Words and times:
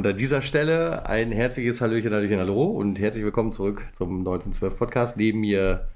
Und 0.00 0.06
an 0.06 0.16
dieser 0.16 0.40
Stelle 0.40 1.04
ein 1.04 1.30
herzliches 1.30 1.82
Hallöchen, 1.82 2.14
Hallöchen, 2.14 2.38
Hallo 2.38 2.64
und 2.64 2.98
herzlich 2.98 3.22
willkommen 3.22 3.52
zurück 3.52 3.86
zum 3.92 4.20
1912 4.20 4.78
Podcast. 4.78 5.18
Neben 5.18 5.40
mir 5.40 5.88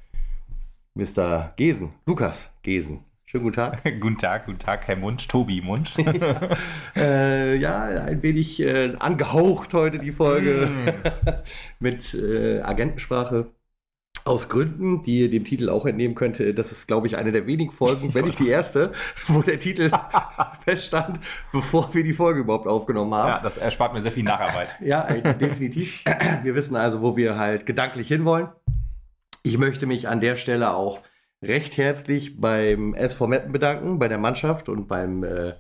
Mr. 0.93 1.55
Gesen, 1.57 1.95
Lukas 2.05 2.53
Gesen. 2.63 3.01
Schönen 3.25 3.45
guten 3.45 3.57
Tag. 3.57 3.83
guten 4.01 4.19
Tag, 4.19 4.45
guten 4.45 4.59
Tag, 4.59 4.87
Herr 4.89 4.97
Mund, 4.97 5.27
Tobi 5.27 5.63
Mund. 5.63 5.95
äh, 6.97 7.57
ja, 7.57 7.83
ein 7.83 8.23
wenig 8.23 8.61
äh, 8.61 8.95
angehaucht 8.99 9.73
heute 9.73 9.99
die 9.99 10.13
Folge 10.13 10.69
mm. 10.69 11.09
mit 11.79 12.13
äh, 12.13 12.61
Agentensprache. 12.61 13.47
Aus 14.27 14.49
Gründen, 14.49 15.03
die 15.03 15.21
ihr 15.21 15.31
dem 15.31 15.45
Titel 15.45 15.69
auch 15.69 15.85
entnehmen 15.85 16.15
könnt, 16.15 16.41
das 16.41 16.73
ist, 16.73 16.87
glaube 16.87 17.07
ich, 17.07 17.19
eine 17.19 17.31
der 17.31 17.47
wenigen 17.47 17.73
Folgen, 17.73 18.15
wenn 18.15 18.25
nicht 18.25 18.39
die 18.39 18.49
erste, 18.49 18.93
wo 19.29 19.43
der 19.43 19.61
Titel 19.61 19.91
feststand, 20.65 21.21
bevor 21.53 21.93
wir 21.93 22.03
die 22.03 22.15
Folge 22.15 22.41
überhaupt 22.41 22.67
aufgenommen 22.67 23.15
haben. 23.15 23.29
Ja, 23.29 23.41
das 23.41 23.59
erspart 23.59 23.93
mir 23.93 24.01
sehr 24.01 24.13
viel 24.13 24.25
Nacharbeit. 24.25 24.77
ja, 24.81 25.03
definitiv. 25.13 26.05
Wir 26.43 26.55
wissen 26.55 26.75
also, 26.75 27.03
wo 27.03 27.17
wir 27.17 27.37
halt 27.37 27.67
gedanklich 27.67 28.09
hinwollen. 28.09 28.49
Ich 29.43 29.59
möchte 29.59 29.85
mich 29.85 30.09
an 30.09 30.21
der 30.21 30.37
Stelle 30.37 30.75
auch 30.75 31.01
recht 31.43 31.77
herzlich 31.77 32.41
beim 32.41 32.95
SV 32.95 33.27
Meppen 33.27 33.53
bedanken, 33.53 33.99
bei 33.99 34.09
der 34.09 34.17
Mannschaft 34.17 34.71
und 34.71 34.89
beim 34.89 35.23
äh, 35.23 35.53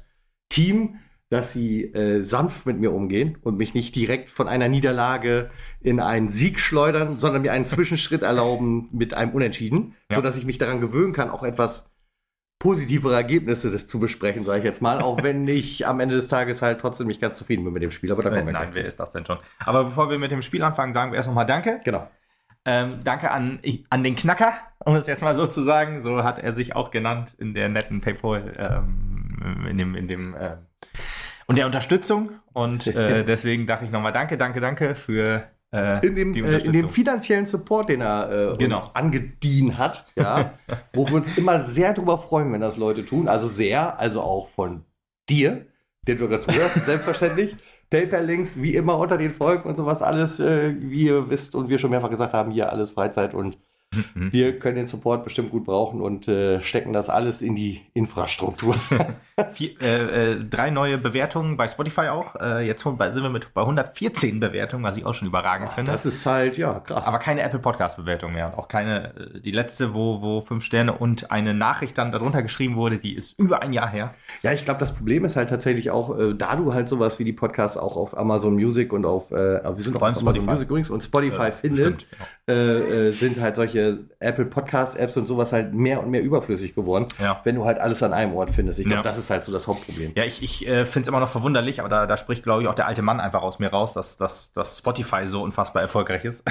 Team 0.48 1.00
dass 1.30 1.52
sie 1.52 1.84
äh, 1.94 2.20
sanft 2.20 2.66
mit 2.66 2.78
mir 2.78 2.92
umgehen 2.92 3.38
und 3.42 3.56
mich 3.56 3.74
nicht 3.74 3.96
direkt 3.96 4.30
von 4.30 4.46
einer 4.46 4.68
Niederlage 4.68 5.50
in 5.80 6.00
einen 6.00 6.28
Sieg 6.28 6.60
schleudern, 6.60 7.16
sondern 7.18 7.42
mir 7.42 7.52
einen 7.52 7.64
Zwischenschritt 7.64 8.22
erlauben 8.22 8.88
mit 8.92 9.14
einem 9.14 9.32
Unentschieden, 9.32 9.94
ja. 10.10 10.16
sodass 10.16 10.36
ich 10.36 10.44
mich 10.44 10.58
daran 10.58 10.80
gewöhnen 10.80 11.12
kann, 11.12 11.30
auch 11.30 11.42
etwas 11.42 11.90
positivere 12.58 13.14
Ergebnisse 13.14 13.84
zu 13.84 14.00
besprechen, 14.00 14.44
sage 14.44 14.60
ich 14.60 14.64
jetzt 14.64 14.80
mal, 14.80 15.00
auch 15.00 15.22
wenn 15.22 15.46
ich 15.46 15.86
am 15.86 16.00
Ende 16.00 16.14
des 16.14 16.28
Tages 16.28 16.62
halt 16.62 16.80
trotzdem 16.80 17.06
nicht 17.06 17.20
ganz 17.20 17.36
zufrieden 17.36 17.64
bin 17.64 17.74
mit 17.74 17.82
dem 17.82 17.90
Spiel. 17.90 18.10
Aber 18.10 18.22
da 18.22 18.30
kommen 18.30 18.46
wir 18.46 18.52
Nein, 18.52 18.70
wer 18.72 18.86
ist 18.86 18.98
das 18.98 19.12
denn 19.12 19.26
schon? 19.26 19.38
Aber 19.58 19.84
bevor 19.84 20.08
wir 20.08 20.18
mit 20.18 20.30
dem 20.30 20.40
Spiel 20.40 20.62
anfangen, 20.62 20.94
sagen 20.94 21.12
wir 21.12 21.16
erst 21.16 21.28
nochmal 21.28 21.46
Danke. 21.46 21.80
Genau. 21.84 22.08
Ähm, 22.66 23.00
danke 23.04 23.30
an, 23.30 23.60
an 23.90 24.02
den 24.02 24.14
Knacker, 24.14 24.54
um 24.78 24.96
es 24.96 25.06
jetzt 25.06 25.20
mal 25.20 25.36
so 25.36 25.46
zu 25.46 25.62
sagen. 25.62 26.02
So 26.02 26.24
hat 26.24 26.38
er 26.38 26.54
sich 26.54 26.74
auch 26.74 26.90
genannt 26.90 27.34
in 27.38 27.52
der 27.52 27.68
netten 27.68 28.00
PayPal, 28.00 28.54
ähm, 28.56 29.66
in 29.68 29.76
dem, 29.76 29.94
in 29.94 30.08
dem 30.08 30.34
äh, 30.34 30.56
und 31.46 31.56
der 31.58 31.66
Unterstützung. 31.66 32.30
Und 32.52 32.86
äh, 32.94 33.24
deswegen 33.24 33.66
dachte 33.66 33.84
ich 33.84 33.90
nochmal 33.90 34.12
Danke, 34.12 34.36
danke, 34.36 34.60
danke 34.60 34.94
für 34.94 35.44
äh, 35.72 36.06
in, 36.06 36.14
dem, 36.14 36.34
äh, 36.34 36.58
in 36.58 36.72
dem 36.72 36.88
finanziellen 36.88 37.46
Support, 37.46 37.88
den 37.88 38.00
er 38.00 38.52
äh, 38.52 38.56
genau. 38.56 38.80
uns 38.80 38.90
angedient 38.94 39.76
hat, 39.76 40.04
ja, 40.16 40.54
wo 40.92 41.06
wir 41.08 41.14
uns 41.14 41.36
immer 41.36 41.60
sehr 41.60 41.94
darüber 41.94 42.18
freuen, 42.18 42.52
wenn 42.52 42.60
das 42.60 42.76
Leute 42.76 43.04
tun. 43.04 43.28
Also 43.28 43.48
sehr, 43.48 43.98
also 43.98 44.22
auch 44.22 44.48
von 44.48 44.84
dir, 45.28 45.66
den 46.06 46.18
du 46.18 46.28
gerade 46.28 46.40
zuhörst, 46.40 46.74
selbstverständlich. 46.86 47.56
PayPal-Links 47.90 48.60
wie 48.60 48.74
immer 48.74 48.98
unter 48.98 49.18
den 49.18 49.30
Folgen 49.30 49.68
und 49.68 49.76
sowas 49.76 50.02
alles, 50.02 50.40
äh, 50.40 50.74
wie 50.78 51.06
ihr 51.06 51.30
wisst 51.30 51.54
und 51.54 51.68
wir 51.68 51.78
schon 51.78 51.90
mehrfach 51.90 52.10
gesagt 52.10 52.32
haben, 52.32 52.50
hier 52.50 52.72
alles 52.72 52.92
Freizeit 52.92 53.34
und 53.34 53.56
Mhm. 54.14 54.32
Wir 54.32 54.58
können 54.58 54.76
den 54.76 54.86
Support 54.86 55.24
bestimmt 55.24 55.50
gut 55.50 55.64
brauchen 55.64 56.00
und 56.00 56.28
äh, 56.28 56.60
stecken 56.60 56.92
das 56.92 57.08
alles 57.08 57.42
in 57.42 57.54
die 57.54 57.82
Infrastruktur. 57.94 58.76
Vier, 59.52 59.80
äh, 59.80 60.32
äh, 60.32 60.44
drei 60.44 60.70
neue 60.70 60.96
Bewertungen 60.96 61.56
bei 61.56 61.66
Spotify 61.66 62.02
auch. 62.02 62.36
Äh, 62.36 62.68
jetzt 62.68 62.84
sind 62.84 63.00
wir 63.00 63.30
mit 63.30 63.52
bei 63.52 63.62
114 63.62 64.38
Bewertungen, 64.38 64.84
was 64.84 64.96
ich 64.96 65.04
auch 65.04 65.14
schon 65.14 65.26
überragend 65.26 65.70
Ach, 65.72 65.74
finde. 65.74 65.90
Das 65.90 66.06
ist 66.06 66.24
halt, 66.24 66.56
ja, 66.56 66.78
krass. 66.78 67.08
Aber 67.08 67.18
keine 67.18 67.42
Apple 67.42 67.58
Podcast-Bewertung 67.58 68.32
mehr. 68.32 68.46
Und 68.46 68.54
auch 68.56 68.68
keine, 68.68 69.12
äh, 69.16 69.40
die 69.40 69.50
letzte, 69.50 69.92
wo, 69.92 70.22
wo 70.22 70.40
fünf 70.40 70.62
Sterne 70.62 70.92
und 70.92 71.32
eine 71.32 71.52
Nachricht 71.52 71.98
dann 71.98 72.12
darunter 72.12 72.44
geschrieben 72.44 72.76
wurde, 72.76 72.98
die 72.98 73.12
ist 73.16 73.36
über 73.36 73.60
ein 73.60 73.72
Jahr 73.72 73.88
her. 73.88 74.14
Ja, 74.42 74.52
ich 74.52 74.64
glaube, 74.64 74.78
das 74.78 74.94
Problem 74.94 75.24
ist 75.24 75.34
halt 75.34 75.48
tatsächlich 75.48 75.90
auch, 75.90 76.16
äh, 76.16 76.34
da 76.34 76.54
du 76.54 76.72
halt 76.72 76.88
sowas 76.88 77.18
wie 77.18 77.24
die 77.24 77.32
Podcasts 77.32 77.76
auch 77.76 77.96
auf 77.96 78.16
Amazon 78.16 78.54
Music 78.54 78.92
und 78.92 79.04
auf, 79.04 79.32
wir 79.32 79.60
sind 79.78 79.96
auch 79.96 80.02
auf 80.02 80.02
Amazon 80.02 80.22
Spotify. 80.22 80.50
Music 80.50 80.68
übrigens 80.68 80.90
und 80.90 81.02
Spotify 81.02 81.50
findest, 81.50 82.06
stimmt, 82.46 83.14
sind 83.14 83.40
halt 83.40 83.56
solche 83.56 83.98
Apple 84.20 84.44
Podcast 84.44 84.96
Apps 84.96 85.16
und 85.16 85.26
sowas 85.26 85.52
halt 85.52 85.74
mehr 85.74 86.02
und 86.02 86.10
mehr 86.10 86.22
überflüssig 86.22 86.74
geworden, 86.74 87.06
ja. 87.20 87.40
wenn 87.44 87.56
du 87.56 87.64
halt 87.64 87.78
alles 87.78 88.02
an 88.02 88.12
einem 88.12 88.34
Ort 88.34 88.50
findest. 88.50 88.78
Ich 88.78 88.86
glaube, 88.86 88.98
ja. 88.98 89.02
das 89.02 89.18
ist 89.18 89.23
halt 89.30 89.44
so 89.44 89.52
das 89.52 89.66
Hauptproblem. 89.66 90.12
Ja, 90.14 90.24
ich, 90.24 90.42
ich 90.42 90.66
äh, 90.66 90.86
finde 90.86 91.02
es 91.02 91.08
immer 91.08 91.20
noch 91.20 91.28
verwunderlich, 91.28 91.80
aber 91.80 91.88
da, 91.88 92.06
da 92.06 92.16
spricht, 92.16 92.42
glaube 92.42 92.62
ich, 92.62 92.68
auch 92.68 92.74
der 92.74 92.86
alte 92.86 93.02
Mann 93.02 93.20
einfach 93.20 93.42
aus 93.42 93.58
mir 93.58 93.68
raus, 93.68 93.92
dass, 93.92 94.16
dass, 94.16 94.52
dass 94.52 94.78
Spotify 94.78 95.26
so 95.26 95.42
unfassbar 95.42 95.82
erfolgreich 95.82 96.24
ist. 96.24 96.44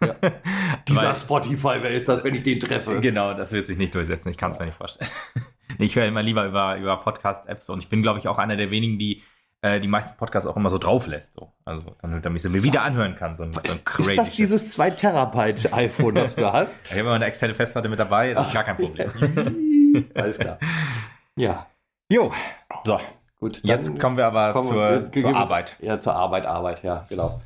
Ja. 0.00 0.14
Dieser 0.88 1.02
Weil, 1.02 1.14
Spotify, 1.14 1.78
wer 1.80 1.90
ist 1.90 2.08
das, 2.08 2.24
wenn 2.24 2.34
ich 2.34 2.42
den 2.42 2.58
treffe? 2.58 3.00
Genau, 3.00 3.34
das 3.34 3.52
wird 3.52 3.66
sich 3.66 3.78
nicht 3.78 3.94
durchsetzen. 3.94 4.30
Ich 4.30 4.38
kann 4.38 4.50
es 4.50 4.58
mir 4.58 4.66
nicht 4.66 4.78
vorstellen. 4.78 5.10
ich 5.78 5.94
höre 5.96 6.06
immer 6.06 6.22
lieber 6.22 6.46
über, 6.46 6.76
über 6.76 6.96
Podcast-Apps 6.96 7.68
und 7.70 7.82
ich 7.82 7.88
bin, 7.88 8.02
glaube 8.02 8.18
ich, 8.18 8.28
auch 8.28 8.38
einer 8.38 8.56
der 8.56 8.70
wenigen, 8.70 8.98
die 8.98 9.22
äh, 9.62 9.78
die 9.78 9.88
meisten 9.88 10.16
Podcasts 10.16 10.46
auch 10.46 10.56
immer 10.56 10.70
so 10.70 10.78
drauf 10.78 11.06
lässt. 11.06 11.34
So. 11.34 11.52
Also 11.64 11.94
damit, 12.00 12.24
damit 12.24 12.42
ich 12.42 12.50
sie 12.50 12.56
mir 12.56 12.64
wieder 12.64 12.82
anhören 12.82 13.14
kann. 13.14 13.36
So, 13.36 13.44
so 13.52 14.08
ist 14.08 14.16
das 14.18 14.32
dieses 14.32 14.72
2 14.72 14.90
Terabyte 14.90 15.72
iPhone, 15.72 16.14
das 16.14 16.34
du 16.34 16.50
hast? 16.50 16.78
ich 16.84 16.90
habe 16.92 17.00
immer 17.00 17.12
eine 17.12 17.26
externe 17.26 17.54
Festplatte 17.54 17.88
mit 17.88 17.98
dabei, 17.98 18.32
das 18.32 18.48
ist 18.48 18.54
gar 18.54 18.64
kein 18.64 18.76
Problem. 18.76 20.06
Alles 20.14 20.38
klar. 20.38 20.58
Ja. 21.36 21.66
Jo. 22.10 22.32
So. 22.84 22.98
Gut. 23.38 23.60
Jetzt 23.62 23.98
kommen 24.00 24.16
wir 24.16 24.26
aber 24.26 24.52
kommen 24.52 24.68
zur, 24.68 25.12
wir, 25.12 25.22
zur 25.22 25.34
Arbeit. 25.34 25.76
Ja, 25.80 26.00
zur 26.00 26.14
Arbeit, 26.14 26.44
Arbeit, 26.44 26.82
ja, 26.82 27.06
genau. 27.08 27.40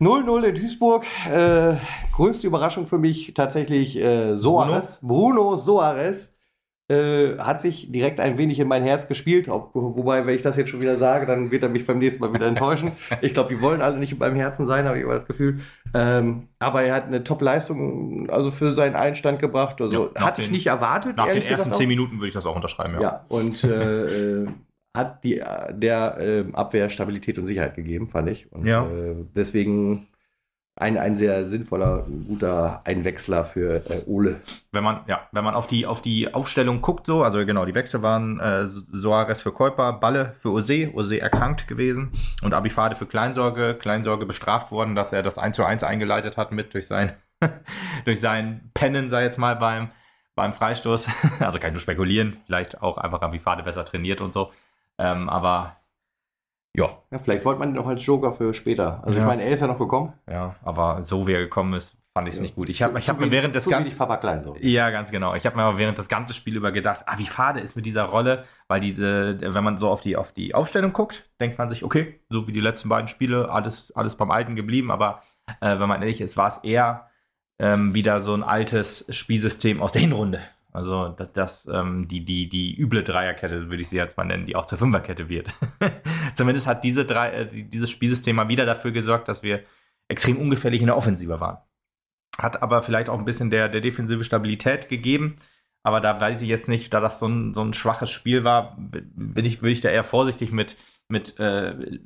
0-0 0.00 0.44
in 0.44 0.54
Duisburg. 0.54 1.04
Äh, 1.28 1.74
größte 2.12 2.46
Überraschung 2.46 2.86
für 2.86 2.98
mich 2.98 3.34
tatsächlich 3.34 3.96
äh, 3.96 4.36
Soares. 4.36 5.00
Bruno, 5.02 5.42
Bruno 5.42 5.56
Soares 5.56 6.33
äh, 6.88 7.38
hat 7.38 7.62
sich 7.62 7.90
direkt 7.90 8.20
ein 8.20 8.36
wenig 8.36 8.58
in 8.58 8.68
mein 8.68 8.82
Herz 8.82 9.08
gespielt. 9.08 9.48
Ob, 9.48 9.70
wobei, 9.74 10.26
wenn 10.26 10.36
ich 10.36 10.42
das 10.42 10.56
jetzt 10.56 10.68
schon 10.68 10.82
wieder 10.82 10.98
sage, 10.98 11.24
dann 11.24 11.50
wird 11.50 11.62
er 11.62 11.70
mich 11.70 11.86
beim 11.86 11.98
nächsten 11.98 12.20
Mal 12.20 12.34
wieder 12.34 12.46
enttäuschen. 12.46 12.92
ich 13.22 13.32
glaube, 13.32 13.54
die 13.54 13.62
wollen 13.62 13.80
alle 13.80 13.98
nicht 13.98 14.12
in 14.12 14.18
meinem 14.18 14.36
Herzen 14.36 14.66
sein, 14.66 14.84
habe 14.84 14.98
ich 14.98 15.04
immer 15.04 15.14
das 15.14 15.26
Gefühl. 15.26 15.60
Ähm, 15.94 16.48
aber 16.58 16.82
er 16.82 16.94
hat 16.94 17.06
eine 17.06 17.24
Top-Leistung 17.24 18.28
also 18.28 18.50
für 18.50 18.74
seinen 18.74 18.96
Einstand 18.96 19.38
gebracht. 19.38 19.80
Also 19.80 20.10
ja, 20.14 20.20
hatte 20.20 20.42
den, 20.42 20.46
ich 20.46 20.50
nicht 20.50 20.66
erwartet. 20.66 21.16
Nach 21.16 21.26
den 21.26 21.42
ersten 21.42 21.72
zehn 21.72 21.88
Minuten 21.88 22.16
würde 22.18 22.28
ich 22.28 22.34
das 22.34 22.44
auch 22.44 22.56
unterschreiben. 22.56 22.94
Ja, 22.94 23.00
ja 23.00 23.24
und 23.28 23.64
äh, 23.64 24.42
äh, 24.42 24.46
hat 24.94 25.24
die, 25.24 25.42
der 25.70 26.18
äh, 26.18 26.44
Abwehr 26.52 26.90
Stabilität 26.90 27.38
und 27.38 27.46
Sicherheit 27.46 27.74
gegeben, 27.74 28.08
fand 28.08 28.28
ich. 28.28 28.52
Und 28.52 28.66
ja. 28.66 28.84
Äh, 28.86 29.16
deswegen 29.34 30.06
ein, 30.76 30.98
ein 30.98 31.16
sehr 31.16 31.46
sinnvoller, 31.46 32.04
guter 32.26 32.80
Einwechsler 32.84 33.44
für 33.44 33.88
äh, 33.88 34.02
Ole. 34.06 34.40
Wenn 34.72 34.82
man, 34.82 35.00
ja, 35.06 35.28
wenn 35.30 35.44
man 35.44 35.54
auf 35.54 35.68
die, 35.68 35.86
auf 35.86 36.02
die 36.02 36.34
Aufstellung 36.34 36.80
guckt, 36.80 37.06
so, 37.06 37.22
also 37.22 37.46
genau, 37.46 37.64
die 37.64 37.76
Wechsel 37.76 38.02
waren 38.02 38.40
äh, 38.40 38.66
Soares 38.66 39.40
für 39.40 39.52
Käuper, 39.52 39.92
Balle 39.92 40.34
für 40.38 40.50
Ose, 40.50 40.90
Ose 40.92 41.20
erkrankt 41.20 41.68
gewesen 41.68 42.12
und 42.42 42.54
Abifade 42.54 42.96
für 42.96 43.06
Kleinsorge, 43.06 43.74
Kleinsorge 43.74 44.26
bestraft 44.26 44.72
worden, 44.72 44.96
dass 44.96 45.12
er 45.12 45.22
das 45.22 45.38
1 45.38 45.54
zu 45.54 45.64
1 45.64 45.84
eingeleitet 45.84 46.36
hat 46.36 46.50
mit 46.50 46.74
durch 46.74 46.88
sein, 46.88 47.12
durch 48.04 48.18
sein 48.18 48.70
Pennen, 48.74 49.10
sei 49.10 49.22
jetzt 49.22 49.38
mal 49.38 49.54
beim, 49.54 49.90
beim 50.34 50.54
Freistoß. 50.54 51.06
also 51.38 51.60
kann 51.60 51.68
ich 51.68 51.74
nur 51.74 51.82
spekulieren, 51.82 52.38
vielleicht 52.46 52.82
auch 52.82 52.98
einfach 52.98 53.22
Abifade 53.22 53.62
besser 53.62 53.84
trainiert 53.84 54.20
und 54.20 54.32
so. 54.32 54.50
Ähm, 54.98 55.28
aber 55.28 55.76
ja. 56.76 56.98
ja. 57.10 57.18
Vielleicht 57.18 57.44
wollte 57.44 57.60
man 57.60 57.70
ihn 57.70 57.78
auch 57.78 57.86
als 57.86 58.04
Joker 58.04 58.32
für 58.32 58.52
später. 58.52 59.02
Also 59.04 59.18
ja. 59.18 59.24
ich 59.24 59.28
meine, 59.28 59.42
er 59.42 59.52
ist 59.52 59.60
ja 59.60 59.66
noch 59.66 59.78
gekommen. 59.78 60.12
Ja, 60.28 60.56
aber 60.62 61.02
so 61.02 61.26
wie 61.26 61.32
er 61.32 61.40
gekommen 61.40 61.74
ist, 61.74 61.96
fand 62.12 62.28
ich 62.28 62.32
es 62.32 62.38
ja. 62.38 62.42
nicht 62.42 62.54
gut. 62.54 62.68
Ich 62.68 62.82
habe 62.82 62.98
hab 62.98 63.20
mir 63.20 63.30
während 63.30 63.54
des 63.54 63.68
ganzen 63.68 63.96
Papa 63.96 64.16
Klein 64.16 64.42
so. 64.42 64.56
Ja, 64.60 64.90
ganz 64.90 65.10
genau. 65.10 65.34
Ich 65.34 65.46
habe 65.46 65.56
mir 65.56 65.62
aber 65.62 65.78
während 65.78 65.98
des 65.98 66.08
ganzen 66.08 66.34
Spiels 66.34 66.56
über 66.56 66.72
gedacht, 66.72 67.04
ah, 67.06 67.18
wie 67.18 67.26
fade 67.26 67.60
ist 67.60 67.76
mit 67.76 67.86
dieser 67.86 68.04
Rolle, 68.04 68.44
weil 68.68 68.80
diese, 68.80 69.38
wenn 69.40 69.64
man 69.64 69.78
so 69.78 69.88
auf 69.88 70.00
die 70.00 70.16
auf 70.16 70.32
die 70.32 70.54
Aufstellung 70.54 70.92
guckt, 70.92 71.28
denkt 71.40 71.58
man 71.58 71.70
sich, 71.70 71.84
okay, 71.84 72.20
so 72.28 72.46
wie 72.46 72.52
die 72.52 72.60
letzten 72.60 72.88
beiden 72.88 73.08
Spiele, 73.08 73.50
alles 73.50 73.92
alles 73.96 74.16
beim 74.16 74.30
Alten 74.30 74.54
geblieben. 74.56 74.90
Aber 74.90 75.22
äh, 75.60 75.78
wenn 75.78 75.88
man 75.88 76.02
ehrlich 76.02 76.20
ist, 76.20 76.36
war 76.36 76.48
es 76.48 76.58
eher 76.58 77.08
ähm, 77.58 77.94
wieder 77.94 78.20
so 78.20 78.34
ein 78.34 78.42
altes 78.42 79.06
Spielsystem 79.10 79.80
aus 79.80 79.92
der 79.92 80.00
Hinrunde. 80.00 80.40
Also 80.74 81.10
das, 81.10 81.32
das 81.32 81.68
ähm, 81.72 82.08
die, 82.08 82.24
die, 82.24 82.48
die 82.48 82.76
üble 82.76 83.04
Dreierkette, 83.04 83.70
würde 83.70 83.80
ich 83.80 83.88
sie 83.88 83.96
jetzt 83.96 84.16
mal 84.16 84.24
nennen, 84.24 84.44
die 84.44 84.56
auch 84.56 84.66
zur 84.66 84.76
Fünferkette 84.76 85.28
wird. 85.28 85.54
Zumindest 86.34 86.66
hat 86.66 86.82
diese 86.82 87.04
drei, 87.04 87.30
äh, 87.30 87.62
dieses 87.62 87.90
Spielsystem 87.90 88.34
mal 88.34 88.48
wieder 88.48 88.66
dafür 88.66 88.90
gesorgt, 88.90 89.28
dass 89.28 89.44
wir 89.44 89.62
extrem 90.08 90.36
ungefährlich 90.36 90.80
in 90.80 90.88
der 90.88 90.96
Offensive 90.96 91.38
waren. 91.38 91.58
Hat 92.38 92.60
aber 92.60 92.82
vielleicht 92.82 93.08
auch 93.08 93.16
ein 93.16 93.24
bisschen 93.24 93.50
der, 93.50 93.68
der 93.68 93.80
defensive 93.80 94.24
Stabilität 94.24 94.88
gegeben. 94.88 95.36
Aber 95.84 96.00
da 96.00 96.20
weiß 96.20 96.42
ich 96.42 96.48
jetzt 96.48 96.68
nicht, 96.68 96.92
da 96.92 97.00
das 97.00 97.20
so 97.20 97.28
ein, 97.28 97.54
so 97.54 97.62
ein 97.62 97.72
schwaches 97.72 98.10
Spiel 98.10 98.42
war, 98.42 98.76
bin 98.76 99.44
ich, 99.44 99.62
würde 99.62 99.72
ich 99.72 99.80
da 99.80 99.90
eher 99.90 100.02
vorsichtig 100.02 100.50
mit, 100.50 100.76
mit, 101.06 101.38
äh, 101.38 102.00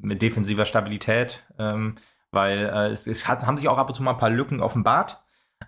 mit 0.00 0.22
defensiver 0.22 0.64
Stabilität, 0.64 1.46
ähm, 1.56 1.98
weil 2.32 2.58
äh, 2.58 2.88
es, 2.88 3.06
es 3.06 3.28
hat, 3.28 3.46
haben 3.46 3.58
sich 3.58 3.68
auch 3.68 3.78
ab 3.78 3.88
und 3.88 3.94
zu 3.94 4.02
mal 4.02 4.10
ein 4.10 4.16
paar 4.16 4.30
Lücken 4.30 4.60
offenbart. 4.60 5.22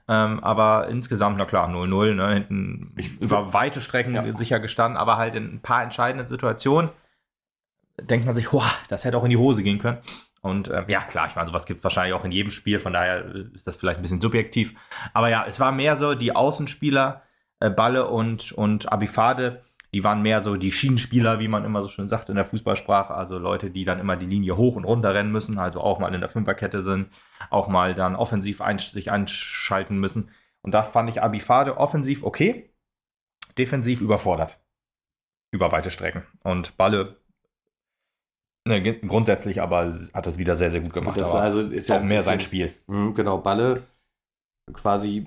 Ähm, 0.09 0.43
aber 0.43 0.89
insgesamt, 0.89 1.39
na 1.39 1.45
klar, 1.45 1.69
0-0, 1.69 2.15
ne, 2.15 2.35
hinten 2.35 2.95
ich, 2.97 3.21
über 3.21 3.53
weite 3.53 3.81
Strecken 3.81 4.15
ja. 4.15 4.37
sicher 4.37 4.61
gestanden, 4.61 4.97
aber 4.97 5.17
halt 5.17 5.35
in 5.35 5.55
ein 5.55 5.61
paar 5.61 5.83
entscheidenden 5.83 6.27
Situationen 6.27 6.91
denkt 8.01 8.27
man 8.27 8.35
sich, 8.35 8.51
boah, 8.51 8.71
das 8.89 9.05
hätte 9.05 9.17
auch 9.17 9.25
in 9.25 9.31
die 9.31 9.37
Hose 9.37 9.63
gehen 9.63 9.79
können. 9.79 9.99
Und 10.41 10.69
äh, 10.69 10.85
ja, 10.89 11.01
klar, 11.01 11.27
ich 11.29 11.37
meine, 11.37 11.49
sowas 11.49 11.65
gibt 11.65 11.79
es 11.79 11.85
wahrscheinlich 11.85 12.15
auch 12.15 12.25
in 12.25 12.33
jedem 12.33 12.51
Spiel, 12.51 12.79
von 12.79 12.93
daher 12.93 13.25
äh, 13.25 13.45
ist 13.55 13.67
das 13.67 13.77
vielleicht 13.77 13.99
ein 13.99 14.03
bisschen 14.03 14.21
subjektiv. 14.21 14.75
Aber 15.15 15.29
ja, 15.29 15.47
es 15.49 15.59
war 15.59 15.73
mehr 15.73 15.97
so, 15.97 16.15
die 16.15 16.37
Außenspieler, 16.37 17.23
äh, 17.61 17.71
Balle 17.71 18.09
und, 18.09 18.53
und 18.53 18.93
Abifade, 18.93 19.63
Die 19.95 20.03
waren 20.03 20.23
mehr 20.23 20.43
so 20.43 20.57
die 20.57 20.73
Schienenspieler, 20.73 21.39
wie 21.39 21.47
man 21.47 21.65
immer 21.65 21.81
so 21.85 21.89
schön 21.89 22.09
sagt 22.09 22.29
in 22.29 22.35
der 22.35 22.45
Fußballsprache. 22.45 23.15
Also 23.15 23.39
Leute, 23.39 23.71
die 23.71 23.85
dann 23.85 24.01
immer 24.01 24.17
die 24.17 24.27
Linie 24.27 24.57
hoch 24.57 24.75
und 24.75 24.83
runter 24.83 25.15
rennen 25.15 25.31
müssen, 25.31 25.57
also 25.57 25.81
auch 25.81 26.01
mal 26.01 26.13
in 26.13 26.21
der 26.21 26.29
Fünferkette 26.29 26.83
sind, 26.83 27.11
auch 27.49 27.69
mal 27.69 27.95
dann 27.95 28.17
offensiv 28.17 28.61
ein, 28.61 28.79
sich 28.79 29.13
einschalten 29.13 29.99
müssen. 29.99 30.31
Und 30.63 30.73
da 30.73 30.83
fand 30.83 31.09
ich 31.11 31.23
Abifade 31.23 31.77
offensiv 31.77 32.25
okay, 32.25 32.71
defensiv 33.57 34.01
überfordert. 34.01 34.59
Über 35.53 35.71
weite 35.71 35.93
Strecken. 35.93 36.25
Und 36.43 36.77
Balle 36.77 37.17
Ne, 38.67 38.83
grundsätzlich 39.01 39.61
aber 39.61 39.95
hat 40.15 40.27
es 40.27 40.39
wieder 40.39 40.57
sehr, 40.57 40.71
sehr 40.71 40.81
gut 40.81 40.95
gemacht. 40.95 41.19
Das 41.19 41.35
also 41.35 41.61
ist 41.61 41.89
ja 41.91 41.99
auch 41.99 42.03
mehr 42.03 42.23
sein 42.23 42.41
Spiel. 42.41 42.73
Mh, 42.87 43.13
genau, 43.13 43.37
Balle 43.37 43.83
quasi 44.73 45.27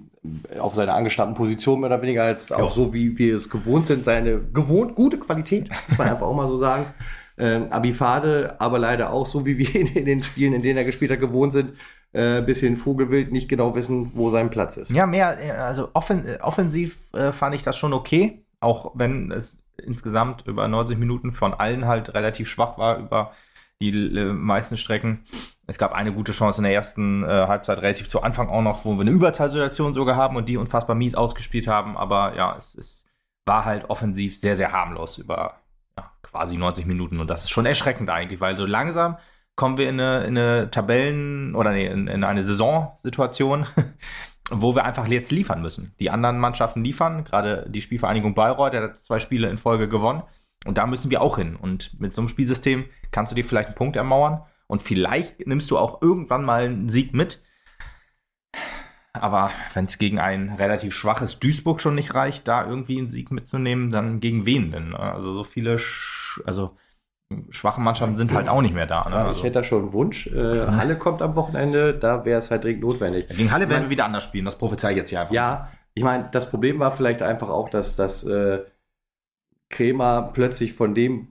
auf 0.60 0.74
seiner 0.74 0.96
angestammten 0.96 1.36
Position 1.36 1.80
mehr 1.80 1.90
oder 1.90 2.02
weniger 2.02 2.24
als 2.24 2.52
auch 2.52 2.72
so, 2.72 2.94
wie 2.94 3.18
wir 3.18 3.36
es 3.36 3.50
gewohnt 3.50 3.86
sind, 3.86 4.04
seine 4.04 4.42
gewohnt 4.42 4.96
gute 4.96 5.18
Qualität, 5.18 5.70
muss 5.88 5.98
man 5.98 6.10
einfach 6.10 6.28
auch 6.28 6.36
mal 6.36 6.48
so 6.48 6.58
sagen. 6.58 6.86
Ähm, 7.40 7.72
Abifade, 7.72 8.56
aber 8.58 8.80
leider 8.80 9.14
auch 9.14 9.28
so, 9.28 9.46
wie 9.46 9.60
wir 9.60 9.76
in, 9.76 9.86
in, 9.86 10.06
den 10.06 10.24
Spielen, 10.24 10.54
in 10.54 10.64
denen 10.64 10.76
er 10.76 10.86
gespielt 10.86 11.12
hat, 11.12 11.20
gewohnt 11.20 11.54
sind, 11.54 11.74
äh, 12.12 12.42
bisschen 12.42 12.78
Vogelwild, 12.78 13.32
nicht 13.32 13.48
genau 13.48 13.76
wissen, 13.76 14.12
wo 14.16 14.32
sein 14.32 14.50
Platz 14.50 14.76
ist. 14.76 14.90
Ja, 14.90 15.06
mehr, 15.06 15.38
also 15.64 15.90
offen, 15.94 16.26
offensiv 16.42 16.98
äh, 17.14 17.32
fand 17.32 17.54
ich 17.54 17.62
das 17.62 17.78
schon 17.78 17.94
okay, 17.94 18.44
auch 18.60 18.94
wenn 18.96 19.32
es 19.32 19.56
insgesamt 19.78 20.48
über 20.48 20.68
90 20.68 20.98
Minuten 20.98 21.32
von 21.32 21.54
allen 21.54 21.86
halt 21.86 22.16
relativ 22.16 22.50
schwach 22.50 22.80
war 22.80 22.98
über 22.98 23.34
die 23.82 23.90
äh, 23.90 24.34
meisten 24.34 24.78
Strecken. 24.78 25.24
Es 25.68 25.78
gab 25.78 25.94
eine 25.94 26.14
gute 26.14 26.32
Chance 26.32 26.60
in 26.60 26.64
der 26.64 26.74
ersten 26.74 27.24
äh, 27.24 27.28
Halbzeit, 27.28 27.80
relativ 27.80 28.10
zu 28.10 28.22
Anfang 28.22 28.50
auch 28.50 28.62
noch, 28.62 28.86
wo 28.86 28.96
wir 28.96 29.02
eine 29.02 29.12
Überzahlsituation 29.12 29.94
sogar 29.94 30.16
haben 30.16 30.36
und 30.36 30.48
die 30.50 30.58
unfassbar 30.58 30.96
mies 30.96 31.16
ausgespielt 31.16 31.68
haben. 31.68 31.98
Aber 31.98 32.36
ja, 32.36 32.56
es, 32.58 32.74
es 32.76 33.06
war 33.46 33.66
halt 33.66 33.90
offensiv 33.90 34.40
sehr, 34.40 34.56
sehr 34.56 34.72
harmlos 34.72 35.18
über 35.18 35.62
ja, 35.98 36.12
quasi 36.22 36.58
90 36.58 36.86
Minuten. 36.86 37.20
Und 37.20 37.30
das 37.30 37.44
ist 37.44 37.52
schon 37.52 37.66
erschreckend 37.66 38.10
eigentlich, 38.10 38.40
weil 38.40 38.58
so 38.58 38.66
langsam 38.66 39.18
kommen 39.56 39.78
wir 39.78 39.90
in 39.90 40.00
eine, 40.00 40.24
in 40.24 40.38
eine 40.38 40.72
Tabellen- 40.72 41.56
oder 41.56 41.72
nee, 41.72 41.88
in, 41.88 42.08
in 42.08 42.24
eine 42.24 42.46
Saisonsituation, 42.46 43.66
wo 44.52 44.76
wir 44.76 44.86
einfach 44.86 45.08
jetzt 45.08 45.32
liefern 45.32 45.62
müssen. 45.62 45.94
Die 46.00 46.12
anderen 46.12 46.40
Mannschaften 46.40 46.84
liefern, 46.84 47.24
gerade 47.26 47.66
die 47.68 47.82
Spielvereinigung 47.82 48.36
Bayreuth, 48.36 48.74
der 48.74 48.84
hat 48.84 48.98
zwei 48.98 49.20
Spiele 49.20 49.50
in 49.50 49.58
Folge 49.58 49.90
gewonnen. 49.90 50.24
Und 50.66 50.78
da 50.78 50.88
müssen 50.88 51.12
wir 51.12 51.22
auch 51.22 51.38
hin. 51.38 51.56
Und 51.56 52.00
mit 52.00 52.14
so 52.14 52.22
einem 52.22 52.30
Spielsystem 52.30 52.86
kannst 53.12 53.32
du 53.32 53.36
dir 53.36 53.46
vielleicht 53.46 53.68
einen 53.68 53.76
Punkt 53.76 53.96
ermauern. 53.96 54.44
Und 54.68 54.82
vielleicht 54.82 55.48
nimmst 55.48 55.72
du 55.72 55.78
auch 55.78 56.02
irgendwann 56.02 56.44
mal 56.44 56.66
einen 56.66 56.90
Sieg 56.90 57.14
mit. 57.14 57.42
Aber 59.14 59.52
wenn 59.74 59.86
es 59.86 59.98
gegen 59.98 60.20
ein 60.20 60.56
relativ 60.60 60.94
schwaches 60.94 61.40
Duisburg 61.40 61.82
schon 61.82 61.96
nicht 61.96 62.14
reicht, 62.14 62.48
da 62.48 62.66
irgendwie 62.66 63.00
einen 63.00 63.10
Sieg 63.10 63.32
mitzunehmen, 63.32 63.90
dann 63.90 64.20
gegen 64.20 64.46
wen 64.46 64.72
denn? 64.72 64.96
Also 64.96 65.34
so 65.34 65.44
viele, 65.44 65.80
Sch 65.80 66.42
also 66.46 66.78
schwache 67.50 67.82
Mannschaften 67.82 68.16
sind 68.16 68.34
halt 68.34 68.48
auch 68.48 68.62
nicht 68.62 68.74
mehr 68.74 68.86
da. 68.86 69.10
Ne? 69.10 69.16
Ja, 69.16 69.22
ich 69.24 69.28
also. 69.30 69.44
hätte 69.44 69.54
da 69.54 69.64
schon 69.64 69.84
einen 69.84 69.94
Wunsch. 69.94 70.28
Äh, 70.28 70.68
Halle 70.68 70.98
kommt 70.98 71.22
am 71.22 71.36
Wochenende, 71.36 71.94
da 71.94 72.26
wäre 72.26 72.40
es 72.40 72.52
halt 72.52 72.64
dringend 72.64 72.84
notwendig. 72.84 73.28
Gegen 73.30 73.52
Halle 73.52 73.70
werden 73.70 73.84
wir 73.84 73.90
wieder 73.90 74.06
anders 74.06 74.24
spielen, 74.24 74.46
das 74.46 74.58
prophezei 74.58 74.92
ich 74.92 74.98
jetzt 74.98 75.10
hier 75.10 75.22
einfach. 75.22 75.34
Ja, 75.34 75.70
ich 75.94 76.04
meine, 76.04 76.30
das 76.32 76.50
Problem 76.50 76.80
war 76.80 76.92
vielleicht 76.92 77.22
einfach 77.22 77.50
auch, 77.50 77.70
dass 77.70 77.96
das 77.96 78.24
äh, 78.24 78.60
Kremer 79.70 80.32
plötzlich 80.34 80.74
von 80.74 80.96
dem 80.96 81.30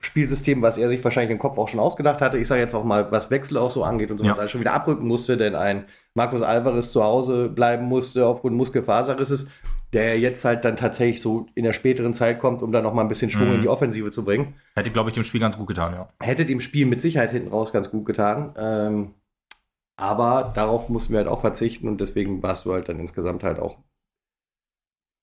Spielsystem, 0.00 0.62
was 0.62 0.78
er 0.78 0.88
sich 0.88 1.04
wahrscheinlich 1.04 1.32
im 1.32 1.38
Kopf 1.38 1.58
auch 1.58 1.68
schon 1.68 1.80
ausgedacht 1.80 2.20
hatte, 2.20 2.38
ich 2.38 2.48
sage 2.48 2.60
jetzt 2.60 2.74
auch 2.74 2.84
mal, 2.84 3.12
was 3.12 3.30
Wechsel 3.30 3.58
auch 3.58 3.70
so 3.70 3.84
angeht 3.84 4.10
und 4.10 4.18
so, 4.18 4.24
ja. 4.24 4.36
was 4.36 4.50
schon 4.50 4.60
wieder 4.60 4.72
abrücken 4.72 5.06
musste, 5.06 5.36
denn 5.36 5.54
ein 5.54 5.84
Markus 6.14 6.42
Alvarez 6.42 6.90
zu 6.90 7.02
Hause 7.02 7.48
bleiben 7.48 7.84
musste 7.84 8.26
aufgrund 8.26 8.56
Muskelfaserrisses 8.56 9.48
der 9.92 10.18
jetzt 10.18 10.44
halt 10.44 10.64
dann 10.64 10.76
tatsächlich 10.76 11.22
so 11.22 11.46
in 11.54 11.64
der 11.64 11.72
späteren 11.72 12.12
Zeit 12.12 12.40
kommt, 12.40 12.62
um 12.62 12.72
dann 12.72 12.84
noch 12.84 12.92
mal 12.92 13.02
ein 13.02 13.08
bisschen 13.08 13.30
Schwung 13.30 13.48
mhm. 13.48 13.54
in 13.56 13.62
die 13.62 13.68
Offensive 13.68 14.10
zu 14.10 14.24
bringen. 14.24 14.54
Hätte, 14.74 14.90
glaube 14.90 15.10
ich, 15.10 15.14
dem 15.14 15.24
Spiel 15.24 15.40
ganz 15.40 15.56
gut 15.56 15.66
getan, 15.66 15.94
ja. 15.94 16.08
Hätte 16.20 16.44
dem 16.44 16.60
Spiel 16.60 16.86
mit 16.86 17.00
Sicherheit 17.00 17.30
hinten 17.30 17.48
raus 17.48 17.72
ganz 17.72 17.90
gut 17.90 18.04
getan. 18.04 18.54
Ähm, 18.58 19.14
aber 19.96 20.52
darauf 20.54 20.88
mussten 20.90 21.12
wir 21.12 21.18
halt 21.18 21.28
auch 21.28 21.40
verzichten 21.40 21.88
und 21.88 22.00
deswegen 22.00 22.42
warst 22.42 22.66
du 22.66 22.72
halt 22.72 22.88
dann 22.88 23.00
insgesamt 23.00 23.42
halt 23.42 23.58
auch 23.58 23.78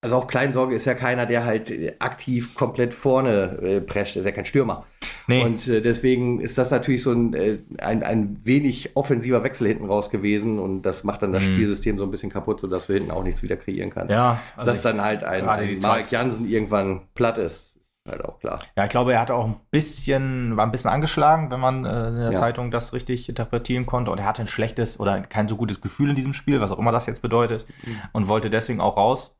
also 0.06 0.18
auch 0.18 0.28
Kleinsorge 0.28 0.76
ist 0.76 0.86
ja 0.86 0.94
keiner, 0.94 1.26
der 1.26 1.46
halt 1.46 1.74
aktiv 1.98 2.54
komplett 2.54 2.94
vorne 2.94 3.58
äh, 3.60 3.82
prescht, 3.82 4.16
ist 4.16 4.26
ja 4.26 4.32
kein 4.32 4.46
Stürmer. 4.46 4.86
Nee. 5.26 5.44
Und 5.44 5.68
äh, 5.68 5.82
deswegen 5.82 6.42
ist 6.42 6.60
das 6.60 6.70
natürlich 6.70 7.02
so 7.02 7.12
ein, 7.12 7.34
äh, 7.34 7.58
ein, 7.80 8.04
ein 8.04 8.38
wenig 8.44 8.96
offensiver 8.96 9.44
Wechsel 9.44 9.68
hinten 9.68 9.86
raus 9.86 10.12
gewesen 10.12 10.60
und 10.60 10.84
das 10.84 11.04
macht 11.04 11.24
dann 11.24 11.34
das 11.34 11.44
mhm. 11.48 11.54
Spielsystem 11.54 11.98
so 11.98 12.04
ein 12.04 12.12
bisschen 12.12 12.30
kaputt, 12.30 12.60
sodass 12.60 12.86
du 12.86 12.94
hinten 12.94 13.10
auch 13.10 13.24
nichts 13.24 13.42
wieder 13.42 13.58
kreieren 13.58 13.90
kannst. 13.90 14.14
Ja, 14.14 14.42
also 14.56 14.70
Dass 14.70 14.84
dann 14.84 15.02
halt 15.02 15.24
ein, 15.24 15.50
ein 15.50 15.80
Mark 15.80 16.12
Jansen 16.12 16.48
irgendwann 16.48 17.02
platt 17.16 17.40
ist, 17.40 17.76
ist 18.06 18.12
halt 18.12 18.24
auch 18.24 18.40
klar. 18.40 18.60
Ja, 18.78 18.84
ich 18.84 18.92
glaube, 18.92 19.14
er 19.14 19.22
hat 19.22 19.32
auch 19.32 19.46
ein 19.46 19.56
bisschen, 19.72 20.56
war 20.56 20.68
ein 20.68 20.72
bisschen 20.72 20.92
angeschlagen, 20.92 21.50
wenn 21.50 21.60
man 21.60 21.84
äh, 21.84 22.10
in 22.10 22.16
der 22.18 22.32
ja. 22.32 22.40
Zeitung 22.40 22.70
das 22.70 22.94
richtig 22.94 23.28
interpretieren 23.28 23.88
konnte 23.88 24.12
und 24.12 24.20
er 24.20 24.26
hatte 24.26 24.44
ein 24.44 24.48
schlechtes 24.48 25.00
oder 25.00 25.20
kein 25.22 25.48
so 25.48 25.56
gutes 25.56 25.82
Gefühl 25.82 26.12
in 26.12 26.16
diesem 26.16 26.34
Spiel, 26.34 26.62
was 26.62 26.72
auch 26.72 26.78
immer 26.78 26.92
das 26.92 27.08
jetzt 27.08 27.24
bedeutet 27.24 27.66
mhm. 27.84 27.98
und 28.14 28.28
wollte 28.28 28.52
deswegen 28.52 28.82
auch 28.82 28.98
raus. 28.98 29.35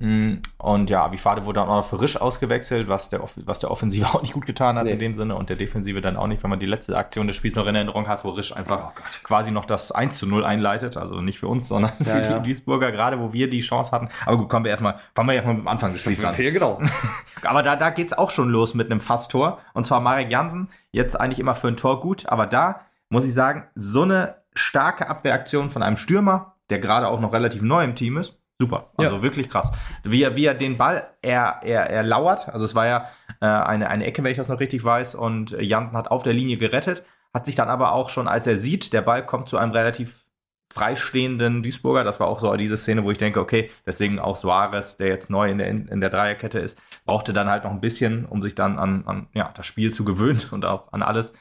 Mm, 0.00 0.34
und 0.58 0.90
ja, 0.90 1.04
Abifade 1.04 1.44
wurde 1.44 1.58
dann 1.58 1.68
auch 1.68 1.78
noch 1.78 1.84
für 1.84 2.00
Risch 2.00 2.16
ausgewechselt, 2.16 2.88
was 2.88 3.10
der, 3.10 3.20
was 3.44 3.58
der 3.58 3.70
Offensive 3.72 4.06
auch 4.14 4.22
nicht 4.22 4.32
gut 4.32 4.46
getan 4.46 4.76
hat 4.76 4.84
nee. 4.84 4.92
in 4.92 5.00
dem 5.00 5.14
Sinne 5.14 5.34
und 5.34 5.48
der 5.48 5.56
Defensive 5.56 6.00
dann 6.00 6.16
auch 6.16 6.28
nicht, 6.28 6.42
wenn 6.44 6.50
man 6.50 6.60
die 6.60 6.66
letzte 6.66 6.96
Aktion 6.96 7.26
des 7.26 7.34
Spiels 7.34 7.56
noch 7.56 7.66
in 7.66 7.74
Erinnerung 7.74 8.06
hat, 8.06 8.24
wo 8.24 8.30
Risch 8.30 8.54
einfach 8.54 8.92
oh 8.96 9.00
quasi 9.24 9.50
noch 9.50 9.64
das 9.64 9.90
1 9.90 10.16
zu 10.16 10.26
0 10.26 10.44
einleitet. 10.44 10.96
Also 10.96 11.20
nicht 11.20 11.40
für 11.40 11.48
uns, 11.48 11.66
sondern 11.66 11.92
ja, 11.98 12.04
für 12.04 12.22
ja. 12.22 12.38
die 12.38 12.48
Duisburger, 12.48 12.92
gerade 12.92 13.18
wo 13.18 13.32
wir 13.32 13.50
die 13.50 13.60
Chance 13.60 13.90
hatten. 13.90 14.08
Aber 14.24 14.36
gut, 14.36 14.48
kommen 14.48 14.64
wir 14.64 14.70
erstmal, 14.70 15.00
fangen 15.16 15.28
wir 15.28 15.34
erstmal 15.34 15.54
mit 15.54 15.64
dem 15.64 15.68
Anfang 15.68 15.92
des 15.92 16.00
Spiels 16.00 16.24
an. 16.24 16.34
Ja, 16.38 16.50
genau. 16.50 16.80
aber 17.42 17.64
da, 17.64 17.74
da 17.74 17.90
geht's 17.90 18.12
auch 18.12 18.30
schon 18.30 18.50
los 18.50 18.74
mit 18.74 18.92
einem 18.92 19.00
Fasstor. 19.00 19.58
Und 19.74 19.84
zwar 19.84 20.00
Marek 20.00 20.30
Jansen, 20.30 20.68
jetzt 20.92 21.20
eigentlich 21.20 21.40
immer 21.40 21.56
für 21.56 21.68
ein 21.68 21.76
Tor 21.76 22.00
gut, 22.00 22.28
aber 22.28 22.46
da 22.46 22.82
muss 23.10 23.24
ich 23.24 23.34
sagen, 23.34 23.64
so 23.74 24.02
eine 24.02 24.36
starke 24.54 25.08
Abwehraktion 25.08 25.70
von 25.70 25.82
einem 25.82 25.96
Stürmer, 25.96 26.54
der 26.70 26.78
gerade 26.78 27.08
auch 27.08 27.20
noch 27.20 27.32
relativ 27.32 27.62
neu 27.62 27.82
im 27.82 27.96
Team 27.96 28.16
ist, 28.16 28.37
Super, 28.60 28.90
also 28.96 29.16
ja. 29.16 29.22
wirklich 29.22 29.48
krass. 29.48 29.70
Wie 30.02 30.22
er, 30.22 30.34
wie 30.34 30.46
er 30.46 30.54
den 30.54 30.76
Ball 30.76 31.08
er, 31.22 31.60
er, 31.62 31.90
er 31.90 32.02
lauert, 32.02 32.48
also 32.48 32.64
es 32.64 32.74
war 32.74 32.86
ja 32.86 33.08
äh, 33.40 33.46
eine, 33.46 33.88
eine 33.88 34.04
Ecke, 34.04 34.24
wenn 34.24 34.32
ich 34.32 34.36
das 34.36 34.48
noch 34.48 34.58
richtig 34.58 34.84
weiß, 34.84 35.14
und 35.14 35.52
Jansen 35.52 35.96
hat 35.96 36.10
auf 36.10 36.24
der 36.24 36.32
Linie 36.32 36.56
gerettet, 36.56 37.04
hat 37.32 37.46
sich 37.46 37.54
dann 37.54 37.68
aber 37.68 37.92
auch 37.92 38.10
schon, 38.10 38.26
als 38.26 38.48
er 38.48 38.58
sieht, 38.58 38.92
der 38.92 39.02
Ball 39.02 39.24
kommt 39.24 39.48
zu 39.48 39.58
einem 39.58 39.70
relativ 39.70 40.24
freistehenden 40.72 41.62
Duisburger, 41.62 42.04
das 42.04 42.20
war 42.20 42.26
auch 42.26 42.40
so 42.40 42.54
diese 42.56 42.76
Szene, 42.76 43.04
wo 43.04 43.10
ich 43.10 43.18
denke, 43.18 43.40
okay, 43.40 43.70
deswegen 43.86 44.18
auch 44.18 44.36
Suarez, 44.36 44.96
der 44.96 45.08
jetzt 45.08 45.30
neu 45.30 45.50
in 45.50 45.58
der, 45.58 45.68
in 45.68 46.00
der 46.00 46.10
Dreierkette 46.10 46.58
ist, 46.58 46.78
brauchte 47.04 47.32
dann 47.32 47.48
halt 47.48 47.64
noch 47.64 47.70
ein 47.70 47.80
bisschen, 47.80 48.26
um 48.26 48.42
sich 48.42 48.54
dann 48.54 48.78
an, 48.78 49.04
an 49.06 49.28
ja, 49.34 49.52
das 49.54 49.66
Spiel 49.66 49.92
zu 49.92 50.04
gewöhnen 50.04 50.42
und 50.50 50.64
auch 50.64 50.92
an 50.92 51.02
alles. 51.02 51.32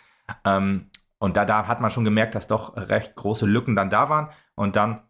Ähm, 0.46 0.90
und 1.20 1.36
da, 1.36 1.46
da 1.46 1.68
hat 1.68 1.82
man 1.82 1.90
schon 1.90 2.06
gemerkt, 2.06 2.36
dass 2.36 2.48
doch 2.48 2.78
recht 2.78 3.16
große 3.16 3.46
Lücken 3.48 3.76
dann 3.76 3.90
da 3.90 4.10
waren. 4.10 4.30
Und 4.56 4.76
dann 4.76 5.02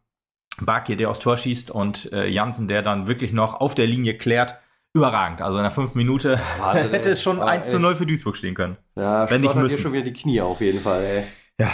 Bakir, 0.62 0.96
der 0.96 1.10
aufs 1.10 1.20
Tor 1.20 1.38
schießt 1.38 1.72
und 1.72 2.12
äh, 2.14 2.28
Jansen, 2.28 2.68
der 2.68 2.82
dann 2.82 3.08
wirklich 3.08 3.34
noch 3.34 3.56
auf 3.56 3.76
der 3.76 3.88
Linie 3.88 4.18
klärt. 4.18 4.58
Überragend. 4.94 5.42
Also 5.42 5.58
in 5.58 5.64
der 5.64 5.72
fünf 5.72 5.96
Minute 5.96 6.40
Wahnsinn, 6.60 6.90
hätte 6.92 7.12
es 7.12 7.22
schon 7.22 7.42
1 7.42 7.70
zu 7.70 7.80
0 7.80 7.96
für 7.96 8.06
Duisburg 8.06 8.36
stehen 8.36 8.56
können. 8.56 8.78
Ja, 8.96 9.30
wenn 9.30 9.42
nicht 9.42 9.56
müssen. 9.56 9.80
schon 9.80 9.94
wieder 9.94 10.04
die 10.04 10.14
Knie 10.14 10.42
auf 10.42 10.62
jeden 10.62 10.80
Fall, 10.80 11.04
ey. 11.04 11.24
Ja, 11.60 11.70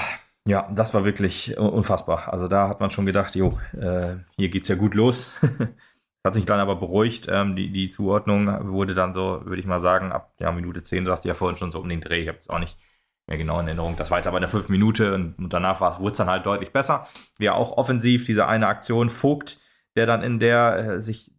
ja, 0.45 0.69
das 0.73 0.93
war 0.93 1.05
wirklich 1.05 1.57
unfassbar. 1.57 2.33
Also 2.33 2.47
da 2.47 2.67
hat 2.67 2.81
man 2.81 2.91
schon 2.91 3.05
gedacht, 3.05 3.35
jo, 3.35 3.57
äh, 3.79 4.15
hier 4.35 4.49
geht's 4.49 4.67
ja 4.67 4.75
gut 4.75 4.93
los. 4.93 5.31
hat 6.25 6.33
sich 6.33 6.45
dann 6.45 6.59
aber 6.59 6.75
beruhigt. 6.75 7.27
Ähm, 7.29 7.55
die, 7.55 7.71
die 7.71 7.89
Zuordnung 7.89 8.71
wurde 8.71 8.93
dann 8.93 9.13
so, 9.13 9.41
würde 9.45 9.59
ich 9.59 9.67
mal 9.67 9.79
sagen, 9.79 10.11
ab 10.11 10.33
ja, 10.39 10.51
Minute 10.51 10.83
10, 10.83 11.05
sagte 11.05 11.27
ja 11.27 11.33
vorhin 11.33 11.57
schon 11.57 11.71
so 11.71 11.79
um 11.79 11.89
den 11.89 12.01
Dreh. 12.01 12.21
Ich 12.21 12.27
habe 12.27 12.37
es 12.37 12.49
auch 12.49 12.59
nicht 12.59 12.77
mehr 13.27 13.37
genau 13.37 13.59
in 13.59 13.67
Erinnerung. 13.67 13.95
Das 13.95 14.11
war 14.11 14.17
jetzt 14.17 14.27
aber 14.27 14.37
eine 14.37 14.47
fünf 14.47 14.69
Minute 14.69 15.13
und, 15.13 15.37
und 15.37 15.53
danach 15.53 15.79
wurde 15.99 16.11
es 16.11 16.17
dann 16.17 16.29
halt 16.29 16.45
deutlich 16.45 16.71
besser. 16.71 17.07
Wir 17.37 17.55
auch 17.55 17.77
offensiv, 17.77 18.25
diese 18.25 18.47
eine 18.47 18.67
Aktion, 18.67 19.09
Vogt, 19.09 19.59
der 19.95 20.05
dann 20.05 20.23
in 20.23 20.39
der 20.39 20.77
äh, 20.77 21.01
sich, 21.01 21.31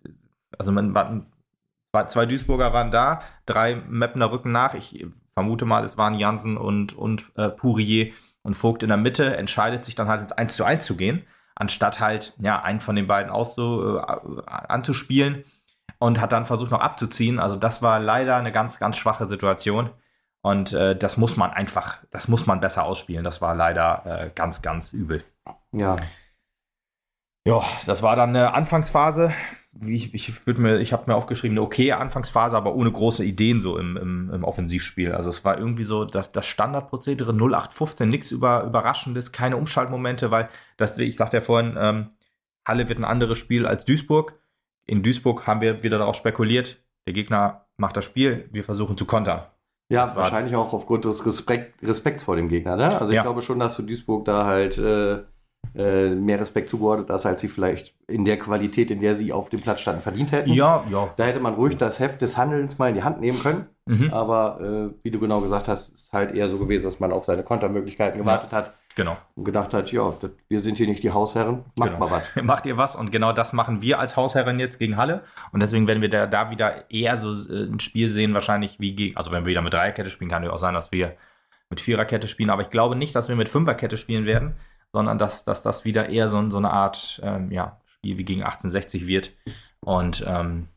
also 0.58 0.72
man, 0.72 0.90
man, 0.92 1.26
zwei 2.08 2.26
Duisburger 2.26 2.72
waren 2.72 2.90
da, 2.90 3.20
drei 3.46 3.76
Meppner 3.76 4.30
rücken 4.30 4.52
nach. 4.52 4.74
Ich 4.74 5.06
vermute 5.34 5.64
mal, 5.64 5.84
es 5.84 5.98
waren 5.98 6.14
Jansen 6.14 6.56
und, 6.56 6.96
und 6.96 7.26
äh, 7.36 7.48
Pourier 7.48 8.12
und 8.42 8.54
Vogt 8.54 8.82
in 8.82 8.88
der 8.88 8.98
Mitte, 8.98 9.36
entscheidet 9.36 9.84
sich 9.84 9.94
dann 9.94 10.08
halt 10.08 10.20
ins 10.20 10.32
1 10.32 10.56
zu 10.56 10.64
1 10.64 10.84
zu 10.84 10.96
gehen, 10.96 11.22
anstatt 11.54 12.00
halt, 12.00 12.34
ja, 12.38 12.62
einen 12.62 12.80
von 12.80 12.96
den 12.96 13.06
beiden 13.06 13.30
auszu, 13.30 13.98
äh, 13.98 14.42
anzuspielen 14.46 15.44
und 15.98 16.20
hat 16.20 16.32
dann 16.32 16.46
versucht 16.46 16.70
noch 16.70 16.80
abzuziehen. 16.80 17.38
Also 17.38 17.56
das 17.56 17.82
war 17.82 18.00
leider 18.00 18.36
eine 18.36 18.52
ganz, 18.52 18.78
ganz 18.78 18.96
schwache 18.96 19.26
Situation. 19.28 19.90
Und 20.44 20.74
äh, 20.74 20.94
das 20.94 21.16
muss 21.16 21.38
man 21.38 21.52
einfach, 21.52 22.00
das 22.10 22.28
muss 22.28 22.44
man 22.44 22.60
besser 22.60 22.84
ausspielen. 22.84 23.24
Das 23.24 23.40
war 23.40 23.54
leider 23.54 24.02
äh, 24.04 24.30
ganz, 24.34 24.60
ganz 24.60 24.92
übel. 24.92 25.24
Ja. 25.72 25.96
Ja, 27.46 27.64
das 27.86 28.02
war 28.02 28.14
dann 28.14 28.28
eine 28.28 28.52
Anfangsphase. 28.52 29.32
Ich, 29.80 30.12
ich 30.12 30.46
würde 30.46 30.60
mir, 30.60 30.80
ich 30.80 30.92
habe 30.92 31.04
mir 31.06 31.16
aufgeschrieben, 31.16 31.56
eine 31.56 31.64
okaye 31.64 31.92
Anfangsphase, 31.92 32.58
aber 32.58 32.74
ohne 32.74 32.92
große 32.92 33.24
Ideen 33.24 33.58
so 33.58 33.78
im, 33.78 33.96
im, 33.96 34.30
im 34.34 34.44
Offensivspiel. 34.44 35.12
Also 35.12 35.30
es 35.30 35.46
war 35.46 35.56
irgendwie 35.56 35.84
so 35.84 36.04
das, 36.04 36.30
das 36.30 36.44
Standardprozedere 36.44 37.32
0815, 37.32 38.06
nichts 38.06 38.30
über, 38.30 38.64
Überraschendes, 38.64 39.32
keine 39.32 39.56
Umschaltmomente, 39.56 40.30
weil 40.30 40.50
das, 40.76 40.98
ich 40.98 41.16
sagte 41.16 41.38
ja 41.38 41.40
vorhin, 41.40 41.74
ähm, 41.78 42.10
Halle 42.68 42.90
wird 42.90 42.98
ein 42.98 43.04
anderes 43.06 43.38
Spiel 43.38 43.64
als 43.64 43.86
Duisburg. 43.86 44.38
In 44.84 45.02
Duisburg 45.02 45.46
haben 45.46 45.62
wir 45.62 45.82
wieder 45.82 45.96
darauf 45.96 46.16
spekuliert, 46.16 46.76
der 47.06 47.14
Gegner 47.14 47.64
macht 47.78 47.96
das 47.96 48.04
Spiel, 48.04 48.46
wir 48.52 48.62
versuchen 48.62 48.98
zu 48.98 49.06
kontern. 49.06 49.46
Ja, 49.90 50.16
wahrscheinlich 50.16 50.56
auch 50.56 50.72
aufgrund 50.72 51.04
des 51.04 51.26
Respekt, 51.26 51.82
Respekts 51.82 52.24
vor 52.24 52.36
dem 52.36 52.48
Gegner. 52.48 52.76
Ne? 52.76 52.84
Also 52.98 53.12
ich 53.12 53.16
ja. 53.16 53.22
glaube 53.22 53.42
schon, 53.42 53.58
dass 53.58 53.76
du 53.76 53.82
Duisburg 53.82 54.24
da 54.24 54.46
halt 54.46 54.78
äh, 54.78 55.18
äh, 55.76 56.14
mehr 56.14 56.40
Respekt 56.40 56.70
zugeordnet 56.70 57.10
hast, 57.10 57.26
als 57.26 57.40
sie 57.40 57.48
vielleicht 57.48 57.94
in 58.06 58.24
der 58.24 58.38
Qualität, 58.38 58.90
in 58.90 59.00
der 59.00 59.14
sie 59.14 59.32
auf 59.32 59.50
dem 59.50 59.60
Platz 59.60 59.80
standen, 59.80 60.02
verdient 60.02 60.32
hätten. 60.32 60.52
Ja, 60.52 60.84
ja. 60.90 61.08
Da 61.16 61.24
hätte 61.24 61.40
man 61.40 61.54
ruhig 61.54 61.76
das 61.76 61.98
Heft 61.98 62.22
des 62.22 62.36
Handelns 62.36 62.78
mal 62.78 62.88
in 62.88 62.94
die 62.94 63.02
Hand 63.02 63.20
nehmen 63.20 63.40
können. 63.40 63.66
Mhm. 63.86 64.12
Aber 64.12 64.60
äh, 64.60 64.94
wie 65.02 65.10
du 65.10 65.18
genau 65.18 65.40
gesagt 65.40 65.68
hast, 65.68 65.92
ist 65.92 66.12
halt 66.12 66.32
eher 66.32 66.48
so 66.48 66.58
gewesen, 66.58 66.84
dass 66.84 67.00
man 67.00 67.12
auf 67.12 67.24
seine 67.24 67.42
Kontermöglichkeiten 67.42 68.20
gewartet 68.20 68.52
ja. 68.52 68.58
hat. 68.58 68.74
Genau. 68.96 69.16
Und 69.34 69.44
gedacht 69.44 69.74
hat, 69.74 69.90
ja, 69.90 70.14
das, 70.20 70.30
wir 70.48 70.60
sind 70.60 70.76
hier 70.76 70.86
nicht 70.86 71.02
die 71.02 71.10
Hausherren, 71.10 71.64
macht 71.76 71.90
genau. 71.90 71.98
mal 71.98 72.10
was. 72.10 72.22
Macht 72.44 72.66
ihr 72.66 72.76
was 72.76 72.94
und 72.94 73.10
genau 73.10 73.32
das 73.32 73.52
machen 73.52 73.82
wir 73.82 73.98
als 73.98 74.16
Hausherren 74.16 74.60
jetzt 74.60 74.78
gegen 74.78 74.96
Halle. 74.96 75.24
Und 75.50 75.60
deswegen 75.60 75.88
werden 75.88 76.00
wir 76.00 76.10
da, 76.10 76.26
da 76.26 76.50
wieder 76.50 76.90
eher 76.90 77.18
so 77.18 77.32
äh, 77.32 77.64
ein 77.64 77.80
Spiel 77.80 78.08
sehen, 78.08 78.34
wahrscheinlich 78.34 78.78
wie 78.78 78.94
gegen, 78.94 79.16
also 79.16 79.32
wenn 79.32 79.44
wir 79.44 79.50
wieder 79.50 79.62
mit 79.62 79.72
Dreierkette 79.72 80.10
spielen, 80.10 80.30
kann 80.30 80.44
ja 80.44 80.50
auch 80.50 80.58
sein, 80.58 80.74
dass 80.74 80.92
wir 80.92 81.16
mit 81.70 81.80
Viererkette 81.80 82.28
spielen. 82.28 82.50
Aber 82.50 82.62
ich 82.62 82.70
glaube 82.70 82.94
nicht, 82.94 83.16
dass 83.16 83.28
wir 83.28 83.36
mit 83.36 83.48
Fünferkette 83.48 83.96
spielen 83.96 84.26
werden, 84.26 84.54
sondern 84.92 85.18
dass, 85.18 85.44
dass 85.44 85.62
das 85.62 85.84
wieder 85.84 86.08
eher 86.08 86.28
so, 86.28 86.48
so 86.50 86.58
eine 86.58 86.70
Art 86.70 87.20
ähm, 87.24 87.50
ja, 87.50 87.80
Spiel 87.86 88.18
wie 88.18 88.24
gegen 88.24 88.42
1860 88.42 89.08
wird. 89.08 89.30
Und 89.80 90.24
ähm, 90.26 90.68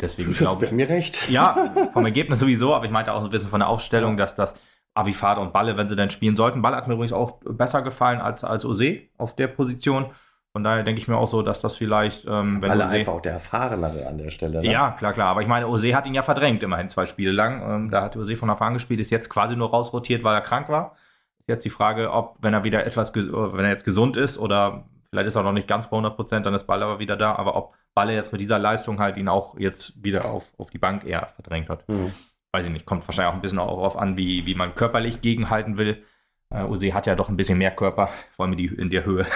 deswegen 0.00 0.32
glaube 0.34 0.66
ich. 0.66 0.72
mir 0.72 0.88
recht. 0.88 1.28
Ja, 1.28 1.74
vom 1.92 2.04
Ergebnis 2.04 2.40
sowieso, 2.40 2.74
aber 2.74 2.86
ich 2.86 2.90
meinte 2.90 3.12
auch 3.12 3.20
so 3.20 3.28
ein 3.28 3.30
bisschen 3.30 3.48
von 3.48 3.60
der 3.60 3.68
Aufstellung, 3.68 4.16
dass 4.16 4.34
das 4.34 4.54
Abifade 4.94 5.40
und 5.40 5.52
Balle, 5.52 5.76
wenn 5.76 5.88
sie 5.88 5.96
dann 5.96 6.10
spielen 6.10 6.36
sollten. 6.36 6.62
Balle 6.62 6.76
hat 6.76 6.86
mir 6.86 6.94
übrigens 6.94 7.12
auch 7.12 7.40
besser 7.44 7.82
gefallen 7.82 8.20
als, 8.20 8.44
als 8.44 8.64
Ose 8.64 9.00
auf 9.18 9.34
der 9.34 9.48
Position. 9.48 10.06
Von 10.52 10.62
daher 10.62 10.84
denke 10.84 11.00
ich 11.00 11.08
mir 11.08 11.16
auch 11.16 11.26
so, 11.26 11.42
dass 11.42 11.60
das 11.60 11.74
vielleicht, 11.74 12.26
ähm, 12.26 12.62
wenn 12.62 12.68
Balle 12.68 12.84
Ose, 12.84 12.92
einfach 12.92 13.12
auch 13.14 13.20
der 13.20 13.32
Erfahrenere 13.32 14.06
an 14.06 14.18
der 14.18 14.30
Stelle. 14.30 14.60
Ne? 14.60 14.70
Ja, 14.70 14.92
klar, 14.92 15.12
klar. 15.12 15.26
Aber 15.26 15.42
ich 15.42 15.48
meine, 15.48 15.66
Ose 15.66 15.96
hat 15.96 16.06
ihn 16.06 16.14
ja 16.14 16.22
verdrängt, 16.22 16.62
immerhin 16.62 16.88
zwei 16.88 17.06
Spiele 17.06 17.32
lang. 17.32 17.60
Ähm, 17.68 17.90
da 17.90 18.02
hat 18.02 18.16
Ose 18.16 18.36
von 18.36 18.48
an 18.48 18.74
gespielt, 18.74 19.00
ist 19.00 19.10
jetzt 19.10 19.28
quasi 19.28 19.56
nur 19.56 19.70
rausrotiert, 19.70 20.22
weil 20.22 20.34
er 20.34 20.42
krank 20.42 20.68
war. 20.68 20.94
Ist 21.40 21.48
jetzt 21.48 21.64
die 21.64 21.70
Frage, 21.70 22.12
ob, 22.12 22.36
wenn 22.40 22.54
er 22.54 22.62
wieder 22.62 22.86
etwas, 22.86 23.12
wenn 23.16 23.64
er 23.64 23.70
jetzt 23.70 23.84
gesund 23.84 24.16
ist 24.16 24.38
oder 24.38 24.84
vielleicht 25.10 25.26
ist 25.26 25.34
er 25.34 25.42
noch 25.42 25.52
nicht 25.52 25.66
ganz 25.66 25.86
bei 25.86 25.96
100 25.96 26.14
Prozent, 26.14 26.46
dann 26.46 26.54
ist 26.54 26.68
Balle 26.68 26.84
aber 26.84 27.00
wieder 27.00 27.16
da. 27.16 27.34
Aber 27.34 27.56
ob 27.56 27.74
Balle 27.94 28.14
jetzt 28.14 28.30
mit 28.30 28.40
dieser 28.40 28.60
Leistung 28.60 29.00
halt 29.00 29.16
ihn 29.16 29.26
auch 29.26 29.58
jetzt 29.58 30.04
wieder 30.04 30.26
auf, 30.26 30.52
auf 30.56 30.70
die 30.70 30.78
Bank 30.78 31.04
eher 31.04 31.30
verdrängt 31.34 31.68
hat. 31.68 31.88
Mhm 31.88 32.12
weiß 32.54 32.66
ich 32.66 32.72
nicht, 32.72 32.86
kommt 32.86 33.06
wahrscheinlich 33.06 33.32
auch 33.32 33.36
ein 33.36 33.42
bisschen 33.42 33.58
darauf 33.58 33.98
an, 33.98 34.16
wie, 34.16 34.46
wie 34.46 34.54
man 34.54 34.74
körperlich 34.74 35.20
gegenhalten 35.20 35.76
will. 35.76 36.02
Äh, 36.50 36.64
Uzi 36.64 36.90
hat 36.90 37.06
ja 37.06 37.16
doch 37.16 37.28
ein 37.28 37.36
bisschen 37.36 37.58
mehr 37.58 37.72
Körper, 37.72 38.08
vor 38.36 38.44
allem 38.44 38.52
in, 38.52 38.58
die, 38.58 38.66
in 38.66 38.90
der 38.90 39.04
Höhe. 39.04 39.26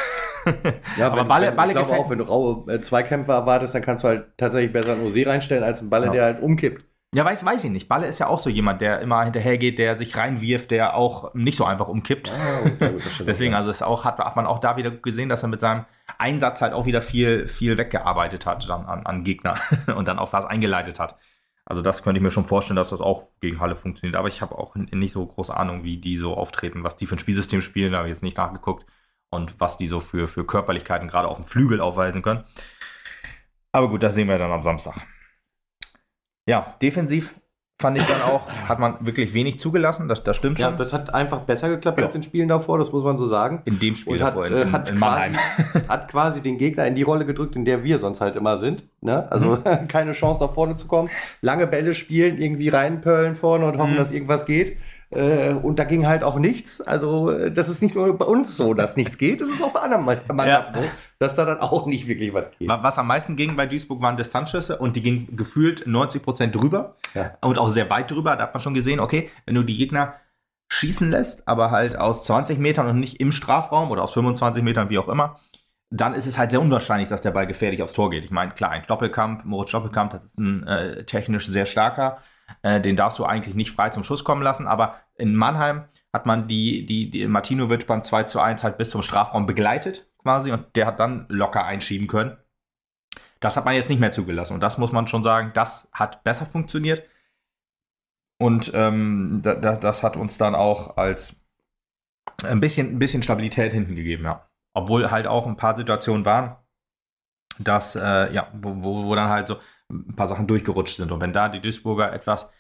ja, 0.96 1.10
aber 1.10 1.24
Balle, 1.24 1.52
Balle 1.52 1.72
ich 1.72 1.76
glaube 1.76 1.94
auch, 1.94 2.08
wenn 2.08 2.18
du 2.18 2.24
raue 2.24 2.72
äh, 2.72 2.80
Zweikämpfer 2.80 3.34
erwartest, 3.34 3.74
dann 3.74 3.82
kannst 3.82 4.04
du 4.04 4.08
halt 4.08 4.26
tatsächlich 4.36 4.72
besser 4.72 4.92
einen 4.92 5.04
Uzi 5.04 5.24
reinstellen 5.24 5.64
als 5.64 5.80
einen 5.80 5.90
Balle, 5.90 6.06
ja. 6.06 6.12
der 6.12 6.24
halt 6.24 6.42
umkippt. 6.42 6.84
Ja, 7.14 7.24
weiß, 7.24 7.42
weiß 7.44 7.64
ich 7.64 7.70
nicht. 7.70 7.88
Balle 7.88 8.06
ist 8.06 8.18
ja 8.18 8.26
auch 8.26 8.38
so 8.38 8.50
jemand, 8.50 8.82
der 8.82 9.00
immer 9.00 9.24
hinterhergeht, 9.24 9.78
der 9.78 9.96
sich 9.96 10.16
reinwirft, 10.16 10.70
der 10.70 10.94
auch 10.94 11.32
nicht 11.34 11.56
so 11.56 11.64
einfach 11.64 11.88
umkippt. 11.88 12.30
Ah, 12.32 12.66
okay, 12.66 12.98
Deswegen, 13.26 13.54
also 13.54 13.70
es 13.70 13.82
auch, 13.82 14.04
hat, 14.04 14.18
hat 14.18 14.36
man 14.36 14.46
auch 14.46 14.58
da 14.58 14.76
wieder 14.76 14.90
gesehen, 14.90 15.30
dass 15.30 15.42
er 15.42 15.48
mit 15.48 15.60
seinem 15.60 15.86
Einsatz 16.18 16.60
halt 16.60 16.74
auch 16.74 16.84
wieder 16.84 17.00
viel, 17.00 17.48
viel 17.48 17.78
weggearbeitet 17.78 18.44
hat 18.44 18.68
dann 18.68 18.84
an, 18.84 19.06
an 19.06 19.24
Gegner 19.24 19.56
und 19.96 20.06
dann 20.06 20.18
auch 20.18 20.34
was 20.34 20.44
eingeleitet 20.44 21.00
hat. 21.00 21.16
Also 21.68 21.82
das 21.82 22.02
könnte 22.02 22.16
ich 22.18 22.22
mir 22.22 22.30
schon 22.30 22.46
vorstellen, 22.46 22.76
dass 22.76 22.88
das 22.88 23.02
auch 23.02 23.28
gegen 23.40 23.60
Halle 23.60 23.76
funktioniert. 23.76 24.16
Aber 24.16 24.28
ich 24.28 24.40
habe 24.40 24.56
auch 24.56 24.74
nicht 24.74 25.12
so 25.12 25.26
große 25.26 25.54
Ahnung, 25.54 25.84
wie 25.84 25.98
die 25.98 26.16
so 26.16 26.34
auftreten, 26.34 26.82
was 26.82 26.96
die 26.96 27.04
für 27.04 27.16
ein 27.16 27.18
Spielsystem 27.18 27.60
spielen. 27.60 27.92
Da 27.92 27.98
habe 27.98 28.08
ich 28.08 28.14
jetzt 28.14 28.22
nicht 28.22 28.38
nachgeguckt. 28.38 28.86
Und 29.28 29.60
was 29.60 29.76
die 29.76 29.86
so 29.86 30.00
für, 30.00 30.28
für 30.28 30.46
Körperlichkeiten 30.46 31.08
gerade 31.08 31.28
auf 31.28 31.36
dem 31.36 31.44
Flügel 31.44 31.82
aufweisen 31.82 32.22
können. 32.22 32.44
Aber 33.70 33.90
gut, 33.90 34.02
das 34.02 34.14
sehen 34.14 34.28
wir 34.28 34.38
dann 34.38 34.50
am 34.50 34.62
Samstag. 34.62 34.96
Ja, 36.46 36.74
defensiv 36.80 37.34
fand 37.80 37.96
ich 37.96 38.04
dann 38.06 38.22
auch, 38.22 38.48
hat 38.48 38.80
man 38.80 38.96
wirklich 39.00 39.34
wenig 39.34 39.60
zugelassen, 39.60 40.08
das, 40.08 40.24
das 40.24 40.36
stimmt 40.36 40.58
schon. 40.58 40.72
Ja, 40.72 40.76
das 40.76 40.92
hat 40.92 41.14
einfach 41.14 41.42
besser 41.42 41.68
geklappt 41.68 41.98
ja. 41.98 42.06
als 42.06 42.14
in 42.14 42.24
Spielen 42.24 42.48
davor, 42.48 42.76
das 42.78 42.90
muss 42.90 43.04
man 43.04 43.16
so 43.18 43.26
sagen. 43.26 43.62
In 43.66 43.78
dem 43.78 43.94
Spiel 43.94 44.14
Und 44.14 44.20
davor, 44.20 44.44
hat, 44.46 44.50
in, 44.50 44.72
hat, 44.72 44.90
in 44.90 44.98
quasi, 44.98 45.34
hat 45.88 46.08
quasi 46.08 46.42
den 46.42 46.58
Gegner 46.58 46.86
in 46.86 46.96
die 46.96 47.04
Rolle 47.04 47.24
gedrückt, 47.24 47.54
in 47.54 47.64
der 47.64 47.84
wir 47.84 48.00
sonst 48.00 48.20
halt 48.20 48.34
immer 48.34 48.58
sind. 48.58 48.82
Ne? 49.00 49.30
Also 49.30 49.58
mhm. 49.64 49.86
keine 49.88 50.10
Chance 50.12 50.42
nach 50.42 50.52
vorne 50.52 50.74
zu 50.74 50.88
kommen, 50.88 51.08
lange 51.40 51.68
Bälle 51.68 51.94
spielen, 51.94 52.40
irgendwie 52.40 52.68
reinpöllen 52.68 53.36
vorne 53.36 53.66
und 53.66 53.78
hoffen, 53.78 53.92
mhm. 53.92 53.98
dass 53.98 54.10
irgendwas 54.10 54.44
geht. 54.44 54.76
Äh, 55.10 55.52
und 55.54 55.78
da 55.78 55.84
ging 55.84 56.06
halt 56.06 56.22
auch 56.22 56.38
nichts. 56.38 56.80
Also, 56.80 57.30
äh, 57.30 57.50
das 57.50 57.68
ist 57.68 57.82
nicht 57.82 57.94
nur 57.94 58.16
bei 58.18 58.26
uns 58.26 58.56
so, 58.56 58.74
dass 58.74 58.96
nichts 58.96 59.16
geht, 59.16 59.40
das 59.40 59.48
ist 59.48 59.62
auch 59.62 59.72
bei 59.72 59.80
anderen 59.80 60.04
Mannschaften 60.04 60.76
ja. 60.76 60.82
so, 60.82 60.90
dass 61.18 61.34
da 61.34 61.46
dann 61.46 61.60
auch 61.60 61.86
nicht 61.86 62.06
wirklich 62.06 62.34
was 62.34 62.46
geht. 62.58 62.68
Was 62.68 62.98
am 62.98 63.06
meisten 63.06 63.36
ging 63.36 63.56
bei 63.56 63.66
Duisburg 63.66 64.02
waren 64.02 64.16
Distanzschüsse 64.16 64.78
und 64.78 64.96
die 64.96 65.02
gingen 65.02 65.36
gefühlt 65.36 65.86
90 65.86 66.22
Prozent 66.22 66.54
drüber 66.54 66.96
ja. 67.14 67.32
und 67.40 67.58
auch 67.58 67.70
sehr 67.70 67.88
weit 67.88 68.10
drüber. 68.10 68.36
Da 68.36 68.44
hat 68.44 68.54
man 68.54 68.60
schon 68.60 68.74
gesehen, 68.74 69.00
okay, 69.00 69.30
wenn 69.46 69.54
du 69.54 69.62
die 69.62 69.78
Gegner 69.78 70.14
schießen 70.68 71.10
lässt, 71.10 71.48
aber 71.48 71.70
halt 71.70 71.96
aus 71.96 72.24
20 72.24 72.58
Metern 72.58 72.86
und 72.86 73.00
nicht 73.00 73.20
im 73.20 73.32
Strafraum 73.32 73.90
oder 73.90 74.02
aus 74.02 74.12
25 74.12 74.62
Metern, 74.62 74.90
wie 74.90 74.98
auch 74.98 75.08
immer, 75.08 75.38
dann 75.90 76.14
ist 76.14 76.26
es 76.26 76.36
halt 76.36 76.50
sehr 76.50 76.60
unwahrscheinlich, 76.60 77.08
dass 77.08 77.22
der 77.22 77.30
Ball 77.30 77.46
gefährlich 77.46 77.82
aufs 77.82 77.94
Tor 77.94 78.10
geht. 78.10 78.24
Ich 78.24 78.30
meine, 78.30 78.52
klar, 78.52 78.70
ein 78.70 78.82
Doppelkampf, 78.86 79.44
Moritz 79.44 79.70
Doppelkampf, 79.70 80.12
das 80.12 80.24
ist 80.26 80.38
ein 80.38 80.66
äh, 80.66 81.04
technisch 81.04 81.46
sehr 81.46 81.64
starker. 81.64 82.18
Äh, 82.62 82.80
den 82.80 82.96
darfst 82.96 83.18
du 83.18 83.24
eigentlich 83.24 83.54
nicht 83.54 83.72
frei 83.72 83.90
zum 83.90 84.04
Schuss 84.04 84.24
kommen 84.24 84.42
lassen. 84.42 84.66
Aber 84.66 84.96
in 85.16 85.34
Mannheim 85.34 85.84
hat 86.12 86.26
man 86.26 86.48
die, 86.48 86.86
die, 86.86 87.10
die 87.10 87.26
Martinovic 87.26 87.86
beim 87.86 88.02
2 88.02 88.24
zu 88.24 88.40
1 88.40 88.64
halt 88.64 88.78
bis 88.78 88.90
zum 88.90 89.02
Strafraum 89.02 89.46
begleitet, 89.46 90.10
quasi, 90.18 90.52
und 90.52 90.64
der 90.74 90.86
hat 90.86 91.00
dann 91.00 91.26
locker 91.28 91.64
einschieben 91.64 92.06
können. 92.06 92.36
Das 93.40 93.56
hat 93.56 93.64
man 93.64 93.74
jetzt 93.74 93.88
nicht 93.88 94.00
mehr 94.00 94.12
zugelassen. 94.12 94.54
Und 94.54 94.60
das 94.60 94.78
muss 94.78 94.92
man 94.92 95.06
schon 95.06 95.22
sagen, 95.22 95.52
das 95.54 95.88
hat 95.92 96.24
besser 96.24 96.46
funktioniert. 96.46 97.08
Und 98.40 98.72
ähm, 98.74 99.40
da, 99.42 99.54
das 99.54 100.02
hat 100.02 100.16
uns 100.16 100.38
dann 100.38 100.54
auch 100.54 100.96
als 100.96 101.40
ein 102.44 102.60
bisschen, 102.60 102.94
ein 102.94 102.98
bisschen 102.98 103.22
Stabilität 103.22 103.72
hinten 103.72 103.96
gegeben, 103.96 104.24
ja. 104.24 104.48
Obwohl 104.74 105.10
halt 105.10 105.26
auch 105.26 105.46
ein 105.46 105.56
paar 105.56 105.76
Situationen 105.76 106.24
waren, 106.24 106.56
dass, 107.58 107.96
äh, 107.96 108.32
ja, 108.32 108.48
wo, 108.54 108.76
wo, 108.82 109.04
wo 109.04 109.14
dann 109.14 109.28
halt 109.28 109.48
so, 109.48 109.58
ein 109.90 110.14
paar 110.14 110.26
Sachen 110.26 110.46
durchgerutscht 110.46 110.96
sind. 110.96 111.12
Und 111.12 111.20
wenn 111.20 111.32
da 111.32 111.48
die 111.48 111.60
Duisburger 111.60 112.12
etwas 112.12 112.50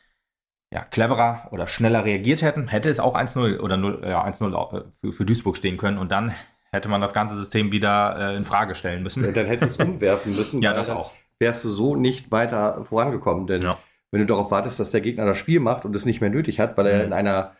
ja, 0.72 0.84
cleverer 0.84 1.48
oder 1.50 1.66
schneller 1.66 2.04
reagiert 2.04 2.42
hätten, 2.42 2.68
hätte 2.68 2.90
es 2.90 3.00
auch 3.00 3.16
1-0 3.16 3.60
oder 3.60 3.76
0, 3.76 4.02
ja, 4.04 4.24
1-0 4.24 4.52
äh, 4.52 4.84
für, 5.00 5.12
für 5.12 5.24
Duisburg 5.24 5.56
stehen 5.56 5.76
können. 5.76 5.98
Und 5.98 6.12
dann 6.12 6.34
hätte 6.70 6.88
man 6.88 7.00
das 7.00 7.14
ganze 7.14 7.36
System 7.36 7.72
wieder 7.72 8.16
äh, 8.18 8.36
in 8.36 8.44
Frage 8.44 8.74
stellen 8.74 9.02
müssen. 9.02 9.24
Ja, 9.24 9.32
dann 9.32 9.46
hätte 9.46 9.64
es 9.64 9.76
umwerfen 9.76 10.36
müssen. 10.36 10.60
ja, 10.62 10.74
das 10.74 10.90
auch. 10.90 11.12
Wärst 11.38 11.64
du 11.64 11.70
so 11.70 11.96
nicht 11.96 12.30
weiter 12.30 12.84
vorangekommen. 12.84 13.46
Denn 13.46 13.62
ja. 13.62 13.78
wenn 14.10 14.20
du 14.20 14.26
darauf 14.26 14.50
wartest, 14.50 14.78
dass 14.80 14.90
der 14.90 15.00
Gegner 15.00 15.24
das 15.24 15.38
Spiel 15.38 15.60
macht 15.60 15.84
und 15.84 15.94
es 15.96 16.04
nicht 16.04 16.20
mehr 16.20 16.30
nötig 16.30 16.60
hat, 16.60 16.76
weil 16.76 16.84
mhm. 16.84 16.90
er 16.90 17.04
in 17.04 17.12
einer 17.12 17.56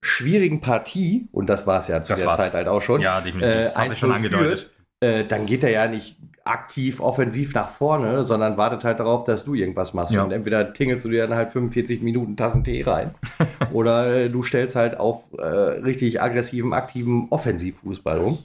schwierigen 0.00 0.60
Partie, 0.60 1.28
und 1.32 1.48
das 1.48 1.66
war 1.66 1.80
es 1.80 1.88
ja 1.88 2.02
zu 2.02 2.12
das 2.12 2.20
der 2.20 2.28
war's. 2.28 2.36
Zeit 2.36 2.54
halt 2.54 2.68
auch 2.68 2.80
schon, 2.80 3.00
ja, 3.00 3.20
definitiv. 3.20 3.52
Äh, 3.52 3.64
das 3.64 3.76
hat 3.76 3.90
sich 3.90 3.98
schon 3.98 4.12
angedeutet. 4.12 4.60
Führt, 4.60 4.77
äh, 5.00 5.24
dann 5.24 5.46
geht 5.46 5.62
er 5.64 5.70
ja 5.70 5.88
nicht 5.88 6.16
aktiv 6.44 7.00
offensiv 7.00 7.54
nach 7.54 7.70
vorne, 7.70 8.24
sondern 8.24 8.56
wartet 8.56 8.82
halt 8.82 9.00
darauf, 9.00 9.24
dass 9.24 9.44
du 9.44 9.54
irgendwas 9.54 9.94
machst. 9.94 10.14
Ja. 10.14 10.24
Und 10.24 10.32
entweder 10.32 10.72
tingelst 10.72 11.04
du 11.04 11.10
dir 11.10 11.26
dann 11.26 11.36
halt 11.36 11.50
45 11.50 12.00
Minuten 12.00 12.36
Tassen 12.36 12.64
Tee 12.64 12.82
rein 12.82 13.14
oder 13.72 14.14
äh, 14.14 14.30
du 14.30 14.42
stellst 14.42 14.74
halt 14.74 14.96
auf 14.98 15.32
äh, 15.38 15.42
richtig 15.44 16.20
aggressiven, 16.22 16.72
aktiven 16.72 17.28
Offensivfußball 17.30 18.18
um. 18.18 18.38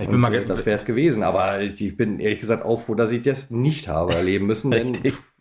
Ich 0.00 0.08
bin 0.08 0.16
Und, 0.16 0.20
mal 0.22 0.34
äh, 0.34 0.44
das 0.44 0.66
wäre 0.66 0.76
es 0.76 0.84
gewesen, 0.84 1.22
aber 1.22 1.60
ich, 1.60 1.80
ich, 1.80 1.96
bin 1.96 2.18
ehrlich 2.18 2.40
gesagt 2.40 2.64
auch 2.64 2.80
froh, 2.80 2.94
dass 2.94 3.12
ich 3.12 3.22
das 3.22 3.50
nicht 3.50 3.88
habe 3.88 4.14
erleben 4.14 4.46
müssen, 4.46 4.70
denn 4.70 4.98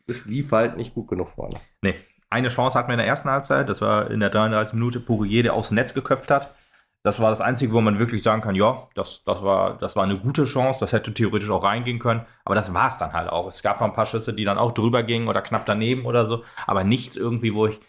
es 0.07 0.25
lief 0.25 0.51
halt 0.51 0.77
nicht 0.77 0.93
gut 0.93 1.07
genug 1.07 1.29
vorne. 1.29 1.55
Nee. 1.81 1.95
Eine 2.29 2.47
Chance 2.47 2.77
hatten 2.77 2.87
wir 2.87 2.93
in 2.93 2.99
der 2.99 3.07
ersten 3.07 3.29
Halbzeit, 3.29 3.67
das 3.67 3.81
war 3.81 4.09
in 4.09 4.21
der 4.21 4.29
33 4.29 4.73
Minute 4.73 5.01
Pourier, 5.01 5.43
der 5.43 5.53
aufs 5.53 5.71
Netz 5.71 5.93
geköpft 5.93 6.31
hat. 6.31 6.53
Das 7.03 7.19
war 7.19 7.31
das 7.31 7.41
Einzige, 7.41 7.73
wo 7.73 7.81
man 7.81 7.97
wirklich 7.97 8.21
sagen 8.21 8.41
kann, 8.41 8.53
ja, 8.53 8.87
das, 8.93 9.23
das, 9.23 9.41
war, 9.41 9.77
das 9.77 9.95
war 9.95 10.03
eine 10.03 10.19
gute 10.19 10.45
Chance, 10.45 10.79
das 10.79 10.93
hätte 10.93 11.13
theoretisch 11.13 11.49
auch 11.49 11.63
reingehen 11.63 11.97
können, 11.97 12.25
aber 12.45 12.53
das 12.53 12.73
war 12.73 12.89
es 12.89 12.97
dann 12.99 13.13
halt 13.13 13.29
auch. 13.29 13.47
Es 13.47 13.63
gab 13.63 13.79
noch 13.81 13.87
ein 13.87 13.93
paar 13.93 14.05
Schüsse, 14.05 14.33
die 14.33 14.45
dann 14.45 14.59
auch 14.59 14.71
drüber 14.71 15.01
gingen 15.01 15.27
oder 15.27 15.41
knapp 15.41 15.65
daneben 15.65 16.05
oder 16.05 16.27
so, 16.27 16.43
aber 16.67 16.83
nichts 16.83 17.15
irgendwie, 17.15 17.55
wo 17.55 17.65
ich 17.67 17.79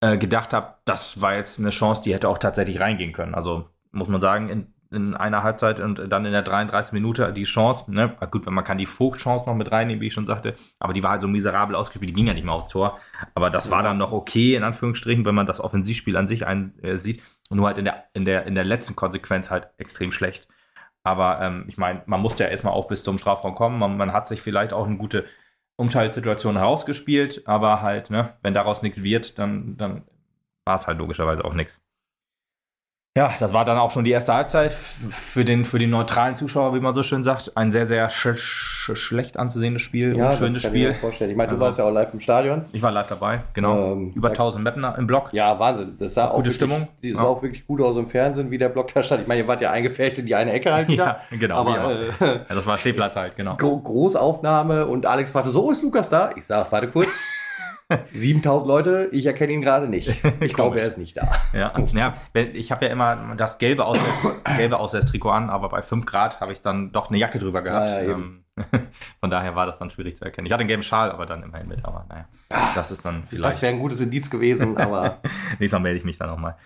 äh, 0.00 0.18
gedacht 0.18 0.52
habe, 0.52 0.74
das 0.84 1.22
war 1.22 1.34
jetzt 1.34 1.58
eine 1.58 1.70
Chance, 1.70 2.02
die 2.02 2.12
hätte 2.12 2.28
auch 2.28 2.36
tatsächlich 2.36 2.80
reingehen 2.80 3.14
können. 3.14 3.34
Also 3.34 3.70
muss 3.92 4.08
man 4.08 4.20
sagen, 4.20 4.50
in, 4.50 4.74
in 4.90 5.14
einer 5.14 5.42
Halbzeit 5.42 5.80
und 5.80 6.12
dann 6.12 6.26
in 6.26 6.32
der 6.32 6.42
33 6.42 6.92
Minute 6.92 7.32
die 7.32 7.44
Chance, 7.44 7.90
ne, 7.90 8.14
gut, 8.30 8.44
wenn 8.44 8.52
man 8.52 8.64
kann 8.64 8.76
die 8.76 8.86
Vogt-Chance 8.86 9.46
noch 9.46 9.54
mit 9.54 9.72
reinnehmen, 9.72 10.02
wie 10.02 10.08
ich 10.08 10.12
schon 10.12 10.26
sagte, 10.26 10.54
aber 10.78 10.92
die 10.92 11.02
war 11.02 11.12
halt 11.12 11.22
so 11.22 11.28
miserabel 11.28 11.74
ausgespielt, 11.74 12.10
die 12.10 12.14
ging 12.14 12.26
ja 12.26 12.34
nicht 12.34 12.44
mehr 12.44 12.52
aufs 12.52 12.68
Tor, 12.68 12.98
aber 13.34 13.48
das 13.48 13.66
ja. 13.66 13.70
war 13.70 13.82
dann 13.82 13.96
noch 13.96 14.12
okay, 14.12 14.54
in 14.54 14.62
Anführungsstrichen, 14.62 15.24
wenn 15.24 15.34
man 15.34 15.46
das 15.46 15.60
Offensivspiel 15.60 16.16
an 16.16 16.28
sich 16.28 16.46
ein, 16.46 16.78
äh, 16.82 16.98
sieht. 16.98 17.22
Nur 17.50 17.66
halt 17.66 17.78
in 17.78 17.84
der, 17.84 18.04
in 18.14 18.24
der, 18.24 18.46
in 18.46 18.54
der 18.54 18.64
letzten 18.64 18.96
Konsequenz 18.96 19.50
halt 19.50 19.68
extrem 19.78 20.10
schlecht. 20.12 20.48
Aber 21.02 21.40
ähm, 21.42 21.66
ich 21.68 21.76
meine, 21.76 22.02
man 22.06 22.20
musste 22.20 22.44
ja 22.44 22.50
erstmal 22.50 22.72
auch 22.72 22.88
bis 22.88 23.04
zum 23.04 23.18
Strafraum 23.18 23.54
kommen. 23.54 23.78
Man, 23.78 23.96
man 23.96 24.12
hat 24.12 24.28
sich 24.28 24.40
vielleicht 24.40 24.72
auch 24.72 24.86
eine 24.86 24.96
gute 24.96 25.26
Umschaltsituation 25.76 26.56
herausgespielt, 26.56 27.46
aber 27.46 27.82
halt, 27.82 28.10
ne, 28.10 28.34
wenn 28.42 28.54
daraus 28.54 28.82
nichts 28.82 29.02
wird, 29.02 29.38
dann, 29.38 29.76
dann 29.76 30.04
war 30.64 30.76
es 30.76 30.86
halt 30.86 30.98
logischerweise 30.98 31.44
auch 31.44 31.54
nichts. 31.54 31.83
Ja, 33.16 33.32
das 33.38 33.52
war 33.52 33.64
dann 33.64 33.78
auch 33.78 33.92
schon 33.92 34.02
die 34.02 34.10
erste 34.10 34.34
Halbzeit. 34.34 34.72
Für 34.72 35.44
den, 35.44 35.64
für 35.64 35.78
den 35.78 35.90
neutralen 35.90 36.34
Zuschauer, 36.34 36.74
wie 36.74 36.80
man 36.80 36.96
so 36.96 37.04
schön 37.04 37.22
sagt, 37.22 37.56
ein 37.56 37.70
sehr, 37.70 37.86
sehr 37.86 38.10
sch 38.10 38.34
sch 38.36 38.90
schlecht 38.96 39.36
anzusehendes 39.36 39.82
Spiel, 39.82 40.16
Ja, 40.16 40.30
unschönes 40.30 40.54
das 40.54 40.62
kann 40.64 40.70
Spiel. 40.72 40.88
Ich, 40.88 40.94
mir 40.96 41.00
vorstellen. 41.00 41.30
ich 41.30 41.36
meine, 41.36 41.46
du 41.50 41.52
Also- 41.54 41.64
warst 41.64 41.78
ja 41.78 41.84
auch 41.84 41.92
live 41.92 42.12
im 42.12 42.18
Stadion. 42.18 42.64
Ich 42.72 42.82
war 42.82 42.90
live 42.90 43.06
dabei, 43.06 43.42
genau. 43.52 43.92
Ähm, 43.92 44.12
Über 44.16 44.30
da- 44.30 44.34
1000 44.34 44.64
Mapner 44.64 44.96
im 44.98 45.06
Block. 45.06 45.28
Ja, 45.30 45.56
Wahnsinn. 45.60 45.94
Das 46.00 46.14
sah 46.14 46.24
auch 46.26 46.32
Gute 46.32 46.46
wirklich, 46.46 46.56
Stimmung. 46.56 46.88
Ja. 47.02 47.14
sah 47.14 47.22
auch 47.22 47.40
wirklich 47.40 47.64
gut 47.68 47.80
aus 47.82 47.96
im 47.96 48.08
Fernsehen, 48.08 48.50
wie 48.50 48.58
der 48.58 48.68
Block 48.68 48.92
da 48.92 49.00
stand. 49.04 49.22
Ich 49.22 49.28
meine, 49.28 49.42
ihr 49.42 49.46
wart 49.46 49.60
ja 49.60 49.70
eingefällt 49.70 50.18
in 50.18 50.26
die 50.26 50.34
eine 50.34 50.50
Ecke 50.52 50.72
halt 50.74 50.88
wieder. 50.88 51.04
Ja, 51.30 51.36
genau. 51.38 51.58
Aber 51.60 51.92
äh, 51.92 52.08
ja, 52.20 52.40
das 52.48 52.66
war 52.66 52.76
Stehplatz 52.78 53.14
halt, 53.14 53.36
genau. 53.36 53.54
Gro 53.58 53.78
Großaufnahme 53.78 54.86
und 54.86 55.06
Alex 55.06 55.30
fragte, 55.30 55.50
so 55.50 55.70
ist 55.70 55.84
Lukas 55.84 56.10
da? 56.10 56.32
Ich 56.36 56.46
sag, 56.46 56.72
warte 56.72 56.88
kurz. 56.88 57.10
7000 58.12 58.68
Leute, 58.68 59.08
ich 59.12 59.26
erkenne 59.26 59.52
ihn 59.52 59.62
gerade 59.62 59.88
nicht. 59.88 60.12
Ich 60.40 60.52
glaube, 60.52 60.80
er 60.80 60.86
ist 60.86 60.98
nicht 60.98 61.16
da. 61.16 61.32
Ja, 61.52 61.72
ja 61.94 62.14
ich 62.34 62.70
habe 62.70 62.84
ja 62.84 62.92
immer 62.92 63.34
das 63.36 63.58
gelbe, 63.58 63.86
Auswärts, 63.86 64.42
gelbe 64.56 64.78
Auswärtstrikot 64.78 65.30
an, 65.30 65.50
aber 65.50 65.68
bei 65.68 65.80
5 65.80 66.04
Grad 66.04 66.40
habe 66.40 66.52
ich 66.52 66.60
dann 66.60 66.92
doch 66.92 67.08
eine 67.08 67.18
Jacke 67.18 67.38
drüber 67.38 67.62
gehabt. 67.62 67.90
Ja, 67.90 68.02
ja, 68.02 68.12
ähm, 68.12 68.43
von 69.20 69.30
daher 69.30 69.56
war 69.56 69.66
das 69.66 69.78
dann 69.78 69.90
schwierig 69.90 70.16
zu 70.16 70.24
erkennen. 70.24 70.46
Ich 70.46 70.52
hatte 70.52 70.60
einen 70.60 70.68
gelben 70.68 70.82
Schal, 70.84 71.10
aber 71.10 71.26
dann 71.26 71.42
immerhin 71.42 71.66
mit. 71.66 71.84
Aber 71.84 72.06
naja, 72.08 72.26
das 72.74 72.90
ist 72.92 73.04
dann 73.04 73.22
Das 73.22 73.30
vielleicht. 73.30 73.62
wäre 73.62 73.72
ein 73.72 73.80
gutes 73.80 74.00
Indiz 74.00 74.30
gewesen, 74.30 74.76
aber 74.78 75.18
Nächstes 75.58 75.72
Mal 75.72 75.80
melde 75.80 75.98
ich 75.98 76.04
mich 76.04 76.18
dann 76.18 76.28
nochmal. 76.28 76.56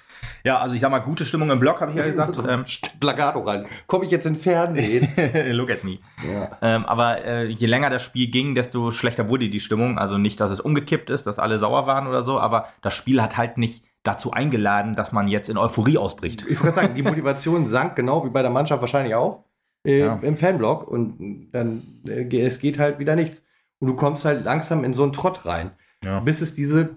Ja, 0.45 0.59
also 0.59 0.75
ich 0.75 0.81
sag 0.81 0.91
mal, 0.91 0.99
gute 0.99 1.25
Stimmung 1.25 1.51
im 1.51 1.61
Block, 1.61 1.81
habe 1.81 1.93
ich 1.93 1.97
ja 1.97 2.05
gesagt. 2.05 2.39
ähm, 2.49 2.65
Plagato 3.01 3.41
rein. 3.41 3.67
Komme 3.87 4.05
ich 4.05 4.11
jetzt 4.11 4.27
in 4.27 4.37
Fernsehen? 4.37 5.09
Look 5.53 5.71
at 5.71 5.85
me. 5.85 5.99
ja. 6.31 6.59
Ähm, 6.61 6.85
aber 6.85 7.25
äh, 7.25 7.45
je 7.47 7.67
länger 7.67 7.89
das 7.89 8.03
Spiel 8.03 8.27
ging, 8.29 8.55
desto 8.55 8.91
schlechter 8.91 9.29
wurde 9.31 9.49
die 9.49 9.61
Stimmung. 9.61 9.99
Also 9.99 10.19
nicht, 10.19 10.41
dass 10.41 10.51
es 10.51 10.61
umgekippt 10.61 11.09
ist, 11.09 11.27
dass 11.27 11.39
alle 11.39 11.59
sauer 11.59 11.87
waren 11.87 12.07
oder 12.07 12.23
so, 12.23 12.39
aber 12.39 12.67
das 12.83 12.95
Spiel 12.95 13.23
hat 13.23 13.37
halt 13.39 13.57
nicht 13.57 13.85
dazu 14.03 14.33
eingeladen, 14.33 14.95
dass 14.95 15.13
man 15.13 15.29
jetzt 15.29 15.49
in 15.49 15.57
Euphorie 15.59 15.99
ausbricht. 15.99 16.45
Ich 16.49 16.63
wollte 16.63 16.77
sagen, 16.77 16.95
die 16.95 17.03
Motivation 17.03 17.67
sank 17.69 17.97
genau 17.97 18.25
wie 18.25 18.31
bei 18.31 18.43
der 18.43 18.51
Mannschaft 18.51 18.81
wahrscheinlich 18.81 19.15
auch 19.15 19.45
äh, 19.87 20.01
Ja. 20.01 20.19
im 20.23 20.37
Fanblock 20.37 20.87
und 20.89 21.49
dann 21.53 22.03
äh, 22.07 22.25
es 22.41 22.59
geht 22.59 22.79
halt 22.79 22.99
wieder 22.99 23.17
nichts. 23.17 23.43
Und 23.81 23.89
du 23.89 23.95
kommst 23.97 24.25
halt 24.25 24.45
langsam 24.45 24.83
in 24.85 24.93
so 24.93 25.03
einen 25.05 25.13
Trott 25.13 25.47
rein. 25.47 25.71
Ja. 26.05 26.21
Bis 26.21 26.41
es 26.41 26.55
diese 26.55 26.97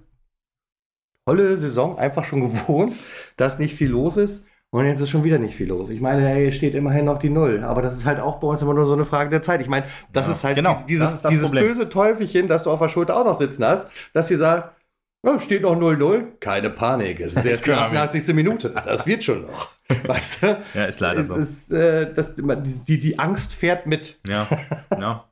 tolle 1.28 1.58
Saison 1.58 1.98
einfach 1.98 2.24
schon 2.26 2.42
gewohnt, 2.52 2.94
dass 3.38 3.60
nicht 3.60 3.76
viel 3.76 3.90
los 3.90 4.18
ist. 4.18 4.46
Und 4.74 4.86
jetzt 4.86 5.02
ist 5.02 5.10
schon 5.10 5.26
wieder 5.26 5.38
nicht 5.38 5.56
viel 5.56 5.68
los. 5.68 5.90
Ich 5.90 6.00
meine, 6.00 6.26
hey, 6.26 6.50
steht 6.54 6.76
immerhin 6.76 7.04
noch 7.04 7.20
die 7.20 7.30
Null. 7.30 7.62
Aber 7.66 7.82
das 7.82 7.94
ist 7.96 8.06
halt 8.06 8.22
auch 8.22 8.40
bei 8.40 8.48
uns 8.48 8.62
immer 8.62 8.74
nur 8.74 8.86
so 8.86 8.94
eine 8.94 9.04
Frage 9.04 9.30
der 9.30 9.42
Zeit. 9.42 9.60
Ich 9.60 9.68
meine, 9.68 9.86
das 10.14 10.28
Ja, 10.28 10.32
ist 10.32 10.44
halt 10.46 10.56
genau, 10.56 10.82
dieses, 10.88 11.14
ist 11.16 11.30
dieses 11.30 11.48
Problem. 11.48 11.66
böse 11.68 11.90
Teufelchen, 11.90 12.48
das 12.48 12.64
du 12.64 12.72
auf 12.72 12.80
der 12.80 12.88
Schulter 12.88 13.18
auch 13.18 13.26
noch 13.26 13.38
sitzen 13.38 13.66
hast, 13.66 13.92
dass 14.14 14.30
sie 14.30 14.38
sagt, 14.38 14.74
ja, 15.24 15.40
steht 15.40 15.62
noch 15.62 15.76
0-0, 15.76 16.38
keine 16.40 16.70
Panik. 16.70 17.20
Es 17.20 17.34
ist 17.36 17.46
jetzt 17.46 17.66
die 17.66 17.70
Genau. 17.72 17.82
88. 17.84 18.34
Minute. 18.34 18.70
Das 18.72 19.06
wird 19.06 19.24
schon 19.24 19.44
noch. 19.48 19.70
Weißt 20.06 20.44
du? 20.44 20.62
Ja, 20.74 20.86
ist 20.86 21.00
leider 21.00 21.22
es 21.22 21.28
so. 21.28 21.36
ist, 21.36 21.72
äh, 21.72 22.14
das, 22.14 22.36
die, 22.38 23.00
die 23.00 23.20
Angst 23.20 23.54
fährt 23.54 23.86
mit. 23.86 24.20
Ja, 24.28 24.48
ja. 24.98 25.26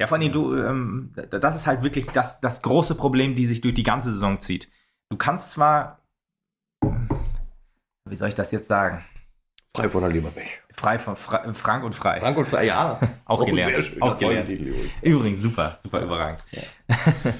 Ja, 0.00 0.06
vor 0.08 0.18
allem, 0.18 0.32
du, 0.32 0.56
ähm, 0.56 1.12
das 1.30 1.54
ist 1.56 1.66
halt 1.68 1.84
wirklich 1.84 2.06
das, 2.06 2.40
das 2.40 2.60
große 2.62 2.96
Problem, 2.96 3.36
die 3.36 3.46
sich 3.46 3.60
durch 3.60 3.74
die 3.74 3.84
ganze 3.84 4.10
Saison 4.12 4.40
zieht. 4.40 4.68
Du 5.08 5.16
kannst 5.16 5.52
zwar, 5.52 6.00
wie 6.82 8.16
soll 8.16 8.28
ich 8.28 8.34
das 8.34 8.50
jetzt 8.50 8.66
sagen? 8.68 9.04
Frei 9.76 9.88
von 9.88 10.00
der 10.02 10.10
Leberpech. 10.10 10.60
Frei 10.74 10.98
von 10.98 11.14
Fra 11.14 11.52
Frank 11.54 11.84
und 11.84 11.94
frei. 11.94 12.18
Frank 12.20 12.36
und 12.36 12.48
frei, 12.48 12.64
ja. 12.66 12.98
Auch 13.24 13.40
Oh, 13.42 13.44
gelernt. 13.44 13.74
Sehr 13.74 13.82
schön. 13.82 14.02
Auch 14.02 14.18
gelernt. 14.18 14.48
Übrigens. 14.48 14.92
Übrigens, 15.02 15.42
super, 15.42 15.78
super 15.84 16.00
überragend. 16.00 16.44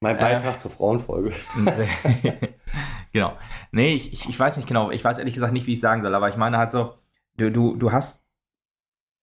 Mein 0.00 0.16
Äh. 0.16 0.20
Beitrag 0.20 0.60
zur 0.60 0.70
Frauenfolge. 0.70 1.32
genau. 3.12 3.36
Nee, 3.72 3.94
ich, 3.94 4.12
ich, 4.12 4.28
ich 4.28 4.38
weiß 4.38 4.56
nicht 4.56 4.68
genau. 4.68 4.90
Ich 4.90 5.04
weiß 5.04 5.18
ehrlich 5.18 5.34
gesagt 5.34 5.52
nicht, 5.52 5.66
wie 5.66 5.72
ich 5.74 5.80
sagen 5.80 6.02
soll, 6.02 6.14
aber 6.14 6.28
ich 6.28 6.36
meine 6.36 6.58
halt 6.58 6.72
so, 6.72 6.94
du, 7.36 7.50
du, 7.50 7.76
du 7.76 7.92
hast, 7.92 8.22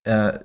äh, 0.04 0.40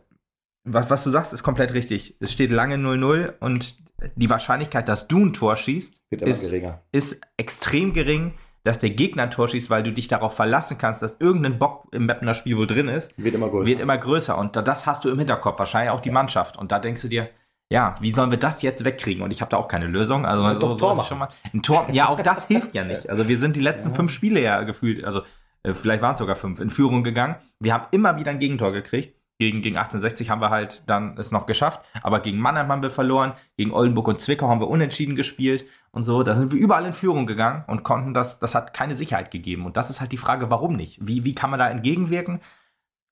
was, 0.65 0.91
was 0.91 1.05
du 1.05 1.11
sagst, 1.11 1.33
ist 1.33 1.43
komplett 1.43 1.75
richtig. 1.75 2.17
Es 2.21 2.33
steht 2.33 2.51
lange 2.51 2.77
0-0 2.77 3.39
und 3.41 3.77
die 4.17 4.31
Wahrscheinlichkeit, 4.31 4.89
dass 4.89 5.09
du 5.09 5.19
ein 5.27 5.33
Tor 5.33 5.57
schießt, 5.57 6.01
Wird 6.11 6.23
immer 6.23 6.31
ist, 6.31 6.43
geringer. 6.43 6.83
ist 6.93 7.21
extrem 7.37 7.93
gering, 7.93 8.35
dass 8.63 8.79
der 8.79 8.91
Gegner 8.91 9.25
ein 9.25 9.31
Tor 9.31 9.49
schießt, 9.49 9.71
weil 9.71 9.83
du 9.83 9.93
dich 9.93 10.09
darauf 10.09 10.35
verlassen 10.37 10.77
kannst, 10.79 11.03
dass 11.03 11.19
irgendein 11.21 11.59
Bock 11.59 11.89
im 11.93 12.07
Mapner 12.07 12.35
Spiel 12.35 12.57
wohl 12.59 12.67
drin 12.67 12.89
ist, 12.89 13.13
Wird 13.23 13.35
immer 13.35 13.49
größer. 13.49 13.67
wird 13.67 13.81
immer 13.81 13.99
größer. 13.99 14.37
Und 14.39 14.55
da- 14.57 14.63
das 14.63 14.87
hast 14.87 15.05
du 15.05 15.11
im 15.11 15.19
Hinterkopf, 15.19 15.59
wahrscheinlich 15.59 15.91
auch 15.91 16.01
die 16.01 16.11
Mannschaft. 16.11 16.57
Und 16.59 16.71
da 16.73 16.79
denkst 16.79 17.03
du 17.03 17.09
dir, 17.09 17.29
ja, 17.71 17.95
wie 18.01 18.13
sollen 18.13 18.33
wir 18.33 18.39
das 18.39 18.63
jetzt 18.63 18.85
wegkriegen? 18.85 19.23
Und 19.23 19.33
ich 19.33 19.41
habe 19.41 19.51
da 19.51 19.57
auch 19.57 19.69
keine 19.69 19.87
Lösung. 19.87 20.27
Also 20.27 20.43
Ja, 20.43 20.55
doch, 20.55 20.77
Tor 20.77 21.05
schon 21.05 21.19
mal 21.19 21.29
ein 21.55 21.63
Tor. 21.63 21.87
Ja, 21.93 22.09
auch 22.09 22.21
das 22.21 22.47
hilft 22.49 22.75
ja 22.75 22.85
nicht. 22.85 23.09
Also 23.11 23.29
wir 23.29 23.39
sind 23.39 23.55
die 23.57 23.61
letzten 23.61 23.91
Ja. 23.91 23.95
fünf 23.95 24.13
Spiele 24.13 24.41
ja 24.41 24.63
gefühlt, 24.63 25.05
also 25.05 25.23
äh, 25.63 25.75
vielleicht 25.75 26.03
waren 26.03 26.15
es 26.15 26.19
sogar 26.19 26.37
fünf, 26.37 26.59
in 26.59 26.71
Führung 26.71 27.05
gegangen. 27.05 27.37
Wir 27.61 27.73
haben 27.73 27.85
immer 27.93 28.17
wieder 28.17 28.31
ein 28.33 28.41
Gegentor 28.41 28.73
gekriegt. 28.73 29.15
Gegen, 29.39 29.63
gegen 29.63 29.77
1860 29.79 30.29
haben 30.29 30.43
wir 30.43 30.51
halt 30.51 30.83
dann 30.87 31.17
es 31.17 31.33
noch 31.33 31.47
geschafft. 31.47 31.81
Aber 32.03 32.21
gegen 32.21 32.39
Mannheim 32.39 32.69
haben 32.69 32.83
wir 32.83 32.91
verloren. 32.91 33.33
Gegen 33.57 33.73
Oldenburg 33.73 34.09
und 34.09 34.21
Zwickau 34.21 34.49
haben 34.49 34.61
wir 34.61 34.69
unentschieden 34.69 35.17
gespielt 35.17 35.65
und 35.93 36.03
so. 36.03 36.23
Da 36.23 36.35
sind 36.35 36.53
wir 36.53 36.59
überall 36.61 36.85
in 36.85 36.93
Führung 36.93 37.27
gegangen 37.27 37.65
und 37.67 37.83
konnten 37.83 38.13
das, 38.13 38.39
das 38.39 38.55
hat 38.55 38.75
keine 38.75 38.97
Sicherheit 38.97 39.31
gegeben. 39.31 39.65
Und 39.65 39.79
das 39.79 39.89
ist 39.89 40.01
halt 40.01 40.13
die 40.13 40.19
Frage, 40.19 40.51
warum 40.51 40.75
nicht? 40.75 40.99
Wie, 41.01 41.25
wie 41.25 41.35
kann 41.35 41.49
man 41.51 41.59
da 41.59 41.71
entgegenwirken? 41.71 42.41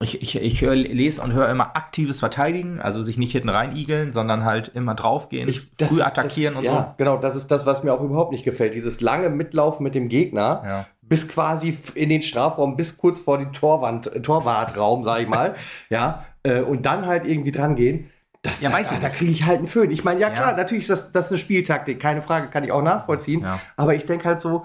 Ich, 0.01 0.23
ich, 0.23 0.41
ich 0.41 0.61
hör, 0.63 0.77
lese 0.77 1.21
und 1.21 1.33
höre 1.33 1.49
immer 1.49 1.75
aktives 1.77 2.21
Verteidigen, 2.21 2.81
also 2.81 3.03
sich 3.03 3.19
nicht 3.19 3.33
hinten 3.33 3.49
reinigeln, 3.49 4.13
sondern 4.13 4.45
halt 4.45 4.69
immer 4.69 4.95
draufgehen, 4.95 5.49
Ich- 5.49 5.75
das 5.77 5.89
früh 5.89 6.03
attackieren 6.03 6.55
das, 6.55 6.61
und 6.61 6.65
ja, 6.67 6.95
genau, 6.97 7.17
das 7.17 7.35
ist 7.35 7.49
das, 7.51 7.67
was 7.67 7.83
mir 7.83 7.93
auch 7.93 8.01
überhaupt 8.01 8.31
nicht 8.31 8.45
gefällt. 8.45 8.75
Dieses 8.75 9.01
lange 9.01 9.29
Mitlaufen 9.29 9.83
mit 9.83 9.97
dem 9.97 10.09
Gegner, 10.09 10.61
so. 10.63 10.69
Ja. 10.69 10.87
bis 11.03 11.27
quasi 11.27 11.77
in 11.95 12.11
den 12.11 12.23
Strafraum, 12.23 12.77
bis 12.77 12.97
kurz 12.97 13.19
vor 13.19 13.39
den 13.39 13.53
Torwand, 13.53 14.07
äh, 14.15 14.21
Torwartraum, 14.23 15.03
sag 15.03 15.21
ich 15.23 15.27
mal. 15.29 15.55
ja, 15.91 16.25
äh, 16.45 16.61
und 16.61 16.87
dann 16.87 17.07
halt 17.07 17.27
irgendwie 17.27 17.51
dran 17.51 17.75
gehen. 17.75 18.09
Das, 18.43 18.61
Ja, 18.61 18.71
da, 18.71 18.77
weiß 18.77 18.93
ich 18.93 18.99
da 19.01 19.09
kriege 19.09 19.33
ich 19.33 19.47
halt 19.47 19.59
einen 19.59 19.67
Föhn. 19.67 19.91
Ich 19.91 20.05
meine, 20.05 20.21
ja 20.21 20.29
Ja. 20.29 20.35
klar, 20.35 20.57
natürlich 20.57 20.83
ist 20.85 20.91
das, 20.91 21.11
das 21.11 21.25
ist 21.27 21.33
eine 21.33 21.39
Spieltaktik, 21.39 21.99
keine 21.99 22.23
Frage, 22.23 22.47
kann 22.51 22.63
ich 22.63 22.71
auch 22.71 22.83
nachvollziehen. 22.83 23.41
Ja. 23.41 23.59
Aber 23.77 23.97
ich 23.97 24.07
denke 24.07 24.27
halt 24.29 24.39
so, 24.41 24.65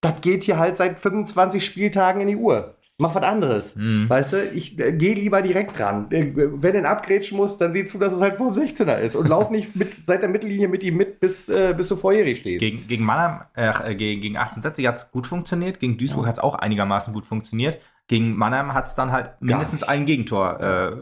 das 0.00 0.20
geht 0.20 0.42
hier 0.42 0.58
halt 0.58 0.76
seit 0.76 0.98
25 0.98 1.64
Spieltagen 1.64 2.20
in 2.22 2.26
die 2.26 2.36
Uhr. 2.36 2.74
Mach 2.96 3.14
was 3.16 3.24
anderes. 3.24 3.74
Mhm. 3.74 4.08
Weißt 4.08 4.32
du, 4.34 4.44
ich 4.50 4.78
äh, 4.78 4.92
gehe 4.92 5.14
lieber 5.14 5.42
direkt 5.42 5.76
dran. 5.76 6.06
Äh, 6.12 6.32
wenn 6.36 6.76
er 6.76 6.88
abgrätschen 6.88 7.36
muss, 7.36 7.58
dann 7.58 7.72
sieh 7.72 7.86
zu, 7.86 7.98
dass 7.98 8.14
es 8.14 8.20
halt 8.20 8.36
vor 8.36 8.52
dem 8.52 8.62
16er 8.62 8.98
ist. 8.98 9.16
Und 9.16 9.26
lauf 9.26 9.50
nicht 9.50 9.74
mit, 9.74 10.04
seit 10.04 10.22
der 10.22 10.28
Mittellinie 10.28 10.68
mit 10.68 10.84
ihm 10.84 10.96
mit, 10.96 11.18
bis, 11.18 11.48
äh, 11.48 11.74
bis 11.76 11.88
du 11.88 11.96
vorjährig 11.96 12.38
stehst. 12.38 12.60
Gegen, 12.60 12.86
gegen 12.86 13.04
Mannheim, 13.04 13.40
äh, 13.54 13.96
gegen, 13.96 14.20
gegen 14.20 14.36
1860 14.36 14.86
hat 14.86 14.96
es 14.96 15.10
gut 15.10 15.26
funktioniert, 15.26 15.80
gegen 15.80 15.98
Duisburg 15.98 16.26
hat 16.26 16.34
es 16.34 16.38
auch 16.38 16.54
einigermaßen 16.54 17.12
gut 17.12 17.26
funktioniert. 17.26 17.80
Gegen 18.06 18.36
Mannheim 18.36 18.74
hat 18.74 18.86
es 18.86 18.94
dann 18.94 19.10
halt 19.10 19.32
mindestens 19.40 19.82
ein 19.82 20.04
Gegentor 20.04 20.60
äh, 20.60 20.96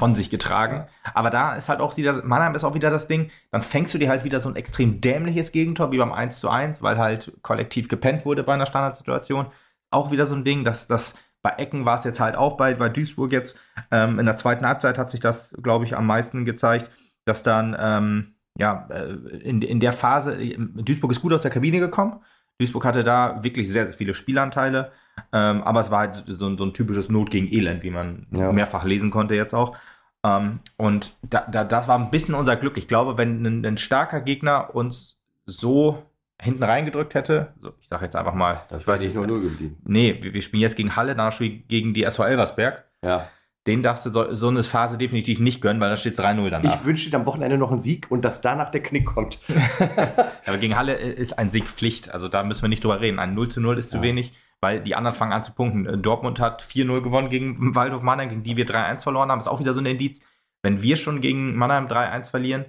von 0.00 0.14
sich 0.14 0.30
getragen. 0.30 0.86
Aber 1.12 1.28
da 1.28 1.56
ist 1.56 1.68
halt 1.68 1.80
auch 1.80 1.94
wieder, 1.98 2.24
Mannheim 2.24 2.54
ist 2.54 2.64
auch 2.64 2.74
wieder 2.74 2.90
das 2.90 3.06
Ding, 3.06 3.30
dann 3.50 3.60
fängst 3.60 3.92
du 3.92 3.98
dir 3.98 4.08
halt 4.08 4.24
wieder 4.24 4.40
so 4.40 4.48
ein 4.48 4.56
extrem 4.56 5.02
dämliches 5.02 5.52
Gegentor 5.52 5.92
wie 5.92 5.98
beim 5.98 6.12
1 6.12 6.40
zu 6.40 6.48
1, 6.48 6.80
weil 6.82 6.96
halt 6.96 7.32
kollektiv 7.42 7.88
gepennt 7.88 8.24
wurde 8.24 8.42
bei 8.42 8.54
einer 8.54 8.64
Standardsituation. 8.64 9.48
Auch 9.90 10.10
wieder 10.10 10.26
so 10.26 10.34
ein 10.34 10.44
Ding, 10.44 10.64
dass 10.64 10.86
das 10.88 11.18
bei 11.42 11.50
Ecken 11.50 11.84
war 11.86 11.98
es 11.98 12.04
jetzt 12.04 12.20
halt 12.20 12.36
auch 12.36 12.56
bei, 12.56 12.74
bei 12.74 12.88
Duisburg 12.90 13.32
jetzt. 13.32 13.56
Ähm, 13.90 14.18
in 14.18 14.26
der 14.26 14.36
zweiten 14.36 14.66
Halbzeit 14.66 14.98
hat 14.98 15.10
sich 15.10 15.20
das, 15.20 15.56
glaube 15.62 15.84
ich, 15.86 15.96
am 15.96 16.06
meisten 16.06 16.44
gezeigt, 16.44 16.90
dass 17.24 17.42
dann, 17.42 17.74
ähm, 17.80 18.34
ja, 18.58 18.86
äh, 18.90 19.12
in, 19.38 19.62
in 19.62 19.80
der 19.80 19.92
Phase, 19.94 20.34
äh, 20.40 20.56
Duisburg 20.58 21.10
ist 21.12 21.22
gut 21.22 21.32
aus 21.32 21.40
der 21.40 21.50
Kabine 21.50 21.78
gekommen. 21.80 22.20
Duisburg 22.58 22.84
hatte 22.84 23.02
da 23.04 23.42
wirklich 23.42 23.70
sehr, 23.70 23.84
sehr 23.84 23.94
viele 23.94 24.12
Spielanteile, 24.12 24.92
ähm, 25.32 25.62
aber 25.62 25.80
es 25.80 25.90
war 25.90 26.00
halt 26.00 26.24
so, 26.26 26.46
ein- 26.46 26.58
so 26.58 26.64
ein 26.64 26.74
typisches 26.74 27.08
Not 27.08 27.30
gegen 27.30 27.50
Elend, 27.50 27.82
wie 27.82 27.90
man 27.90 28.26
Ja. 28.32 28.52
mehrfach 28.52 28.84
lesen 28.84 29.10
konnte 29.10 29.34
jetzt 29.34 29.54
auch. 29.54 29.74
Ähm, 30.22 30.60
und 30.76 31.14
da, 31.22 31.46
da, 31.50 31.64
das 31.64 31.88
war 31.88 31.98
ein 31.98 32.10
bisschen 32.10 32.34
unser 32.34 32.56
Glück. 32.56 32.76
Ich 32.76 32.86
glaube, 32.86 33.16
wenn 33.16 33.42
ein, 33.46 33.64
ein 33.64 33.78
starker 33.78 34.20
Gegner 34.20 34.74
uns 34.74 35.16
so 35.46 36.02
hinten 36.40 36.62
reingedrückt 36.62 37.14
hätte, 37.14 37.54
so, 37.60 37.72
ich 37.80 37.88
sage 37.88 38.04
jetzt 38.06 38.16
einfach 38.16 38.34
mal, 38.34 38.62
ich 38.78 38.86
weiß 38.86 39.00
nicht, 39.00 39.14
0 39.14 39.26
geblieben. 39.40 39.76
nee, 39.84 40.18
wir, 40.20 40.32
wir 40.34 40.42
spielen 40.42 40.62
jetzt 40.62 40.76
gegen 40.76 40.96
Halle, 40.96 41.14
danach 41.14 41.32
spielen 41.32 41.52
wir 41.52 41.58
gegen 41.68 41.94
die 41.94 42.04
SV 42.04 42.24
Elversberg. 42.24 42.84
Ja. 43.04 43.28
Den 43.66 43.82
darfst 43.82 44.06
du 44.06 44.10
so, 44.10 44.32
so 44.32 44.48
eine 44.48 44.62
Phase 44.62 44.96
definitiv 44.96 45.38
nicht 45.38 45.60
gönnen, 45.60 45.80
weil 45.82 45.90
da 45.90 45.96
steht 45.96 46.18
3-0 46.18 46.48
danach. 46.48 46.80
Ich 46.80 46.84
wünsche 46.86 47.10
dir 47.10 47.16
am 47.16 47.26
Wochenende 47.26 47.58
noch 47.58 47.70
einen 47.70 47.80
Sieg 47.80 48.10
und 48.10 48.24
dass 48.24 48.40
danach 48.40 48.70
der 48.70 48.82
Knick 48.82 49.04
kommt. 49.04 49.38
Aber 50.46 50.56
gegen 50.58 50.76
Halle 50.76 50.94
ist 50.94 51.38
ein 51.38 51.50
Sieg 51.50 51.64
Pflicht. 51.68 52.12
Also 52.12 52.28
da 52.28 52.42
müssen 52.42 52.62
wir 52.62 52.68
nicht 52.70 52.82
drüber 52.82 53.00
reden. 53.02 53.18
Ein 53.18 53.34
0 53.34 53.50
zu 53.50 53.60
0 53.60 53.76
ist 53.78 53.90
zu 53.90 53.96
Ja. 53.98 54.02
wenig, 54.02 54.32
weil 54.62 54.80
die 54.80 54.94
anderen 54.94 55.14
fangen 55.14 55.32
an 55.32 55.44
zu 55.44 55.52
punkten. 55.52 55.84
Äh, 55.86 55.98
Dortmund 55.98 56.40
hat 56.40 56.62
4-0 56.62 57.02
gewonnen 57.02 57.28
gegen 57.28 57.74
Waldhof 57.74 58.00
Mannheim, 58.02 58.30
gegen 58.30 58.42
die 58.42 58.56
wir 58.56 58.66
3-1 58.66 59.02
verloren 59.02 59.30
haben. 59.30 59.40
Ist 59.40 59.46
auch 59.46 59.60
wieder 59.60 59.74
so 59.74 59.80
ein 59.80 59.86
Indiz. 59.86 60.20
Wenn 60.62 60.80
wir 60.80 60.96
schon 60.96 61.20
gegen 61.20 61.54
Mannheim 61.54 61.86
3-1 61.86 62.30
verlieren, 62.30 62.64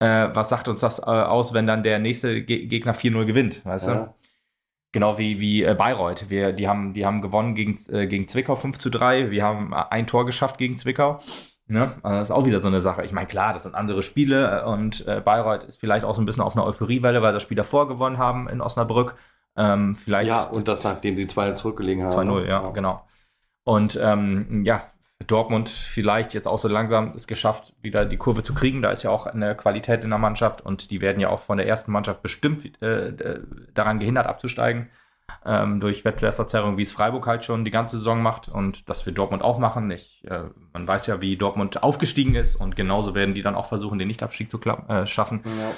äh, 0.00 0.28
was 0.32 0.48
sagt 0.48 0.68
uns 0.68 0.80
das 0.80 0.98
äh, 0.98 1.02
aus, 1.02 1.54
wenn 1.54 1.66
dann 1.66 1.82
der 1.82 1.98
nächste 1.98 2.42
Ge 2.42 2.66
Gegner 2.66 2.94
4-0 2.94 3.24
gewinnt? 3.24 3.64
Weißt 3.64 3.88
du? 3.88 3.92
Ja. 3.92 4.14
Genau 4.92 5.18
wie, 5.18 5.40
wie 5.40 5.64
äh, 5.64 5.74
Bayreuth. 5.74 6.30
Wir, 6.30 6.52
die, 6.52 6.68
haben, 6.68 6.94
die 6.94 7.04
haben 7.04 7.20
gewonnen 7.20 7.54
gegen, 7.54 7.78
äh, 7.92 8.06
gegen 8.06 8.28
Zwickau 8.28 8.54
5 8.54 8.78
zu 8.78 8.90
3. 8.90 9.30
Wir 9.30 9.42
haben 9.42 9.72
äh, 9.72 9.82
ein 9.90 10.06
Tor 10.06 10.26
geschafft 10.26 10.58
gegen 10.58 10.76
Zwickau. 10.76 11.20
Ne? 11.66 11.94
Also 12.02 12.18
das 12.18 12.28
ist 12.28 12.34
auch 12.34 12.46
wieder 12.46 12.58
so 12.60 12.68
eine 12.68 12.80
Sache. 12.80 13.04
Ich 13.04 13.12
meine, 13.12 13.26
klar, 13.26 13.54
das 13.54 13.62
sind 13.62 13.74
andere 13.74 14.02
Spiele 14.02 14.62
äh, 14.62 14.64
und 14.64 15.04
Bayreuth 15.24 15.64
ist 15.64 15.80
vielleicht 15.80 16.04
auch 16.04 16.14
so 16.14 16.22
ein 16.22 16.26
bisschen 16.26 16.42
auf 16.42 16.54
einer 16.54 16.66
Euphoriewelle, 16.66 17.22
weil 17.22 17.32
das 17.32 17.42
Spiel 17.42 17.56
davor 17.56 17.88
gewonnen 17.88 18.18
haben 18.18 18.48
in 18.48 18.60
Osnabrück. 18.60 19.16
Ähm, 19.56 19.96
vielleicht 19.96 20.28
Ja, 20.28 20.44
und 20.44 20.68
das 20.68 20.84
nachdem 20.84 21.16
sie 21.16 21.26
2 21.26 21.52
zurückgelegen 21.52 22.04
haben. 22.04 22.28
2-0, 22.28 22.46
ja, 22.46 22.70
genau. 22.70 23.04
Und 23.64 23.98
ähm, 24.02 24.62
ja, 24.64 24.82
Dortmund 25.26 25.68
vielleicht 25.68 26.34
jetzt 26.34 26.46
auch 26.46 26.58
so 26.58 26.68
langsam 26.68 27.12
es 27.14 27.26
geschafft, 27.26 27.72
wieder 27.80 28.04
die 28.04 28.16
Kurve 28.16 28.42
zu 28.42 28.54
kriegen. 28.54 28.82
Da 28.82 28.90
ist 28.90 29.02
ja 29.02 29.10
auch 29.10 29.26
eine 29.26 29.54
Qualität 29.54 30.04
in 30.04 30.10
der 30.10 30.18
Mannschaft 30.18 30.60
und 30.60 30.90
die 30.90 31.00
werden 31.00 31.20
ja 31.20 31.28
auch 31.28 31.40
von 31.40 31.56
der 31.56 31.66
ersten 31.66 31.92
Mannschaft 31.92 32.22
bestimmt 32.22 32.82
äh, 32.82 33.08
äh, 33.08 33.40
daran 33.72 33.98
gehindert 34.00 34.26
abzusteigen. 34.26 34.90
Ähm, 35.46 35.80
durch 35.80 36.04
Wettbewerbsverzerrung, 36.04 36.76
wie 36.76 36.82
es 36.82 36.92
Freiburg 36.92 37.26
halt 37.26 37.44
schon 37.44 37.64
die 37.64 37.70
ganze 37.70 37.96
Saison 37.96 38.20
macht 38.20 38.48
und 38.48 38.88
das 38.90 39.06
wird 39.06 39.16
Dortmund 39.16 39.42
auch 39.42 39.58
machen. 39.58 39.90
Ich, 39.90 40.22
äh, 40.28 40.44
man 40.74 40.86
weiß 40.86 41.06
ja, 41.06 41.22
wie 41.22 41.36
Dortmund 41.36 41.82
aufgestiegen 41.82 42.34
ist 42.34 42.56
und 42.56 42.76
genauso 42.76 43.14
werden 43.14 43.34
die 43.34 43.42
dann 43.42 43.54
auch 43.54 43.66
versuchen, 43.66 43.98
den 43.98 44.08
Nichtabstieg 44.08 44.50
zu 44.50 44.60
äh, 44.60 45.06
schaffen. 45.06 45.40
Ja. 45.44 45.72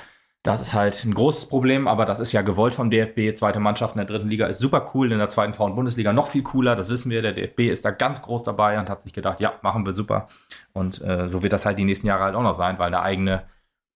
Das 0.46 0.60
ist 0.60 0.74
halt 0.74 1.04
ein 1.04 1.12
großes 1.12 1.46
Problem, 1.46 1.88
aber 1.88 2.04
das 2.04 2.20
ist 2.20 2.30
ja 2.30 2.40
gewollt 2.42 2.72
vom 2.72 2.88
DFB. 2.88 3.36
Zweite 3.36 3.58
Mannschaft 3.58 3.96
in 3.96 3.98
der 3.98 4.06
dritten 4.06 4.28
Liga 4.28 4.46
ist 4.46 4.60
super 4.60 4.92
cool, 4.94 5.10
in 5.10 5.18
der 5.18 5.28
zweiten 5.28 5.54
Frauen-Bundesliga 5.54 6.12
noch 6.12 6.28
viel 6.28 6.44
cooler. 6.44 6.76
Das 6.76 6.88
wissen 6.88 7.10
wir. 7.10 7.20
Der 7.20 7.32
DFB 7.32 7.62
ist 7.62 7.84
da 7.84 7.90
ganz 7.90 8.22
groß 8.22 8.44
dabei 8.44 8.78
und 8.78 8.88
hat 8.88 9.02
sich 9.02 9.12
gedacht, 9.12 9.40
ja, 9.40 9.54
machen 9.62 9.84
wir 9.84 9.92
super. 9.92 10.28
Und 10.72 11.02
äh, 11.02 11.28
so 11.28 11.42
wird 11.42 11.52
das 11.52 11.66
halt 11.66 11.80
die 11.80 11.84
nächsten 11.84 12.06
Jahre 12.06 12.22
halt 12.22 12.36
auch 12.36 12.44
noch 12.44 12.54
sein, 12.54 12.78
weil 12.78 12.86
eine 12.86 13.02
eigene 13.02 13.42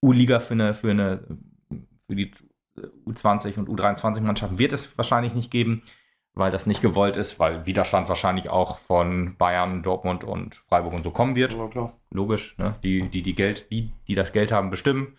U-Liga 0.03 0.41
für 0.41 0.55
eine, 0.55 0.75
für 0.75 0.91
eine, 0.91 1.21
für 2.09 2.17
die 2.17 2.33
U20 3.07 3.57
und 3.57 3.69
U23-Mannschaften 3.69 4.59
wird 4.59 4.73
es 4.73 4.99
wahrscheinlich 4.99 5.37
nicht 5.37 5.53
geben, 5.53 5.83
weil 6.35 6.51
das 6.51 6.67
nicht 6.67 6.83
gewollt 6.83 7.17
ist, 7.17 7.39
weil 7.39 7.65
Widerstand 7.65 8.09
wahrscheinlich 8.09 8.51
auch 8.51 8.79
von 8.79 9.37
Bayern, 9.37 9.85
Dortmund 9.85 10.25
und 10.25 10.57
Freiburg 10.57 10.95
und 10.95 11.05
so 11.05 11.13
kommen 11.13 11.37
wird. 11.37 11.57
Ja. 11.77 11.93
Logisch, 12.11 12.59
ne? 12.59 12.75
Die, 12.83 13.09
die, 13.09 13.23
die 13.23 13.37
Geld, 13.37 13.71
die, 13.71 13.93
die 14.09 14.17
das 14.17 14.33
Geld 14.33 14.51
haben, 14.51 14.71
bestimmen. 14.71 15.17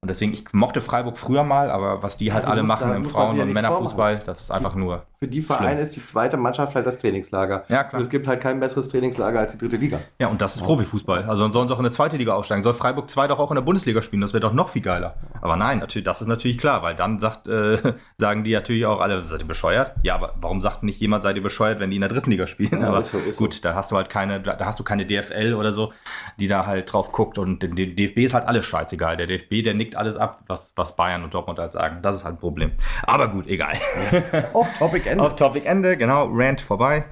Und 0.00 0.06
deswegen, 0.08 0.32
ich 0.32 0.44
mochte 0.52 0.80
Freiburg 0.80 1.18
früher 1.18 1.42
mal, 1.42 1.72
aber 1.72 2.04
was 2.04 2.16
die 2.16 2.26
Ja, 2.26 2.34
halt 2.34 2.44
du 2.44 2.50
alle 2.50 2.62
machen 2.62 2.88
da- 2.90 2.94
im 2.94 3.02
man 3.02 3.10
Frauen- 3.10 3.36
ja 3.36 3.42
und 3.42 3.52
Männerfußball, 3.52 4.22
das 4.24 4.40
ist 4.40 4.52
einfach 4.52 4.76
nur. 4.76 5.02
Für 5.18 5.26
die 5.26 5.42
Vereine 5.42 5.70
Schlimm. 5.72 5.82
ist 5.82 5.96
die 5.96 6.04
zweite 6.06 6.36
Mannschaft 6.36 6.76
halt 6.76 6.86
das 6.86 7.00
Trainingslager. 7.00 7.64
Ja, 7.68 7.80
Und 7.82 7.88
klar. 7.88 8.02
es 8.02 8.08
gibt 8.08 8.28
halt 8.28 8.40
kein 8.40 8.60
besseres 8.60 8.88
Trainingslager 8.90 9.40
als 9.40 9.50
die 9.50 9.58
dritte 9.58 9.76
Liga. 9.76 9.98
Ja, 10.20 10.28
und 10.28 10.40
das 10.40 10.54
ist 10.54 10.62
Profifußball. 10.62 11.24
Also 11.24 11.42
dann 11.42 11.52
sollen 11.52 11.66
sie 11.66 11.74
auch 11.74 11.80
in 11.80 11.84
eine 11.86 11.90
zweite 11.90 12.16
Liga 12.16 12.34
aufsteigen. 12.34 12.62
Soll 12.62 12.74
Freiburg 12.74 13.10
2 13.10 13.26
doch 13.26 13.40
auch 13.40 13.50
in 13.50 13.56
der 13.56 13.62
Bundesliga 13.62 14.00
spielen? 14.00 14.20
Das 14.22 14.32
wäre 14.32 14.40
doch 14.40 14.52
noch 14.52 14.68
viel 14.68 14.82
geiler. 14.82 15.16
Aber 15.40 15.56
nein, 15.56 15.80
natürlich, 15.80 16.04
das 16.04 16.20
ist 16.20 16.28
natürlich 16.28 16.58
klar, 16.58 16.84
weil 16.84 16.94
dann 16.94 17.18
sagt, 17.18 17.48
äh, 17.48 17.94
sagen 18.18 18.44
die 18.44 18.52
natürlich 18.52 18.86
auch 18.86 19.00
alle, 19.00 19.24
seid 19.24 19.40
ihr 19.42 19.48
bescheuert? 19.48 19.96
Ja, 20.04 20.14
aber 20.14 20.34
warum 20.40 20.60
sagt 20.60 20.84
nicht 20.84 21.00
jemand, 21.00 21.24
seid 21.24 21.34
ihr 21.34 21.42
bescheuert, 21.42 21.80
wenn 21.80 21.90
die 21.90 21.96
in 21.96 22.02
der 22.02 22.10
dritten 22.10 22.30
Liga 22.30 22.46
spielen? 22.46 22.80
Ja, 22.82 22.86
aber 22.90 23.00
ist 23.00 23.10
so, 23.10 23.18
ist 23.18 23.38
so. 23.38 23.44
gut, 23.46 23.64
da 23.64 23.74
hast 23.74 23.90
du 23.90 23.96
halt 23.96 24.10
keine, 24.10 24.38
da 24.40 24.56
hast 24.64 24.78
du 24.78 24.84
keine 24.84 25.04
DFL 25.04 25.54
oder 25.54 25.72
so, 25.72 25.92
die 26.38 26.46
da 26.46 26.64
halt 26.66 26.92
drauf 26.92 27.10
guckt. 27.10 27.36
Und 27.38 27.64
dem 27.64 27.74
DFB 27.74 28.18
ist 28.18 28.34
halt 28.34 28.46
alles 28.46 28.64
scheißegal. 28.66 29.16
Der 29.16 29.26
DFB, 29.26 29.64
der 29.64 29.74
nickt 29.74 29.87
alles 29.96 30.16
ab, 30.16 30.42
was, 30.46 30.72
was 30.76 30.96
Bayern 30.96 31.24
und 31.24 31.32
Dortmund 31.34 31.58
halt 31.58 31.72
sagen. 31.72 31.98
Das 32.02 32.16
ist 32.16 32.24
halt 32.24 32.36
ein 32.36 32.38
Problem. 32.38 32.72
Aber 33.04 33.28
gut, 33.28 33.46
egal. 33.46 33.74
Off-Topic 34.52 35.08
Ende. 35.08 35.24
Auf 35.24 35.36
Topic 35.36 35.66
Ende, 35.66 35.96
genau, 35.96 36.28
Rant 36.32 36.60
vorbei. 36.60 37.04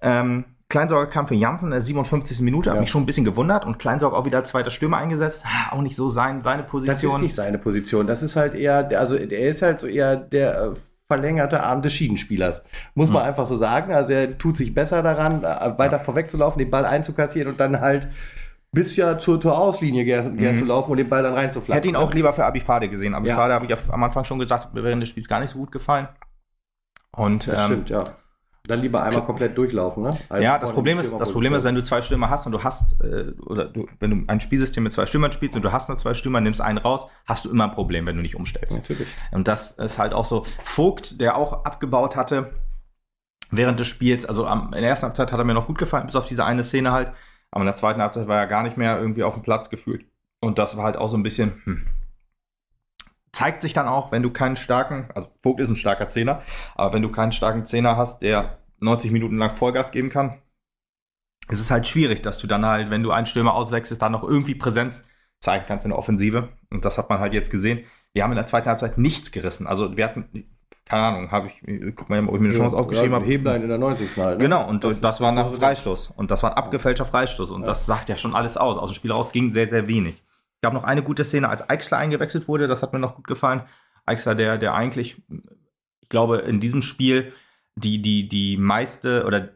Ähm, 0.00 0.44
Kleinsorger 0.68 1.08
kam 1.10 1.28
für 1.28 1.34
Janssen 1.34 1.66
in 1.66 1.70
der 1.72 1.82
57. 1.82 2.40
Minute, 2.40 2.70
hat 2.70 2.76
Ja. 2.76 2.80
mich 2.80 2.90
schon 2.90 3.02
ein 3.02 3.06
bisschen 3.06 3.24
gewundert 3.24 3.64
und 3.64 3.78
Kleinsorg 3.78 4.14
auch 4.14 4.24
wieder 4.24 4.38
als 4.38 4.48
zweiter 4.48 4.70
Stürmer 4.70 4.96
eingesetzt. 4.96 5.44
Auch 5.70 5.82
nicht 5.82 5.94
so 5.94 6.08
sein, 6.08 6.42
seine 6.42 6.62
Das 6.62 6.66
ist 6.66 6.70
Position. 6.70 7.20
nicht 7.20 7.34
seine 7.34 7.58
Position. 7.58 8.06
Das 8.06 8.22
ist 8.22 8.34
halt 8.36 8.54
eher, 8.54 8.88
also 8.98 9.14
er 9.14 9.48
ist 9.48 9.62
halt 9.62 9.78
so 9.78 9.86
eher 9.86 10.16
der 10.16 10.62
äh, 10.62 10.70
verlängerte 11.06 11.62
Arm 11.62 11.82
des 11.82 11.92
Schiedenspielers. 11.92 12.64
Muss 12.94 13.10
man 13.10 13.22
Hm. 13.22 13.28
einfach 13.28 13.46
so 13.46 13.56
sagen. 13.56 13.92
Also 13.92 14.14
er 14.14 14.36
tut 14.38 14.56
sich 14.56 14.74
besser 14.74 15.02
daran, 15.02 15.44
äh, 15.44 15.78
weiter 15.78 16.00
vorwegzulaufen, 16.00 16.58
den 16.58 16.70
Ball 16.70 16.86
einzukassieren 16.86 17.52
und 17.52 17.60
dann 17.60 17.80
halt 17.80 18.08
bis 18.74 18.96
ja 18.96 19.18
zur, 19.18 19.40
zur 19.40 19.56
Auslinie 19.56 20.04
gern, 20.04 20.36
gern 20.36 20.54
Mhm. 20.54 20.58
zu 20.58 20.64
laufen 20.66 20.90
und 20.90 20.98
den 20.98 21.08
Ball 21.08 21.22
dann 21.22 21.34
reinzuflacken. 21.34 21.74
Hätte 21.74 21.88
ihn 21.88 21.96
auch 21.96 22.12
lieber 22.12 22.32
für 22.32 22.44
Abifade 22.44 22.88
gesehen. 22.88 23.14
Abifade 23.14 23.50
Ja. 23.50 23.54
habe 23.54 23.66
ich 23.66 23.92
am 23.92 24.02
Anfang 24.02 24.24
schon 24.24 24.38
gesagt, 24.38 24.68
während 24.72 25.00
des 25.02 25.08
Spiels 25.10 25.28
gar 25.28 25.40
nicht 25.40 25.50
so 25.50 25.58
gut 25.58 25.72
gefallen. 25.72 26.08
Und 27.12 27.46
Das 27.46 27.64
ähm, 27.64 27.70
stimmt, 27.70 27.90
ja. 27.90 28.16
Dann 28.66 28.80
lieber 28.80 29.02
einmal 29.02 29.22
komplett 29.24 29.58
durchlaufen, 29.58 30.04
ne? 30.04 30.10
Als 30.30 30.42
ja, 30.42 30.58
das 30.58 30.72
Problem 30.72 30.98
ist, 30.98 31.12
das 31.18 31.30
Problem 31.32 31.52
ist, 31.52 31.64
wenn 31.64 31.74
du 31.74 31.82
zwei 31.82 32.00
Stürmer 32.00 32.30
hast 32.30 32.46
und 32.46 32.52
du 32.52 32.64
hast, 32.64 32.98
äh, 33.02 33.32
oder 33.42 33.66
du, 33.66 33.86
wenn 34.00 34.10
du 34.10 34.24
ein 34.26 34.40
Spielsystem 34.40 34.82
mit 34.82 34.94
zwei 34.94 35.04
Stürmern 35.04 35.32
spielst 35.32 35.54
und 35.54 35.62
du 35.62 35.70
hast 35.70 35.90
nur 35.90 35.98
zwei 35.98 36.14
Stürmer, 36.14 36.40
nimmst 36.40 36.62
einen 36.62 36.78
raus, 36.78 37.06
hast 37.26 37.44
du 37.44 37.50
immer 37.50 37.64
ein 37.64 37.72
Problem, 37.72 38.06
wenn 38.06 38.16
du 38.16 38.22
nicht 38.22 38.36
umstellst. 38.36 38.76
Natürlich. 38.78 39.06
Und 39.32 39.48
das 39.48 39.72
ist 39.72 39.98
halt 39.98 40.14
auch 40.14 40.24
so. 40.24 40.44
Vogt, 40.62 41.20
der 41.20 41.36
auch 41.36 41.64
abgebaut 41.66 42.16
hatte 42.16 42.52
während 43.50 43.78
des 43.78 43.86
Spiels, 43.86 44.24
also 44.24 44.46
am, 44.46 44.72
in 44.72 44.80
der 44.80 44.88
ersten 44.88 45.04
Halbzeit 45.06 45.30
hat 45.30 45.38
er 45.38 45.44
mir 45.44 45.52
noch 45.54 45.66
gut 45.66 45.76
gefallen, 45.78 46.06
bis 46.06 46.16
auf 46.16 46.24
diese 46.24 46.44
eine 46.46 46.64
Szene 46.64 46.90
halt. 46.92 47.12
Aber 47.54 47.62
in 47.62 47.66
der 47.66 47.76
zweiten 47.76 48.02
Halbzeit 48.02 48.26
war 48.26 48.40
er 48.40 48.48
gar 48.48 48.64
nicht 48.64 48.76
mehr 48.76 48.98
irgendwie 48.98 49.22
auf 49.22 49.34
dem 49.34 49.44
Platz 49.44 49.70
gefühlt. 49.70 50.04
Und 50.40 50.58
das 50.58 50.76
war 50.76 50.82
halt 50.82 50.96
auch 50.96 51.06
so 51.06 51.16
ein 51.16 51.22
bisschen, 51.22 51.62
hm. 51.62 51.86
zeigt 53.30 53.62
sich 53.62 53.72
dann 53.72 53.86
auch, 53.86 54.10
wenn 54.10 54.24
du 54.24 54.32
keinen 54.32 54.56
starken, 54.56 55.08
also 55.14 55.28
Vogt 55.40 55.60
ist 55.60 55.68
ein 55.68 55.76
starker 55.76 56.08
Zehner, 56.08 56.42
aber 56.74 56.92
wenn 56.92 57.02
du 57.02 57.12
keinen 57.12 57.30
starken 57.30 57.64
Zehner 57.64 57.96
hast, 57.96 58.22
der 58.22 58.58
90 58.80 59.12
Minuten 59.12 59.38
lang 59.38 59.54
Vollgas 59.54 59.92
geben 59.92 60.10
kann, 60.10 60.42
ist 61.48 61.60
es 61.60 61.70
halt 61.70 61.86
schwierig, 61.86 62.22
dass 62.22 62.38
du 62.38 62.48
dann 62.48 62.66
halt, 62.66 62.90
wenn 62.90 63.04
du 63.04 63.12
einen 63.12 63.26
Stürmer 63.26 63.54
auswechselst, 63.54 64.02
dann 64.02 64.10
noch 64.10 64.24
irgendwie 64.24 64.56
Präsenz 64.56 65.04
zeigen 65.38 65.64
kannst 65.68 65.86
in 65.86 65.90
der 65.90 65.98
Offensive. 66.00 66.48
Und 66.70 66.84
das 66.84 66.98
hat 66.98 67.08
man 67.08 67.20
halt 67.20 67.34
jetzt 67.34 67.52
gesehen. 67.52 67.84
Wir 68.14 68.24
haben 68.24 68.32
in 68.32 68.36
der 68.36 68.46
zweiten 68.46 68.68
Halbzeit 68.68 68.98
nichts 68.98 69.30
gerissen. 69.30 69.68
Also 69.68 69.96
wir 69.96 70.04
hatten, 70.06 70.53
keine 70.86 71.02
Ahnung, 71.02 71.30
habe 71.30 71.48
ich, 71.48 71.94
guck 71.96 72.10
mal, 72.10 72.20
ob 72.28 72.34
ich 72.34 72.40
mir 72.40 72.48
eine 72.50 72.56
Chance 72.58 72.76
aufgeschrieben 72.76 73.12
ja, 73.12 73.16
habe. 73.16 73.26
Heblein 73.26 73.62
in 73.62 73.68
der 73.68 73.78
90. 73.78 74.16
halt. 74.18 74.38
Ne? 74.38 74.44
Genau, 74.44 74.68
und 74.68 74.84
Das 74.84 75.00
das, 75.00 75.20
war 75.20 75.32
ein 75.36 75.52
Freistoß. 75.52 76.08
Und 76.10 76.30
das 76.30 76.42
war 76.42 76.50
ein 76.52 76.56
abgefälschter 76.58 77.06
Freistoß. 77.06 77.50
Und 77.50 77.62
Ja. 77.62 77.68
das 77.68 77.86
sagt 77.86 78.08
ja 78.10 78.16
schon 78.16 78.34
alles 78.34 78.56
aus. 78.56 78.76
Aus 78.76 78.90
dem 78.90 78.94
Spiel 78.94 79.12
raus 79.12 79.32
ging 79.32 79.50
sehr, 79.50 79.68
sehr 79.68 79.88
wenig. 79.88 80.16
Es 80.16 80.60
gab 80.62 80.74
noch 80.74 80.84
eine 80.84 81.02
gute 81.02 81.24
Szene, 81.24 81.48
als 81.48 81.68
Eichsler 81.68 81.98
eingewechselt 81.98 82.48
wurde. 82.48 82.68
Das 82.68 82.82
hat 82.82 82.92
mir 82.92 82.98
noch 82.98 83.16
gut 83.16 83.26
gefallen. 83.26 83.62
Eichsler, 84.06 84.34
der, 84.34 84.58
der 84.58 84.74
eigentlich, 84.74 85.22
ich 86.02 86.08
glaube, 86.10 86.38
in 86.38 86.60
diesem 86.60 86.82
Spiel 86.82 87.32
die, 87.76 88.02
die, 88.02 88.28
die 88.28 88.56
meiste 88.58 89.24
oder 89.24 89.48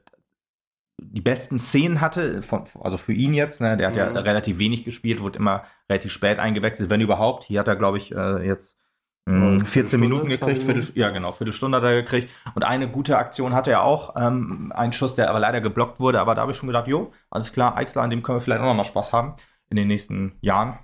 die 1.01 1.21
besten 1.21 1.59
Szenen 1.59 2.01
hatte, 2.01 2.43
von, 2.43 2.64
also 2.81 2.97
für 2.97 3.12
ihn 3.12 3.33
jetzt, 3.35 3.61
ne, 3.61 3.77
der 3.77 3.88
hat 3.88 3.97
ja 3.97 4.11
Mhm. 4.11 4.17
relativ 4.17 4.59
wenig 4.59 4.85
gespielt, 4.85 5.21
wurde 5.23 5.38
immer 5.38 5.64
relativ 5.88 6.11
spät 6.12 6.38
eingewechselt, 6.38 6.91
wenn 6.91 7.01
überhaupt. 7.01 7.45
Hier 7.45 7.61
hat 7.61 7.69
er, 7.69 7.77
glaube 7.77 7.99
ich, 7.99 8.12
äh, 8.14 8.47
jetzt 8.47 8.75
Ja, 8.75 8.78
14 9.29 9.67
Viertelstunde, 9.67 9.99
Minuten 9.99 10.29
20 10.29 10.41
gekriegt. 10.41 10.62
Viertel, 10.62 10.99
ja, 10.99 11.11
genau, 11.11 11.33
Viertelstunde 11.33 11.79
hat 11.79 11.85
er 11.85 11.95
gekriegt. 11.95 12.31
Und 12.55 12.62
eine 12.62 12.88
gute 12.88 13.19
Aktion 13.19 13.55
hatte 13.55 13.71
er 13.71 13.85
auch. 13.85 14.14
Ähm, 14.17 14.73
ein 14.75 14.93
Schuss, 14.93 15.14
der 15.14 15.29
aber 15.31 15.41
leider 15.41 15.61
geblockt 15.61 16.01
wurde. 16.01 16.21
Aber 16.21 16.35
da 16.35 16.43
habe 16.43 16.53
ich 16.53 16.59
schon 16.59 16.69
gedacht, 16.69 16.88
jo, 16.88 17.12
alles 17.31 17.53
klar, 17.53 17.77
Eichsler, 17.77 18.03
an 18.03 18.11
dem 18.11 18.23
können 18.23 18.37
wir 18.37 18.41
vielleicht 18.41 18.61
auch 18.61 18.67
noch 18.67 18.75
mal 18.75 18.85
Spaß 18.85 19.12
haben 19.12 19.35
in 19.71 19.77
den 19.77 19.88
nächsten 19.88 20.38
Jahren. 20.41 20.79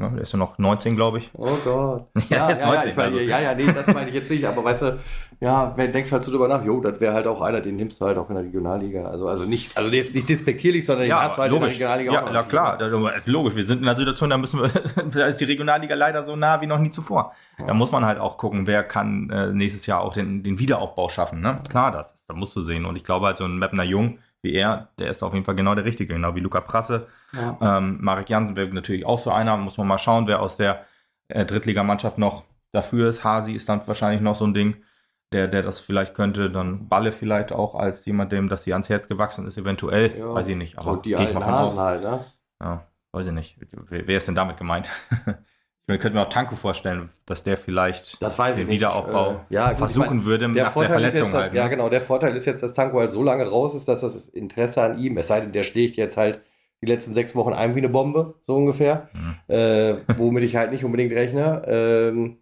Ne, 0.00 0.08
der 0.14 0.22
ist 0.22 0.32
ja 0.32 0.38
noch 0.38 0.56
19, 0.56 0.96
glaube 0.96 1.18
ich. 1.18 1.30
Oh 1.34 1.46
Gott. 1.62 2.06
Ja, 2.30 2.48
Ja, 2.50 2.56
ja, 2.58 2.66
19, 2.66 2.74
ja, 2.74 2.84
ich 2.86 2.96
meine, 2.96 3.16
also. 3.16 3.18
ja, 3.28 3.40
ja, 3.40 3.54
nee, 3.54 3.66
das 3.70 3.86
meine 3.88 4.08
ich 4.08 4.14
jetzt 4.14 4.30
nicht, 4.30 4.46
aber 4.46 4.64
weißt 4.64 4.80
du, 4.82 4.98
ja, 5.40 5.74
wenn 5.76 5.92
denkst 5.92 6.10
halt 6.10 6.24
so 6.24 6.30
drüber 6.30 6.48
nach, 6.48 6.64
jo, 6.64 6.80
das 6.80 7.00
wäre 7.00 7.12
halt 7.12 7.26
auch 7.26 7.42
einer, 7.42 7.60
den 7.60 7.76
nimmst 7.76 8.00
du 8.00 8.06
halt 8.06 8.16
auch 8.16 8.28
in 8.30 8.34
der 8.36 8.44
Regionalliga. 8.44 9.04
Also, 9.04 9.28
also 9.28 9.44
nicht, 9.44 9.76
also 9.76 9.90
jetzt 9.90 10.14
nicht 10.14 10.26
despektierlich, 10.28 10.86
sondern 10.86 11.02
den 11.04 11.10
Ja, 11.10 11.22
hast 11.24 11.36
du 11.36 11.42
halt 11.42 11.52
logisch. 11.52 11.74
in 11.74 11.80
der 11.80 11.88
Regionalliga 11.98 12.12
Ja, 12.12 12.22
auch 12.40 12.44
im 12.44 12.48
klar, 12.48 12.78
Team. 12.78 12.90
da- 12.90 13.10
da- 13.10 13.20
logisch. 13.26 13.54
Wir 13.56 13.66
sind 13.66 13.82
in 13.82 13.88
einer 13.88 13.96
Situation, 13.98 14.30
da 14.30 14.38
müssen 14.38 14.60
wir, 14.62 14.68
da 15.12 15.26
ist 15.26 15.36
die 15.38 15.44
Regionalliga 15.44 15.94
leider 15.94 16.24
so 16.24 16.34
nah 16.34 16.60
wie 16.62 16.66
noch 16.66 16.78
nie 16.78 16.90
zuvor. 16.90 17.34
Da 17.58 17.66
Ja. 17.66 17.74
muss 17.74 17.92
man 17.92 18.06
halt 18.06 18.18
auch 18.18 18.38
gucken, 18.38 18.66
wer 18.66 18.82
kann 18.82 19.28
äh, 19.28 19.52
nächstes 19.52 19.84
Jahr 19.84 20.00
auch 20.00 20.14
den, 20.14 20.42
den 20.42 20.58
Wiederaufbau 20.58 21.10
schaffen. 21.10 21.42
Ne? 21.42 21.58
Klar, 21.68 21.90
das, 21.92 22.24
das 22.26 22.36
musst 22.36 22.56
du 22.56 22.62
sehen. 22.62 22.86
Und 22.86 22.96
ich 22.96 23.04
glaube 23.04 23.26
halt 23.26 23.36
so 23.36 23.44
ein 23.44 23.58
Mapner 23.58 23.84
Jung 23.84 24.18
wie 24.42 24.54
er, 24.54 24.88
der 24.98 25.10
ist 25.10 25.22
auf 25.22 25.34
jeden 25.34 25.44
Fall 25.44 25.54
genau 25.54 25.74
der 25.74 25.84
Richtige, 25.84 26.14
genau 26.14 26.34
wie 26.34 26.40
Luca 26.40 26.60
Prasse. 26.60 27.06
Ja. 27.32 27.78
Ähm, 27.78 27.98
Marek 28.00 28.30
Jansen 28.30 28.56
wäre 28.56 28.68
natürlich 28.68 29.04
auch 29.04 29.18
so 29.18 29.30
einer, 29.30 29.56
muss 29.56 29.78
man 29.78 29.86
mal 29.86 29.98
schauen, 29.98 30.26
wer 30.26 30.40
aus 30.40 30.56
der 30.56 30.84
äh, 31.28 31.44
Drittligamannschaft 31.44 32.18
noch 32.18 32.44
dafür 32.72 33.08
ist. 33.08 33.24
Hasi 33.24 33.52
ist 33.52 33.68
dann 33.68 33.86
wahrscheinlich 33.86 34.22
noch 34.22 34.34
so 34.34 34.46
ein 34.46 34.54
Ding, 34.54 34.76
der, 35.32 35.48
der 35.48 35.62
das 35.62 35.80
vielleicht 35.80 36.14
könnte. 36.14 36.50
Dann 36.50 36.88
Balle 36.88 37.12
vielleicht 37.12 37.52
auch 37.52 37.74
als 37.74 38.04
jemand, 38.04 38.32
dem 38.32 38.48
das 38.48 38.64
hier 38.64 38.74
ans 38.74 38.88
Herz 38.88 39.08
gewachsen 39.08 39.46
ist, 39.46 39.58
eventuell. 39.58 40.16
Ja. 40.18 40.34
Weiß 40.34 40.48
ich 40.48 40.56
nicht, 40.56 40.78
aber 40.78 40.92
so 40.92 40.96
die 40.96 41.10
gehe 41.10 41.28
ich 41.28 41.34
mal 41.34 41.40
von 41.40 41.52
Hasen 41.52 41.78
aus. 41.78 41.84
halt, 41.84 42.02
ne? 42.02 42.24
Ja, 42.62 42.86
weiß 43.12 43.26
ich 43.26 43.32
nicht. 43.32 43.56
Wer, 43.88 44.06
wer 44.06 44.16
ist 44.16 44.28
denn 44.28 44.34
damit 44.34 44.56
gemeint? 44.56 44.88
ich 45.86 45.98
könnte 45.98 46.16
mir 46.16 46.22
auch 46.22 46.28
Tanko 46.28 46.54
vorstellen, 46.54 47.08
dass 47.26 47.42
der 47.42 47.56
vielleicht 47.56 48.22
Das 48.22 48.38
ich 48.38 48.54
den. 48.54 48.68
Wiederaufbau 48.68 49.30
Äh, 49.30 49.36
ja, 49.54 49.64
gut, 49.66 49.72
ich 49.72 49.78
versuchen 49.78 50.16
mein, 50.18 50.24
würde 50.24 50.44
Der 50.52 50.64
nach 50.64 50.72
der 50.72 50.72
Vorteil 50.72 51.04
ist 51.04 51.10
Verletzung 51.12 51.28
jetzt, 51.28 51.34
halt. 51.36 51.54
ja 51.54 51.64
ne? 51.64 51.70
genau, 51.70 51.88
der 51.88 52.00
Vorteil 52.00 52.36
ist 52.36 52.44
jetzt, 52.46 52.62
dass 52.62 52.74
Tanko 52.74 53.00
halt 53.00 53.10
so 53.12 53.22
lange 53.22 53.46
raus 53.48 53.74
ist, 53.74 53.88
dass 53.88 54.00
das 54.02 54.28
Interesse 54.28 54.82
an 54.82 54.98
ihm, 54.98 55.16
es 55.18 55.26
sei 55.28 55.40
denn, 55.40 55.52
der 55.52 55.64
schlägt 55.64 55.96
jetzt 55.96 56.16
halt 56.16 56.40
die 56.82 56.86
letzten 56.86 57.12
sechs 57.12 57.34
Wochen 57.34 57.52
ein 57.52 57.74
wie 57.74 57.80
eine 57.80 57.88
Bombe, 57.88 58.34
so 58.44 58.54
ungefähr, 58.56 59.08
Mhm. 59.12 59.36
äh, 59.54 59.96
womit 60.16 60.44
ich 60.44 60.56
halt 60.56 60.70
nicht 60.70 60.84
unbedingt 60.84 61.12
rechne, 61.12 61.62
ähm, 61.66 62.38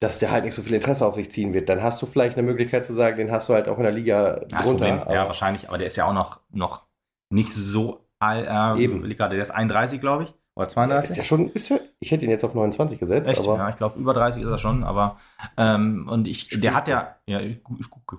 dass 0.00 0.18
der 0.18 0.30
halt 0.30 0.44
nicht 0.44 0.54
so 0.54 0.62
viel 0.62 0.74
Interesse 0.74 1.06
auf 1.06 1.14
sich 1.14 1.30
ziehen 1.30 1.52
wird. 1.54 1.68
Dann 1.68 1.82
hast 1.82 2.00
du 2.02 2.06
vielleicht 2.06 2.36
eine 2.36 2.46
Möglichkeit 2.46 2.84
zu 2.84 2.92
sagen, 2.92 3.16
den 3.18 3.30
hast 3.30 3.48
du 3.48 3.54
halt 3.54 3.68
auch 3.68 3.76
in 3.76 3.84
der 3.84 3.92
Liga 3.92 4.38
Ja, 4.40 4.44
das 4.48 4.66
drunter. 4.66 4.96
Problem, 4.96 5.14
ja, 5.14 5.26
wahrscheinlich, 5.26 5.68
aber 5.68 5.78
der 5.78 5.86
ist 5.86 5.96
ja 5.96 6.06
auch 6.06 6.12
noch, 6.12 6.40
noch 6.50 6.82
nicht 7.30 7.52
so 7.52 8.00
alt. 8.18 8.46
Äh, 8.48 8.82
Eben. 8.82 9.08
Der 9.08 9.32
ist 9.32 9.50
31, 9.50 10.00
glaube 10.00 10.24
ich. 10.24 10.34
Oder 10.54 10.66
ist 10.66 10.72
32. 10.74 11.14
der 11.16 11.24
schon, 11.24 11.50
ist 11.52 11.70
der, 11.70 11.80
ich 11.98 12.10
hätte 12.10 12.24
ihn 12.24 12.30
jetzt 12.30 12.44
auf 12.44 12.54
29 12.54 12.98
gesetzt, 12.98 13.28
Echt? 13.30 13.40
aber 13.40 13.56
ja, 13.56 13.68
ich 13.70 13.76
glaube, 13.76 13.98
über 13.98 14.12
30 14.12 14.42
ist 14.42 14.48
er 14.48 14.58
schon, 14.58 14.84
aber 14.84 15.18
ähm, 15.56 16.08
und 16.10 16.28
ich, 16.28 16.52
Ich 16.52 16.60
der 16.60 16.74
hat 16.74 16.88
ja, 16.88 17.16
ja, 17.26 17.40
ich, 17.40 17.62
gu- 17.62 17.76
ich 17.80 17.88
gucke. 17.88 18.18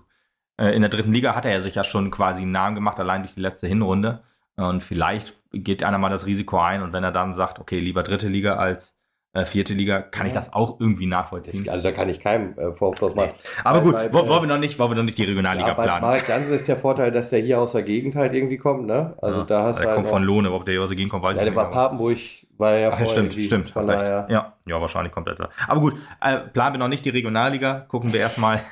Äh, 0.57 0.75
in 0.75 0.81
der 0.81 0.89
dritten 0.89 1.13
Liga 1.13 1.35
hat 1.35 1.45
er 1.45 1.51
ja 1.51 1.61
sich 1.61 1.75
ja 1.75 1.83
schon 1.83 2.09
quasi 2.11 2.41
einen 2.41 2.51
Namen 2.51 2.75
gemacht, 2.75 2.99
allein 2.99 3.21
durch 3.23 3.33
die 3.35 3.39
letzte 3.41 3.67
Hinrunde. 3.67 4.23
Und 4.55 4.81
vielleicht 4.83 5.35
geht 5.51 5.83
einer 5.83 5.97
mal 5.97 6.09
das 6.09 6.25
Risiko 6.25 6.59
ein 6.59 6.81
und 6.83 6.93
wenn 6.93 7.03
er 7.03 7.11
dann 7.11 7.33
sagt, 7.33 7.59
okay, 7.59 7.79
lieber 7.79 8.03
dritte 8.03 8.27
Liga 8.29 8.55
als 8.55 8.95
äh, 9.33 9.45
vierte 9.45 9.73
Liga, 9.73 10.01
kann 10.01 10.27
ich 10.27 10.33
das 10.33 10.53
auch 10.53 10.79
irgendwie 10.79 11.07
nachvollziehen. 11.07 11.63
Das, 11.65 11.73
also 11.73 11.89
da 11.89 11.91
kann 11.95 12.07
ich 12.09 12.19
keinem 12.19 12.57
äh, 12.57 12.71
Vorwurf 12.71 13.15
machen. 13.15 13.31
Aber 13.63 13.83
Weil 13.93 14.09
gut, 14.09 14.13
wo- 14.13 14.27
wollen 14.29 14.43
wir 14.43 14.47
noch 14.47 14.59
nicht, 14.59 14.77
wollen 14.77 14.91
wir 14.91 14.95
noch 14.95 15.03
nicht 15.03 15.17
die 15.17 15.23
Regionalliga 15.23 15.69
Ja, 15.69 15.73
planen. 15.73 16.01
Marek 16.01 16.27
Jansen 16.29 16.53
ist 16.53 16.67
der 16.67 16.77
Vorteil, 16.77 17.11
dass 17.11 17.31
der 17.31 17.39
hier 17.39 17.59
aus 17.59 17.71
der 17.71 17.81
Gegend 17.83 18.15
halt 18.15 18.33
irgendwie 18.33 18.57
kommt, 18.57 18.85
ne? 18.85 19.15
Also 19.21 19.39
Ja, 19.39 19.45
da 19.45 19.63
hast 19.63 19.77
der 19.79 19.83
du 19.83 19.87
halt 19.89 19.95
kommt 19.95 20.05
noch- 20.05 20.13
von 20.13 20.23
Lohne, 20.23 20.51
ob 20.51 20.65
der 20.65 20.73
hier 20.73 20.83
aus 20.83 20.89
der 20.89 20.95
Gegend 20.97 21.11
kommt, 21.11 21.23
weiß 21.23 21.35
Ja, 21.37 21.41
ich 21.41 21.45
der 21.45 21.51
nicht. 21.51 21.55
war 21.57 21.65
aber- 21.65 21.73
Papenburg, 21.73 22.17
war 22.59 22.75
ja 22.75 22.89
Ach 22.89 22.99
ja, 22.99 23.05
vorher 23.05 23.29
stimmt, 23.31 23.45
stimmt, 23.45 23.75
hast 23.75 23.87
recht. 23.87 24.03
Ja, 24.03 24.53
ja, 24.67 24.81
wahrscheinlich 24.81 25.11
komplett. 25.11 25.39
Aber 25.67 25.79
gut, 25.81 25.95
äh, 26.21 26.37
planen 26.39 26.75
wir 26.75 26.79
noch 26.79 26.87
nicht 26.87 27.03
die 27.03 27.09
Regionalliga, 27.09 27.81
gucken 27.87 28.13
wir 28.13 28.19
erstmal. 28.19 28.61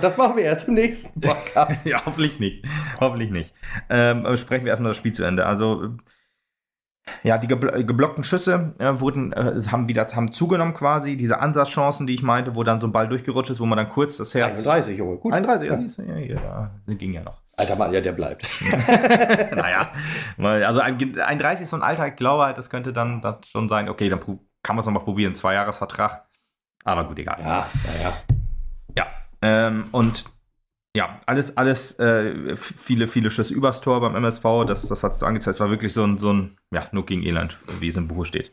Das 0.00 0.16
machen 0.16 0.36
wir 0.36 0.44
erst 0.44 0.68
im 0.68 0.74
nächsten 0.74 1.20
Podcast. 1.20 1.84
ja, 1.84 2.00
hoffentlich 2.06 2.38
nicht. 2.38 2.64
Hoffentlich 3.00 3.30
nicht. 3.32 3.52
Ähm, 3.90 4.24
aber 4.24 4.36
sprechen 4.36 4.64
wir 4.66 4.70
erstmal 4.70 4.90
das 4.90 4.96
Spiel 4.96 5.10
zu 5.10 5.24
Ende. 5.24 5.46
Also, 5.46 5.88
ja, 7.22 7.38
die 7.38 7.46
gebl 7.46 7.84
geblockten 7.84 8.24
Schüsse 8.24 8.74
äh, 8.78 9.00
wurden, 9.00 9.32
äh, 9.32 9.60
haben 9.70 9.88
wieder 9.88 10.06
haben 10.14 10.32
zugenommen 10.32 10.74
quasi. 10.74 11.16
Diese 11.16 11.40
Ansatzchancen, 11.40 12.06
die 12.06 12.14
ich 12.14 12.22
meinte, 12.22 12.54
wo 12.54 12.62
dann 12.62 12.80
so 12.80 12.86
ein 12.86 12.92
Ball 12.92 13.08
durchgerutscht 13.08 13.50
ist, 13.50 13.60
wo 13.60 13.66
man 13.66 13.76
dann 13.76 13.88
kurz 13.88 14.16
das 14.16 14.34
Herz. 14.34 14.66
31, 14.66 14.98
Junge, 14.98 15.16
gut. 15.16 15.32
31, 15.32 15.68
ja, 15.68 15.76
Ja. 15.76 16.14
ja, 16.14 16.18
ja, 16.18 16.70
ja, 16.86 16.94
ging 16.94 17.12
ja 17.12 17.22
noch. 17.22 17.42
Alter 17.56 17.76
Mann, 17.76 17.92
ja, 17.92 18.00
der 18.00 18.12
bleibt. 18.12 18.46
naja, 19.56 19.92
also 20.38 20.80
ein, 20.80 21.20
ein 21.20 21.38
30 21.38 21.64
ist 21.64 21.70
so 21.70 21.76
ein 21.76 21.82
Alter, 21.82 22.08
ich 22.08 22.16
glaube 22.16 22.44
halt, 22.44 22.58
das 22.58 22.68
könnte 22.68 22.92
dann 22.92 23.20
das 23.20 23.36
schon 23.46 23.68
sein, 23.68 23.88
okay, 23.88 24.08
dann 24.08 24.20
kann 24.62 24.74
man 24.74 24.80
es 24.80 24.86
nochmal 24.86 25.04
probieren, 25.04 25.34
Zweijahresvertrag. 25.34 26.24
Aber 26.84 27.04
gut, 27.04 27.18
egal. 27.18 27.38
Ja, 27.40 27.66
naja. 27.86 28.12
Ja, 28.96 29.06
ähm, 29.40 29.88
und 29.92 30.24
ja, 30.96 31.20
alles, 31.26 31.56
alles, 31.56 31.98
äh, 31.98 32.56
viele, 32.56 33.06
viele 33.08 33.30
Schüsse 33.30 33.52
übers 33.54 33.80
Tor 33.80 34.00
beim 34.00 34.14
MSV, 34.14 34.44
das, 34.66 34.86
das 34.86 35.02
hat 35.02 35.14
so 35.16 35.26
angezeigt, 35.26 35.54
es 35.56 35.60
war 35.60 35.70
wirklich 35.70 35.92
so 35.92 36.04
ein, 36.04 36.18
so 36.18 36.32
ein, 36.32 36.56
ja, 36.72 36.86
Not 36.92 37.06
gegen 37.08 37.22
Elend, 37.24 37.58
wie 37.80 37.88
es 37.88 37.96
im 37.96 38.06
Buch 38.08 38.24
steht. 38.26 38.52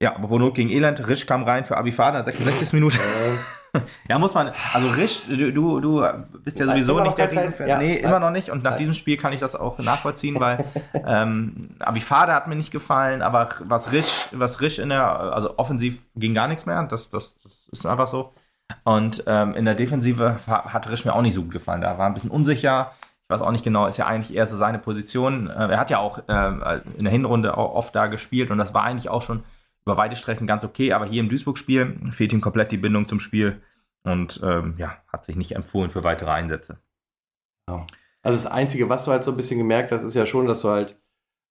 Ja, 0.00 0.14
aber 0.16 0.38
Not 0.38 0.54
gegen 0.54 0.70
Elend, 0.70 1.06
Risch 1.08 1.26
kam 1.26 1.42
rein 1.42 1.64
für 1.64 1.76
Avifada, 1.76 2.24
66 2.24 2.72
Minuten. 2.72 2.96
Äh, 2.98 3.36
Ja, 4.08 4.18
muss 4.18 4.32
man, 4.32 4.50
also 4.72 4.88
Risch, 4.88 5.24
du, 5.28 5.52
du, 5.52 5.80
du 5.80 6.02
bist 6.42 6.58
ja 6.58 6.64
sowieso 6.64 7.00
nicht 7.00 7.18
der 7.18 7.28
kein- 7.28 7.38
Riesenfan. 7.38 7.68
ja, 7.68 7.76
nee, 7.76 7.96
nein. 7.96 8.04
immer 8.04 8.18
noch 8.18 8.30
nicht. 8.30 8.48
Und 8.48 8.62
nach 8.64 8.70
Nein. 8.70 8.78
diesem 8.78 8.94
Spiel 8.94 9.18
kann 9.18 9.34
ich 9.34 9.40
das 9.40 9.54
auch 9.54 9.78
nachvollziehen, 9.78 10.36
weil 10.40 10.64
ähm, 10.94 11.76
Abifade 11.78 12.32
hat 12.32 12.48
mir 12.48 12.56
nicht 12.56 12.70
gefallen, 12.70 13.20
aber 13.20 13.50
was 13.60 13.92
Risch, 13.92 14.28
was 14.32 14.62
Risch 14.62 14.78
in 14.78 14.88
der, 14.88 15.04
also 15.06 15.58
offensiv 15.58 15.98
ging 16.16 16.32
gar 16.32 16.48
nichts 16.48 16.64
mehr. 16.64 16.82
Das, 16.84 17.10
das, 17.10 17.36
das 17.42 17.68
ist 17.70 17.84
einfach 17.84 18.06
so. 18.08 18.32
Und 18.84 19.24
ähm, 19.26 19.54
in 19.54 19.64
der 19.64 19.74
Defensive 19.74 20.38
ha- 20.46 20.72
hat 20.72 20.90
Risch 20.90 21.04
mir 21.04 21.14
auch 21.14 21.22
nicht 21.22 21.34
so 21.34 21.42
gut 21.42 21.52
gefallen. 21.52 21.80
Da 21.80 21.98
war 21.98 22.06
ein 22.06 22.14
bisschen 22.14 22.30
unsicher. 22.30 22.92
Ich 23.24 23.30
weiß 23.30 23.42
auch 23.42 23.50
nicht 23.52 23.64
genau, 23.64 23.86
ist 23.86 23.98
ja 23.98 24.06
eigentlich 24.06 24.34
eher 24.36 24.46
so 24.46 24.56
seine 24.56 24.78
Position. 24.78 25.48
Äh, 25.48 25.68
er 25.72 25.78
hat 25.78 25.90
ja 25.90 25.98
auch 25.98 26.22
ähm, 26.28 26.62
in 26.96 27.04
der 27.04 27.12
Hinrunde 27.12 27.56
auch 27.56 27.74
oft 27.74 27.94
da 27.94 28.06
gespielt 28.06 28.50
und 28.50 28.58
das 28.58 28.72
war 28.74 28.84
eigentlich 28.84 29.08
auch 29.10 29.22
schon 29.22 29.42
über 29.84 29.96
weite 29.96 30.16
Strecken 30.16 30.46
ganz 30.46 30.64
okay, 30.64 30.92
aber 30.92 31.06
hier 31.06 31.20
im 31.20 31.28
Duisburg-Spiel 31.28 32.10
fehlt 32.10 32.32
ihm 32.32 32.40
komplett 32.40 32.72
die 32.72 32.76
Bindung 32.76 33.06
zum 33.06 33.20
Spiel 33.20 33.60
und 34.02 34.40
ähm, 34.44 34.74
ja, 34.78 34.96
hat 35.12 35.24
sich 35.24 35.36
nicht 35.36 35.54
empfohlen 35.54 35.90
für 35.90 36.04
weitere 36.04 36.30
Einsätze. 36.30 36.78
Also 37.66 37.82
das 38.22 38.46
Einzige, 38.46 38.88
was 38.88 39.04
du 39.04 39.10
halt 39.10 39.24
so 39.24 39.30
ein 39.30 39.36
bisschen 39.36 39.58
gemerkt 39.58 39.92
hast, 39.92 40.02
ist 40.02 40.14
ja 40.14 40.26
schon, 40.26 40.46
dass 40.46 40.62
du 40.62 40.68
halt, 40.70 40.96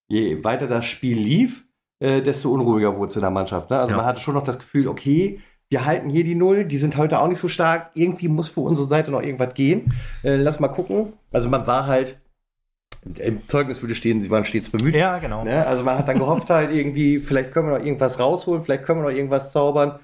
je 0.08 0.44
weiter 0.44 0.68
das 0.68 0.86
Spiel 0.86 1.18
lief, 1.18 1.66
äh, 2.00 2.22
desto 2.22 2.52
unruhiger 2.52 2.96
wurde 2.98 3.10
es 3.10 3.16
in 3.16 3.22
der 3.22 3.32
Mannschaft. 3.32 3.70
Ne? 3.70 3.80
Also 3.80 3.92
Ja. 3.92 3.98
man 3.98 4.06
hatte 4.06 4.22
schon 4.22 4.34
noch 4.36 4.44
das 4.44 4.60
Gefühl, 4.60 4.88
okay, 4.88 5.42
wir 5.70 5.86
halten 5.86 6.10
hier 6.10 6.24
die 6.24 6.36
Null, 6.36 6.66
die 6.66 6.78
sind 6.78 6.96
heute 6.98 7.20
auch 7.20 7.28
nicht 7.28 7.40
so 7.40 7.50
stark, 7.50 7.92
irgendwie 7.94 8.28
muss 8.28 8.50
für 8.50 8.62
unsere 8.62 8.88
Seite 8.88 9.12
noch 9.12 9.22
irgendwas 9.22 9.54
gehen. 9.54 9.94
Äh, 10.24 10.38
lass 10.38 10.60
mal 10.60 10.70
gucken. 10.70 11.14
Also 11.32 11.50
man 11.50 11.68
war 11.68 11.88
halt, 11.88 12.18
im 13.16 13.48
Zeugnis 13.48 13.82
würde 13.82 13.96
stehen, 13.96 14.22
sie 14.22 14.30
waren 14.30 14.46
stets 14.46 14.70
bemüht. 14.70 14.96
Ja, 14.96 15.18
genau. 15.20 15.44
Ne? 15.44 15.66
Also 15.66 15.84
man 15.84 15.98
hat 15.98 16.08
dann 16.08 16.20
gehofft 16.20 16.50
halt 16.50 16.72
irgendwie, 16.72 17.20
vielleicht 17.20 17.52
können 17.52 17.70
wir 17.70 17.78
noch 17.78 17.86
irgendwas 17.86 18.20
rausholen, 18.20 18.64
vielleicht 18.64 18.84
können 18.84 19.02
wir 19.02 19.10
noch 19.10 19.16
irgendwas 19.16 19.52
zaubern. 19.52 20.00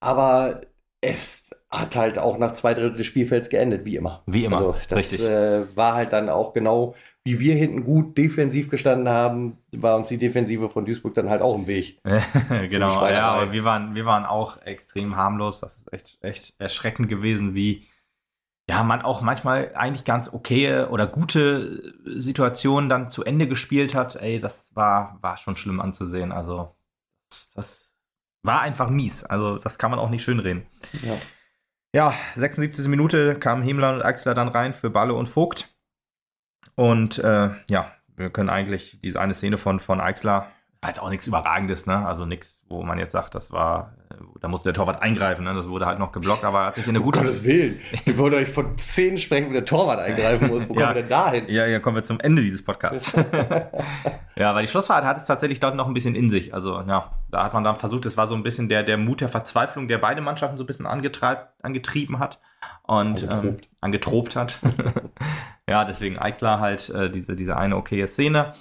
Aber 0.00 0.62
es 1.00 1.50
hat 1.70 1.96
halt 1.96 2.18
auch 2.18 2.38
nach 2.38 2.54
zwei 2.54 2.74
Drittel 2.74 2.96
des 2.96 3.06
Spielfelds 3.06 3.50
geendet, 3.50 3.84
wie 3.84 3.96
immer. 3.96 4.22
Wie 4.26 4.44
immer, 4.44 4.58
Also 4.58 4.74
das 4.88 4.98
richtig. 4.98 5.22
Äh, 5.22 5.76
war 5.76 5.94
halt 5.94 6.12
dann 6.12 6.28
auch 6.28 6.52
genau, 6.52 6.94
wie 7.28 7.40
wir 7.40 7.54
hinten 7.56 7.84
gut 7.84 8.16
defensiv 8.16 8.70
gestanden 8.70 9.06
haben, 9.06 9.58
war 9.76 9.96
uns 9.96 10.08
die 10.08 10.16
Defensive 10.16 10.70
von 10.70 10.86
Duisburg 10.86 11.14
dann 11.14 11.28
halt 11.28 11.42
auch 11.42 11.54
im 11.54 11.66
Weg. 11.66 12.00
genau, 12.70 13.06
ja, 13.06 13.28
aber 13.28 13.52
wir 13.52 13.64
waren, 13.64 13.94
wir 13.94 14.06
waren 14.06 14.24
auch 14.24 14.62
extrem 14.62 15.14
harmlos. 15.14 15.60
Das 15.60 15.76
ist 15.76 15.92
echt, 15.92 16.18
echt 16.22 16.54
erschreckend 16.58 17.10
gewesen, 17.10 17.54
wie 17.54 17.86
ja, 18.66 18.82
man 18.82 19.02
auch 19.02 19.20
manchmal 19.20 19.72
eigentlich 19.74 20.06
ganz 20.06 20.32
okay 20.32 20.84
oder 20.84 21.06
gute 21.06 21.92
Situationen 22.06 22.88
dann 22.88 23.10
zu 23.10 23.24
Ende 23.24 23.46
gespielt 23.46 23.94
hat. 23.94 24.16
Ey, 24.16 24.40
das 24.40 24.74
war, 24.74 25.18
war 25.20 25.36
schon 25.36 25.56
schlimm 25.56 25.80
anzusehen. 25.80 26.32
Also, 26.32 26.74
das, 27.28 27.50
das 27.52 27.94
war 28.42 28.62
einfach 28.62 28.88
mies. 28.88 29.22
Also, 29.22 29.58
das 29.58 29.76
kann 29.76 29.90
man 29.90 30.00
auch 30.00 30.08
nicht 30.08 30.22
schönreden. 30.22 30.66
Ja. 31.02 31.18
Ja, 31.94 32.14
76. 32.36 32.88
Minute 32.88 33.38
kamen 33.38 33.62
Himmler 33.62 33.92
und 33.92 34.02
Axler 34.02 34.34
dann 34.34 34.48
rein 34.48 34.72
für 34.72 34.88
Balle 34.88 35.12
und 35.12 35.26
Vogt. 35.26 35.68
Und 36.78 37.18
äh, 37.18 37.50
ja, 37.68 37.86
wir 38.16 38.30
können 38.30 38.48
eigentlich 38.50 39.00
diese 39.02 39.20
eine 39.20 39.34
Szene 39.34 39.58
von, 39.58 39.80
von 39.80 40.00
Eichsler, 40.00 40.46
halt 40.80 41.00
auch 41.00 41.10
nichts 41.10 41.26
Überragendes, 41.26 41.86
ne? 41.86 42.06
Also 42.06 42.24
nichts, 42.24 42.62
wo 42.68 42.84
man 42.84 43.00
jetzt 43.00 43.10
sagt, 43.10 43.34
das 43.34 43.50
war, 43.50 43.94
äh, 44.12 44.14
da 44.40 44.46
musste 44.46 44.68
der 44.68 44.74
Torwart 44.74 45.02
eingreifen, 45.02 45.42
ne? 45.44 45.52
Das 45.54 45.68
wurde 45.68 45.86
halt 45.86 45.98
noch 45.98 46.12
geblockt, 46.12 46.44
aber 46.44 46.60
er 46.60 46.66
hat 46.66 46.76
sich 46.76 46.84
in 46.84 46.90
eine 46.90 47.00
Um 47.00 47.06
gute. 47.06 47.18
Gottes 47.18 47.42
Willen. 47.42 47.80
Ich 48.04 48.16
wollte 48.16 48.36
euch 48.36 48.48
von 48.50 48.78
Szenen 48.78 49.18
sprechen, 49.18 49.48
wo 49.48 49.52
der 49.54 49.64
Torwart 49.64 49.98
eingreifen 49.98 50.46
muss. 50.46 50.62
Wo 50.62 50.66
kommen 50.74 50.78
Ja. 50.78 50.90
wir 50.90 50.94
denn 51.02 51.08
da 51.08 51.32
hin? 51.32 51.46
Ja, 51.48 51.66
ja, 51.66 51.80
kommen 51.80 51.96
wir 51.96 52.04
zum 52.04 52.20
Ende 52.20 52.42
dieses 52.42 52.62
Podcasts. 52.64 53.12
ja, 54.36 54.54
weil 54.54 54.62
die 54.62 54.68
Schlussfahrt 54.70 55.04
hat 55.04 55.16
es 55.16 55.24
tatsächlich 55.24 55.58
dort 55.58 55.74
noch 55.74 55.88
ein 55.88 55.94
bisschen 55.94 56.14
in 56.14 56.30
sich. 56.30 56.54
Also, 56.54 56.80
ja, 56.82 57.10
da 57.28 57.42
hat 57.42 57.54
man 57.54 57.64
dann 57.64 57.74
versucht, 57.74 58.06
es 58.06 58.16
war 58.16 58.28
so 58.28 58.36
ein 58.36 58.44
bisschen 58.44 58.68
der, 58.68 58.84
der 58.84 58.98
Mut 58.98 59.20
der 59.20 59.28
Verzweiflung, 59.28 59.88
der 59.88 59.98
beide 59.98 60.20
Mannschaften 60.20 60.56
so 60.56 60.62
ein 60.62 60.66
bisschen 60.68 60.86
angetrieben 60.86 62.20
hat 62.20 62.38
und 62.84 63.24
ähm, 63.24 63.30
Angetrobt. 63.30 63.68
angetrobt 63.80 64.36
hat. 64.36 64.60
ja, 65.68 65.84
deswegen 65.84 66.18
Eichsler 66.18 66.60
halt 66.60 66.88
äh, 66.90 67.10
diese, 67.10 67.36
diese 67.36 67.56
eine 67.56 67.76
okaye 67.76 68.08
Szene. 68.08 68.54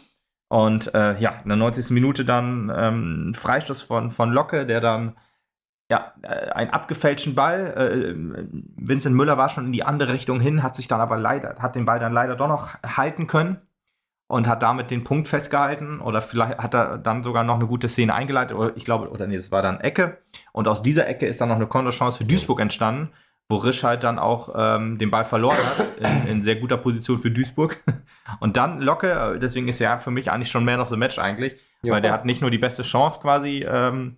Und 0.50 0.94
äh, 0.94 1.18
ja, 1.20 1.42
in 1.44 1.50
der 1.50 1.58
90. 1.58 1.92
Minute 1.92 2.26
dann 2.26 2.72
ähm, 2.76 3.34
Freistoß 3.36 3.82
von, 3.82 4.12
von 4.12 4.32
Locke, 4.32 4.66
der 4.66 4.80
dann 4.80 5.18
ja, 5.90 6.14
äh, 6.22 6.52
einen 6.52 6.72
abgefälschten 6.72 7.36
Ball. 7.36 7.74
Äh, 7.76 8.14
Vincent 8.76 9.16
Müller 9.16 9.38
war 9.38 9.50
schon 9.50 9.68
in 9.68 9.72
die 9.72 9.84
andere 9.84 10.14
Richtung 10.14 10.40
hin, 10.40 10.64
hat 10.64 10.76
sich 10.76 10.88
dann 10.88 11.02
aber 11.02 11.18
leider, 11.18 11.56
hat 11.60 11.76
den 11.76 11.86
Ball 11.86 12.00
dann 12.00 12.14
leider 12.14 12.36
doch 12.36 12.48
noch 12.48 12.76
halten 12.84 13.28
können 13.28 13.62
und 14.28 14.48
hat 14.48 14.62
damit 14.64 14.92
den 14.92 15.04
Punkt 15.04 15.28
festgehalten. 15.28 16.00
Oder 16.02 16.22
vielleicht 16.22 16.58
hat 16.60 16.74
er 16.74 16.98
dann 16.98 17.24
sogar 17.24 17.44
noch 17.44 17.56
eine 17.56 17.68
gute 17.68 17.90
Szene 17.90 18.14
eingeleitet. 18.14 18.58
Oder 18.58 18.76
ich 18.76 18.86
glaube, 18.86 19.10
oder 19.10 19.28
nee, 19.28 19.38
das 19.38 19.52
war 19.52 19.62
dann 19.62 19.80
Ecke. 19.80 20.18
Und 20.52 20.68
aus 20.68 20.84
dieser 20.84 21.08
Ecke 21.08 21.26
ist 21.26 21.40
dann 21.40 21.50
noch 21.50 21.56
eine 21.56 21.68
Konterchance 21.68 22.18
für 22.18 22.26
Duisburg 22.26 22.60
entstanden, 22.60 23.12
wo 23.50 23.56
Risch 23.58 23.84
halt 23.84 24.04
dann 24.04 24.20
auch 24.20 24.54
ähm, 24.58 24.98
den 24.98 25.10
Ball 25.10 25.24
verloren 25.24 25.58
hat, 25.58 26.24
in, 26.26 26.28
in 26.32 26.42
sehr 26.42 26.56
guter 26.58 26.78
Position 26.78 27.20
für 27.20 27.32
Duisburg. 27.32 27.82
Und 28.42 28.58
dann 28.58 28.82
Locke, 28.82 29.12
äh, 29.36 29.40
deswegen 29.40 29.68
ist 29.68 29.80
er 29.80 30.00
für 30.00 30.12
mich 30.12 30.32
eigentlich 30.32 30.52
schon 30.52 30.66
Man 30.66 30.82
of 30.82 30.90
the 30.90 30.98
Match 30.98 31.18
eigentlich, 31.18 31.56
Ja. 31.82 31.94
weil 31.94 32.02
der 32.02 32.12
hat 32.12 32.26
nicht 32.26 32.42
nur 32.42 32.52
die 32.52 32.58
beste 32.58 32.84
Chance 32.84 33.20
quasi 33.22 33.66
ähm, 33.70 34.18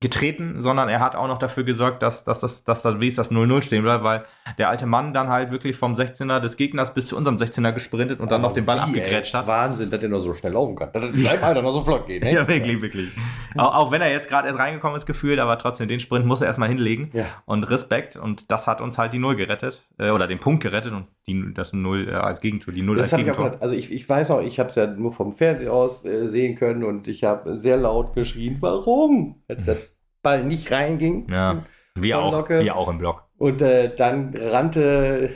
getreten, 0.00 0.60
sondern 0.60 0.88
er 0.90 1.00
hat 1.00 1.16
auch 1.16 1.28
noch 1.28 1.38
dafür 1.38 1.64
gesorgt, 1.64 2.02
dass, 2.02 2.24
dass, 2.24 2.40
das, 2.40 2.64
dass 2.64 2.82
da 2.82 3.00
wenigstens 3.00 3.28
das 3.28 3.36
0-0 3.36 3.62
stehen 3.62 3.82
bleibt, 3.84 4.04
weil 4.04 4.24
der 4.58 4.68
alte 4.68 4.84
Mann 4.84 5.14
dann 5.14 5.28
halt 5.28 5.50
wirklich 5.50 5.76
vom 5.76 5.94
16er 5.94 6.40
des 6.40 6.56
Gegners 6.58 6.92
bis 6.92 7.06
zu 7.06 7.16
unserem 7.16 7.36
16er 7.36 7.72
gesprintet 7.72 8.20
und 8.20 8.30
dann 8.30 8.42
noch 8.42 8.52
den 8.52 8.66
Ball 8.66 8.76
Wie, 8.78 8.80
abgegrätscht 8.82 9.32
ey, 9.32 9.40
hat. 9.40 9.46
Wahnsinn, 9.46 9.90
dass 9.90 10.00
der 10.00 10.10
nur 10.10 10.20
so 10.20 10.34
schnell 10.34 10.52
laufen 10.52 10.76
kann. 10.76 10.90
Dass 10.92 11.04
er 11.04 11.42
Alter 11.42 11.62
noch 11.62 11.72
so 11.72 11.82
flott 11.84 12.06
geht. 12.06 12.22
Ne? 12.24 12.32
Ja, 12.34 12.46
wirklich, 12.46 12.82
wirklich. 12.82 13.08
Auch, 13.58 13.90
wenn 13.90 14.02
er 14.02 14.10
jetzt 14.10 14.28
gerade 14.28 14.48
erst 14.48 14.58
reingekommen 14.58 14.96
ist, 14.96 15.06
gefühlt, 15.06 15.38
aber 15.38 15.58
trotzdem, 15.58 15.88
den 15.88 16.00
Sprint 16.00 16.26
muss 16.26 16.40
er 16.40 16.48
erstmal 16.48 16.68
hinlegen. 16.68 17.10
Ja. 17.12 17.26
Und 17.46 17.64
Respekt. 17.64 18.16
Und 18.16 18.50
das 18.50 18.66
hat 18.66 18.80
uns 18.80 18.98
halt 18.98 19.12
die 19.14 19.18
Null 19.18 19.36
gerettet. 19.36 19.82
Äh, 19.98 20.10
oder 20.10 20.26
den 20.26 20.40
Punkt 20.40 20.62
gerettet 20.62 20.92
und 20.92 21.06
die, 21.26 21.52
das 21.54 21.72
Null 21.72 22.08
äh, 22.08 22.12
als 22.12 22.40
Gegentor, 22.40 22.74
die 22.74 22.82
Null 22.82 22.96
Das 22.96 23.12
als 23.12 23.12
habe 23.12 23.22
ich 23.22 23.30
auch 23.30 23.36
Gegentor. 23.36 23.62
Also 23.62 23.76
ich, 23.76 23.92
ich 23.92 24.08
weiß 24.08 24.28
noch, 24.30 24.40
ich 24.40 24.58
habe 24.58 24.70
es 24.70 24.74
ja 24.74 24.86
nur 24.86 25.12
vom 25.12 25.32
Fernseher 25.32 25.72
aus 25.72 26.04
äh, 26.04 26.28
sehen 26.28 26.56
können 26.56 26.84
und 26.84 27.08
ich 27.08 27.24
habe 27.24 27.56
sehr 27.56 27.76
laut 27.76 28.14
geschrien, 28.14 28.56
warum? 28.60 29.42
Als 29.48 29.64
der 29.64 29.76
Ball 30.22 30.44
nicht 30.44 30.70
reinging. 30.72 31.28
Ja. 31.30 31.62
Wie 31.94 32.12
Von 32.12 32.20
auch, 32.20 32.32
Locke. 32.32 32.60
wie 32.60 32.70
auch 32.70 32.88
im 32.88 32.98
Block. 32.98 33.24
Und 33.38 33.62
äh, 33.62 33.94
dann 33.94 34.34
rannte 34.34 35.30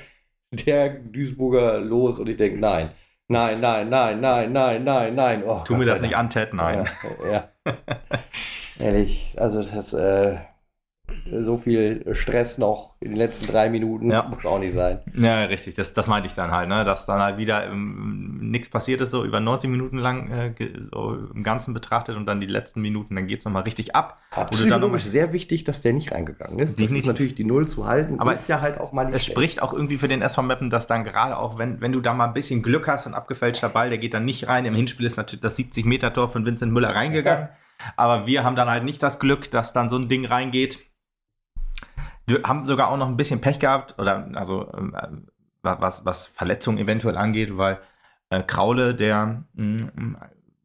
der 0.50 0.88
Duisburger 0.88 1.78
los 1.78 2.18
und 2.18 2.28
ich 2.28 2.36
denke, 2.36 2.58
nein, 2.58 2.90
nein, 3.28 3.60
nein, 3.60 3.88
nein, 3.88 4.20
nein, 4.20 4.52
nein, 4.52 4.84
nein, 4.84 5.14
nein. 5.14 5.42
Oh, 5.46 5.62
Tu 5.64 5.76
mir 5.76 5.84
das 5.84 6.00
nicht 6.00 6.16
an, 6.16 6.30
Ted, 6.30 6.52
nein. 6.54 6.88
Ja, 7.30 7.30
ja. 7.30 7.72
Ehrlich, 8.78 9.34
also 9.38 9.62
das, 9.62 9.92
äh, 9.92 10.38
so 11.42 11.56
viel 11.58 12.04
Stress 12.14 12.58
noch 12.58 12.94
in 13.00 13.08
den 13.10 13.16
letzten 13.16 13.46
drei 13.46 13.68
Minuten 13.70 14.10
Ja. 14.10 14.22
muss 14.24 14.44
auch 14.46 14.58
nicht 14.58 14.74
sein. 14.74 14.98
Ja, 15.14 15.44
richtig, 15.44 15.74
das, 15.74 15.94
das 15.94 16.06
meinte 16.06 16.26
ich 16.26 16.34
dann 16.34 16.50
halt, 16.50 16.68
ne? 16.68 16.84
dass 16.84 17.06
dann 17.06 17.20
halt 17.20 17.38
wieder 17.38 17.66
ähm, 17.70 18.38
nichts 18.50 18.68
passiert 18.68 19.00
ist, 19.00 19.10
so 19.10 19.24
über 19.24 19.40
90 19.40 19.70
Minuten 19.70 19.98
lang 19.98 20.30
äh, 20.30 20.54
so 20.90 21.16
im 21.34 21.42
Ganzen 21.42 21.74
betrachtet 21.74 22.16
und 22.16 22.26
dann 22.26 22.40
die 22.40 22.46
letzten 22.46 22.80
Minuten, 22.80 23.14
dann 23.14 23.26
geht 23.26 23.38
es 23.40 23.44
nochmal 23.44 23.62
richtig 23.62 23.94
ab. 23.94 24.18
Psychologisch 24.50 25.04
sehr 25.04 25.32
wichtig, 25.32 25.64
dass 25.64 25.82
der 25.82 25.92
nicht 25.92 26.12
reingegangen 26.12 26.58
ist. 26.58 26.80
Das 26.80 26.90
ist 26.90 27.06
natürlich 27.06 27.34
die 27.34 27.44
Null 27.44 27.68
zu 27.68 27.86
halten. 27.86 28.20
Aber 28.20 28.32
ist 28.32 28.40
es- 28.42 28.48
ja 28.48 28.60
halt 28.60 28.78
auch 28.80 28.92
mal 28.92 29.04
nicht 29.04 29.14
Es 29.16 29.24
schlecht. 29.24 29.36
spricht 29.36 29.62
auch 29.62 29.72
irgendwie 29.72 29.98
für 29.98 30.08
den 30.08 30.22
SV 30.22 30.42
Meppen, 30.42 30.70
dass 30.70 30.86
dann 30.86 31.04
gerade 31.04 31.36
auch, 31.38 31.58
wenn, 31.58 31.80
wenn 31.80 31.92
du 31.92 32.00
da 32.00 32.14
mal 32.14 32.26
ein 32.26 32.34
bisschen 32.34 32.62
Glück 32.62 32.88
hast, 32.88 33.06
ein 33.06 33.14
abgefälschter 33.14 33.68
Ball, 33.68 33.88
der 33.90 33.98
geht 33.98 34.14
dann 34.14 34.24
nicht 34.24 34.48
rein. 34.48 34.64
Im 34.64 34.74
Hinspiel 34.74 35.06
ist 35.06 35.16
natürlich 35.16 35.42
das 35.42 35.56
70-Meter-Tor 35.58 36.28
von 36.28 36.44
Vincent 36.44 36.72
Müller 36.72 36.94
reingegangen. 36.94 37.48
Aber 37.96 38.26
wir 38.26 38.42
haben 38.42 38.56
dann 38.56 38.68
halt 38.68 38.82
nicht 38.84 39.02
das 39.04 39.20
Glück, 39.20 39.50
dass 39.52 39.72
dann 39.72 39.88
so 39.88 39.96
ein 39.96 40.08
Ding 40.08 40.24
reingeht. 40.26 40.80
Wir 42.28 42.42
haben 42.44 42.66
sogar 42.66 42.90
auch 42.90 42.96
noch 42.96 43.08
ein 43.08 43.16
bisschen 43.16 43.40
Pech 43.40 43.58
gehabt, 43.58 43.98
oder 43.98 44.28
also 44.34 44.70
ähm, 44.76 44.94
äh, 44.94 45.08
was, 45.62 46.04
was 46.04 46.26
Verletzungen 46.26 46.78
eventuell 46.78 47.16
angeht, 47.16 47.56
weil 47.56 47.78
äh, 48.30 48.42
Kraule, 48.42 48.94
der 48.94 49.44
mh, 49.54 49.90
mm, 49.94 50.16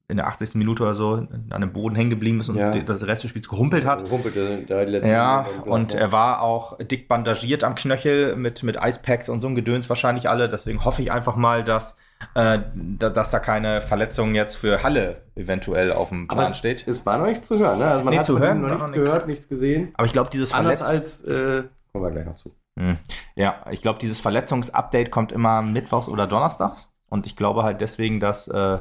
in 0.09 0.17
der 0.17 0.27
80. 0.27 0.55
Minute 0.55 0.83
oder 0.83 0.93
so 0.93 1.27
an 1.49 1.61
dem 1.61 1.73
Boden 1.73 1.95
hängen 1.95 2.09
geblieben 2.09 2.39
ist 2.39 2.49
und 2.49 2.57
Ja. 2.57 2.71
das 2.71 3.07
Rest 3.07 3.23
des 3.23 3.29
Spiels 3.29 3.47
gehumpelt 3.47 3.85
hat. 3.85 4.09
Rumpelte 4.11 4.63
da 4.67 4.83
die 4.83 4.91
letzten 4.91 5.09
Ja, 5.09 5.45
und 5.65 5.95
er 5.95 6.11
war 6.11 6.41
auch 6.41 6.77
dick 6.77 7.07
bandagiert 7.07 7.63
am 7.63 7.75
Knöchel 7.75 8.35
mit, 8.35 8.63
mit 8.63 8.81
Eispacks 8.81 9.29
und 9.29 9.41
so 9.41 9.47
ein 9.47 9.55
Gedöns 9.55 9.89
wahrscheinlich 9.89 10.29
alle. 10.29 10.49
Deswegen 10.49 10.83
hoffe 10.83 11.01
ich 11.01 11.11
einfach 11.11 11.35
mal, 11.35 11.63
dass, 11.63 11.97
äh, 12.35 12.59
da, 12.75 13.09
dass 13.09 13.29
da 13.29 13.39
keine 13.39 13.81
Verletzung 13.81 14.35
jetzt 14.35 14.55
für 14.55 14.83
Halle 14.83 15.23
eventuell 15.35 15.91
auf 15.93 16.09
dem 16.09 16.29
Aber 16.29 16.41
Plan 16.41 16.51
es, 16.51 16.57
steht. 16.57 16.87
es 16.87 17.05
war 17.05 17.17
noch 17.17 17.27
nichts 17.27 17.47
zu 17.47 17.57
hören, 17.59 17.79
ne? 17.79 17.85
Also 17.85 18.03
man 18.03 18.13
Nee, 18.13 18.19
hat 18.19 18.25
zu 18.25 18.39
hören 18.39 18.61
noch 18.61 18.69
nichts 18.69 18.87
noch 18.87 18.93
gehört, 18.93 19.27
nichts 19.27 19.47
gesehen. 19.47 19.91
Aber 19.95 20.05
ich 20.05 20.13
glaube, 20.13 20.29
dieses 20.31 20.53
Anders 20.53 20.79
Verletz 20.79 21.21
als, 21.21 21.23
äh, 21.23 21.63
kommen 21.91 22.05
wir 22.05 22.11
gleich 22.11 22.25
noch 22.25 22.35
zu. 22.35 22.55
Hm. 22.79 22.97
Ja, 23.35 23.65
ich 23.71 23.81
glaube, 23.81 23.99
dieses 23.99 24.19
Verletzungsupdate 24.19 25.11
kommt 25.11 25.31
immer 25.31 25.61
mittwochs 25.61 26.07
oder 26.07 26.27
donnerstags. 26.27 26.91
Und 27.09 27.25
ich 27.25 27.35
glaube 27.35 27.63
halt 27.63 27.81
deswegen, 27.81 28.19
dass, 28.19 28.47
äh, 28.47 28.79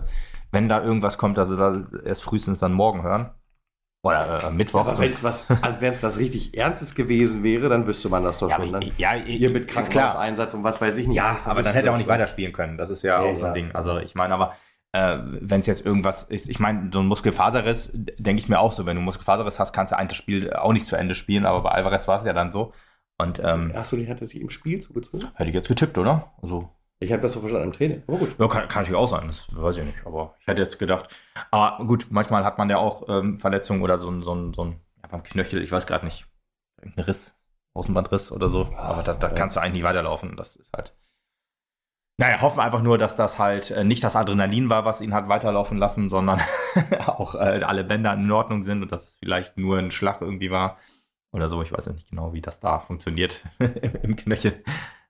wenn 0.50 0.68
da 0.68 0.83
irgendwas 0.83 1.18
kommt, 1.18 1.38
also 1.38 1.57
da 1.57 1.87
erst 2.05 2.22
frühestens 2.22 2.59
dann 2.61 2.72
morgen 2.72 3.02
hören. 3.02 3.31
Oder 4.05 4.45
äh, 4.45 4.51
Mittwoch. 4.51 4.81
Aber 4.81 4.99
wenn 4.99 5.12
es 5.12 5.23
was, 5.23 5.49
also 5.62 5.81
wenn 5.81 5.93
es 5.93 6.03
was 6.03 6.19
richtig 6.19 6.57
Ernstes 6.57 6.95
gewesen 6.95 7.45
wäre, 7.45 7.69
dann 7.69 7.87
wüsste 7.87 8.09
man 8.09 8.25
das 8.25 8.41
doch 8.41 8.51
ja, 8.51 8.57
schon. 8.57 8.73
Dann. 8.73 8.91
ja, 8.99 9.12
Hier 9.12 9.51
mit. 9.51 9.69
Krankenhauseinsatz 9.69 10.55
und 10.55 10.65
was 10.65 10.81
weiß 10.81 10.97
ich 10.97 11.07
nicht. 11.07 11.17
Ja, 11.17 11.38
aber 11.45 11.62
dann 11.62 11.73
hätte 11.73 11.87
er 11.87 11.93
auch 11.93 11.97
nicht 11.97 12.07
schon. 12.07 12.15
weiterspielen 12.15 12.53
können. 12.53 12.79
Das 12.79 12.91
ist 12.91 13.03
ja, 13.03 13.23
Ja, 13.25 13.31
auch 13.31 13.37
so 13.37 13.47
ein. 13.47 13.55
Ding. 13.55 13.73
Also 13.73 13.99
ich 13.99 14.17
meine, 14.17 14.35
aber 14.35 14.57
äh, 14.91 15.19
wenn 15.23 15.61
es 15.61 15.67
jetzt 15.67 15.87
irgendwas 15.87 16.25
ist, 16.25 16.49
ich 16.49 16.59
meine, 16.59 16.91
so 16.93 16.99
ein 16.99 17.07
Muskelfaserriss, 17.07 17.91
denke 17.95 18.43
ich 18.43 18.49
mir 18.49 18.59
auch 18.59 18.73
so, 18.73 18.87
wenn 18.87 18.97
du 18.97 19.03
Muskelfaserriss 19.03 19.61
hast, 19.61 19.73
kannst 19.73 19.93
du 19.93 19.97
ein 19.97 20.09
das 20.09 20.17
Spiel 20.17 20.53
auch 20.53 20.73
nicht 20.73 20.87
zu 20.88 20.97
Ende 20.97 21.15
spielen, 21.15 21.47
aber 21.47 21.62
bei 21.62 21.71
Alvarez 21.71 22.09
war 22.09 22.19
es 22.19 22.27
ja 22.27 22.33
dann 22.33 22.51
so. 22.51 22.73
Und 23.19 23.41
ähm, 23.45 23.73
Achso, 23.77 23.97
die 23.97 24.09
hat 24.09 24.21
er 24.21 24.27
sich 24.27 24.41
im 24.41 24.51
Spiel 24.51 24.81
zugezogen? 24.81 25.29
hätte 25.35 25.49
ich 25.49 25.55
jetzt 25.55 25.69
getippt, 25.69 25.97
oder? 25.97 26.33
Also, 26.43 26.71
Ich 27.03 27.12
habe 27.12 27.23
das 27.23 27.33
so 27.33 27.41
verstanden 27.41 27.69
im 27.69 27.73
Training. 27.73 28.03
Aber 28.07 28.19
gut. 28.19 28.38
ja, 28.38 28.49
kann, 28.49 28.69
kann 28.69 28.83
natürlich 28.83 28.99
auch 28.99 29.07
sein, 29.07 29.27
das 29.27 29.47
weiß 29.55 29.77
ich 29.79 29.85
nicht, 29.85 30.07
aber 30.07 30.35
ich 30.41 30.47
hätte 30.47 30.62
jetzt 30.62 30.79
gedacht. 30.79 31.09
Aber 31.51 31.85
gut, 31.85 32.07
manchmal 32.11 32.45
hat 32.45 32.59
man 32.59 32.71
ja 32.71 32.79
auch 32.79 33.09
ähm, 33.09 33.38
Verletzungen 33.38 33.83
oder 33.83 33.99
so 33.99 34.09
ein, 34.11 34.23
so 34.23 34.35
ein, 34.35 34.55
so 34.55 34.65
ein 34.65 34.81
ja, 35.03 35.09
beim 35.09 35.23
Knöchel, 35.23 35.62
ich 35.62 35.73
weiß 35.73 35.87
gerade 35.87 36.05
nicht, 36.05 36.27
irgendein 36.81 37.05
Riss, 37.05 37.35
Außenbandriss 37.75 38.33
oder 38.33 38.49
so. 38.49 38.67
Aber 38.77 39.03
da, 39.03 39.15
da 39.15 39.29
Ja. 39.29 39.35
kannst 39.35 39.57
du 39.57 39.61
eigentlich 39.61 39.75
nicht 39.75 39.85
weiterlaufen. 39.85 40.37
Das 40.37 40.57
ist 40.57 40.73
halt. 40.75 40.95
Naja, 42.19 42.41
hoffen 42.41 42.59
wir 42.59 42.62
einfach 42.65 42.83
nur, 42.83 42.99
dass 42.99 43.17
das 43.17 43.38
halt 43.38 43.71
äh, 43.71 43.85
nicht 43.85 44.05
das 44.05 44.17
Adrenalin 44.17 44.69
war, 44.69 44.85
was 44.85 45.01
ihn 45.01 45.15
hat 45.15 45.29
weiterlaufen 45.29 45.79
lassen, 45.79 46.09
sondern 46.09 46.41
auch 47.07 47.35
äh, 47.35 47.62
alle 47.65 47.85
Bänder 47.85 48.12
in 48.15 48.31
Ordnung 48.31 48.62
sind 48.62 48.83
und 48.83 48.93
dass 48.93 49.09
es 49.09 49.15
vielleicht 49.17 49.57
nur 49.59 49.79
ein 49.79 49.91
Schlag 49.91 50.21
irgendwie 50.21 50.51
war 50.51 50.77
oder 51.33 51.49
so. 51.49 51.62
Ich 51.62 51.73
weiß 51.73 51.87
ja 51.87 51.93
nicht 51.93 52.11
genau, 52.11 52.33
wie 52.33 52.43
das 52.43 52.61
da 52.61 52.79
funktioniert 52.79 53.43
im 54.03 54.15
Knöchel. 54.17 54.62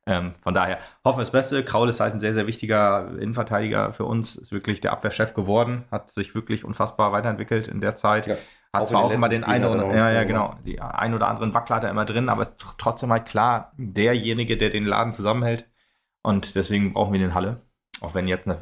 Ähm, 0.04 0.32
von 0.42 0.52
daher 0.52 0.78
hoffen 1.04 1.18
wir 1.18 1.22
das 1.22 1.30
Beste. 1.30 1.64
Kraul 1.64 1.88
ist 1.88 2.00
halt 2.00 2.14
ein 2.14 2.20
sehr, 2.20 2.34
sehr 2.34 2.46
wichtiger 2.46 3.08
Innenverteidiger 3.20 3.92
für 3.92 4.04
uns. 4.04 4.34
Ist 4.34 4.52
wirklich 4.52 4.80
der 4.80 4.92
Abwehrchef 4.92 5.32
geworden. 5.34 5.84
Hat 5.90 6.10
sich 6.10 6.34
wirklich 6.34 6.64
unfassbar 6.64 7.12
weiterentwickelt 7.12 7.68
in 7.68 7.80
der 7.80 7.94
Zeit. 7.94 8.26
Ja. 8.26 8.36
Hat 8.74 8.88
zwar 8.88 9.04
auch 9.04 9.12
immer 9.12 9.28
den 9.28 9.44
einen 9.44 9.66
oder 9.66 9.84
er 9.84 9.96
ja, 9.96 10.10
ja, 10.10 10.24
genau, 10.24 10.56
die 10.64 10.80
ein 10.80 11.12
oder 11.14 11.28
anderen 11.28 11.52
Wackler 11.52 11.76
hat 11.76 11.84
er 11.84 11.90
immer 11.90 12.06
drin, 12.06 12.30
aber 12.30 12.42
ist 12.42 12.52
tr- 12.58 12.74
trotzdem 12.78 13.12
halt 13.12 13.26
klar 13.26 13.72
derjenige, 13.76 14.56
der 14.56 14.70
den 14.70 14.84
Laden 14.84 15.12
zusammenhält. 15.12 15.68
Und 16.22 16.54
deswegen 16.54 16.92
brauchen 16.94 17.12
wir 17.12 17.20
den 17.20 17.34
Halle. 17.34 17.60
Auch 18.00 18.14
wenn 18.14 18.26
jetzt 18.28 18.48
eine, 18.48 18.58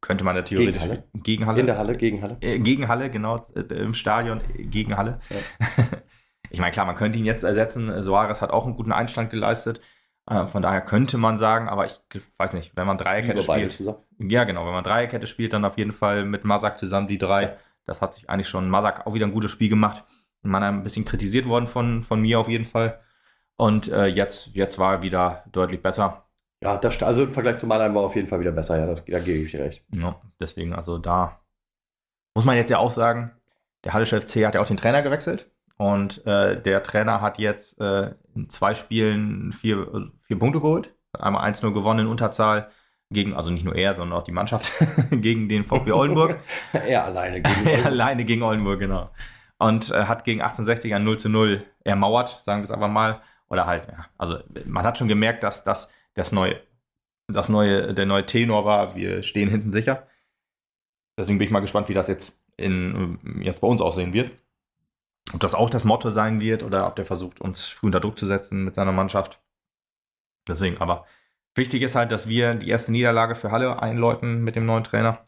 könnte 0.00 0.24
man 0.24 0.34
da 0.34 0.42
theoretisch 0.42 0.82
Gegenhalle? 0.82 1.04
gegen 1.14 1.46
Halle. 1.46 1.60
In 1.60 1.66
der 1.66 1.78
Halle, 1.78 1.96
gegen 1.96 2.20
Halle. 2.22 2.36
Äh, 2.40 2.58
gegen 2.58 2.88
Halle, 2.88 3.10
genau, 3.10 3.36
äh, 3.54 3.60
im 3.74 3.94
Stadion 3.94 4.40
gegen 4.58 4.96
Halle. 4.96 5.20
ich 6.50 6.60
meine, 6.60 6.72
klar, 6.72 6.84
man 6.86 6.96
könnte 6.96 7.18
ihn 7.18 7.24
jetzt 7.24 7.44
ersetzen. 7.44 8.02
Soares 8.02 8.42
hat 8.42 8.50
auch 8.50 8.66
einen 8.66 8.76
guten 8.76 8.92
Einstand 8.92 9.30
geleistet. 9.30 9.80
Äh, 10.26 10.46
von 10.46 10.62
daher 10.62 10.80
könnte 10.80 11.18
man 11.18 11.38
sagen, 11.38 11.68
aber 11.68 11.84
ich 11.84 12.00
weiß 12.38 12.54
nicht, 12.54 12.76
wenn 12.76 12.86
man 12.86 12.98
Dreierkette 12.98 13.42
spielt. 13.42 13.72
zusammen. 13.72 13.98
Ja, 14.18 14.44
genau, 14.44 14.64
wenn 14.64 14.72
man 14.72 14.84
Dreierkette 14.84 15.26
spielt, 15.26 15.52
dann 15.52 15.64
auf 15.64 15.76
jeden 15.76 15.92
Fall 15.92 16.24
mit 16.24 16.44
Masak 16.44 16.78
zusammen 16.78 17.08
die 17.08 17.18
drei. 17.18 17.56
Das 17.84 18.00
hat 18.00 18.14
sich 18.14 18.30
eigentlich 18.30 18.48
schon 18.48 18.70
Masak 18.70 19.06
auch 19.06 19.14
wieder 19.14 19.26
ein 19.26 19.32
gutes 19.32 19.50
Spiel 19.50 19.68
gemacht. 19.68 20.04
Man 20.42 20.62
ein 20.62 20.82
bisschen 20.82 21.04
kritisiert 21.04 21.46
worden 21.46 21.66
von, 21.66 22.02
von 22.02 22.20
mir 22.20 22.38
auf 22.38 22.48
jeden 22.48 22.64
Fall. 22.64 23.00
Und 23.56 23.90
äh, 23.90 24.06
jetzt, 24.06 24.54
jetzt 24.54 24.78
war 24.78 24.94
er 24.94 25.02
wieder 25.02 25.44
deutlich 25.52 25.82
besser. 25.82 26.26
Ja, 26.62 26.76
das, 26.76 27.02
also 27.02 27.24
im 27.24 27.30
Vergleich 27.30 27.58
zu 27.58 27.66
Mannheim 27.66 27.94
war 27.94 28.02
auf 28.02 28.16
jeden 28.16 28.26
Fall 28.26 28.40
wieder 28.40 28.52
besser. 28.52 28.78
Ja, 28.78 28.86
das, 28.86 29.04
da 29.04 29.18
gebe 29.20 29.44
ich 29.44 29.50
dir 29.50 29.60
recht. 29.60 29.84
Ja, 29.94 30.20
deswegen, 30.40 30.74
also 30.74 30.98
da 30.98 31.40
muss 32.34 32.44
man 32.44 32.56
jetzt 32.56 32.70
ja 32.70 32.78
auch 32.78 32.90
sagen, 32.90 33.32
der 33.84 33.92
Hallische 33.92 34.20
FC 34.20 34.46
hat 34.46 34.54
ja 34.54 34.62
auch 34.62 34.66
den 34.66 34.76
Trainer 34.76 35.02
gewechselt. 35.02 35.50
Und 35.76 36.24
äh, 36.26 36.60
der 36.60 36.82
Trainer 36.82 37.20
hat 37.20 37.38
jetzt 37.38 37.80
äh, 37.80 38.14
in 38.34 38.48
zwei 38.48 38.74
Spielen 38.74 39.52
vier, 39.52 40.10
vier 40.22 40.38
Punkte 40.38 40.60
geholt. 40.60 40.94
Einmal 41.12 41.50
1-0 41.50 41.72
gewonnen 41.72 42.00
in 42.00 42.06
Unterzahl 42.06 42.70
gegen, 43.10 43.34
also 43.34 43.50
nicht 43.50 43.64
nur 43.64 43.74
er, 43.74 43.94
sondern 43.94 44.18
auch 44.18 44.24
die 44.24 44.32
Mannschaft 44.32 44.72
gegen 45.10 45.48
den 45.48 45.64
VfB 45.64 45.92
Oldenburg. 45.92 46.38
er 46.72 47.04
alleine 47.04 47.40
gegen 47.40 47.66
Er 47.66 47.86
alleine 47.86 48.24
gegen 48.24 48.42
Oldenburg, 48.42 48.80
genau. 48.80 49.10
Und 49.58 49.90
äh, 49.90 50.04
hat 50.04 50.24
gegen 50.24 50.40
1860 50.40 50.94
ein 50.94 51.04
0 51.04 51.18
zu 51.18 51.28
0 51.28 51.64
ermauert, 51.84 52.40
sagen 52.44 52.60
wir 52.62 52.64
es 52.64 52.70
einfach 52.70 52.88
mal. 52.88 53.20
Oder 53.48 53.66
halt, 53.66 53.88
ja, 53.88 54.06
also 54.18 54.38
man 54.64 54.84
hat 54.84 54.98
schon 54.98 55.08
gemerkt, 55.08 55.42
dass 55.42 55.64
das, 55.64 55.90
das 56.14 56.32
neue, 56.32 56.60
das 57.28 57.48
neue, 57.48 57.94
der 57.94 58.06
neue 58.06 58.26
Tenor 58.26 58.64
war, 58.64 58.96
wir 58.96 59.22
stehen 59.22 59.48
hinten 59.48 59.72
sicher. 59.72 60.06
Deswegen 61.18 61.38
bin 61.38 61.46
ich 61.46 61.52
mal 61.52 61.60
gespannt, 61.60 61.88
wie 61.88 61.94
das 61.94 62.08
jetzt, 62.08 62.40
in, 62.56 63.18
jetzt 63.42 63.60
bei 63.60 63.68
uns 63.68 63.80
aussehen 63.80 64.12
wird. 64.12 64.32
Ob 65.32 65.40
das 65.40 65.54
auch 65.54 65.70
das 65.70 65.84
Motto 65.84 66.10
sein 66.10 66.40
wird 66.40 66.62
oder 66.62 66.86
ob 66.86 66.96
der 66.96 67.06
versucht, 67.06 67.40
uns 67.40 67.66
früh 67.66 67.86
unter 67.86 68.00
Druck 68.00 68.18
zu 68.18 68.26
setzen 68.26 68.64
mit 68.64 68.74
seiner 68.74 68.92
Mannschaft. 68.92 69.40
Deswegen, 70.46 70.78
aber 70.78 71.06
wichtig 71.54 71.82
ist 71.82 71.94
halt, 71.94 72.12
dass 72.12 72.28
wir 72.28 72.54
die 72.54 72.68
erste 72.68 72.92
Niederlage 72.92 73.34
für 73.34 73.50
Halle 73.50 73.80
einläuten 73.80 74.42
mit 74.42 74.56
dem 74.56 74.66
neuen 74.66 74.84
Trainer. 74.84 75.26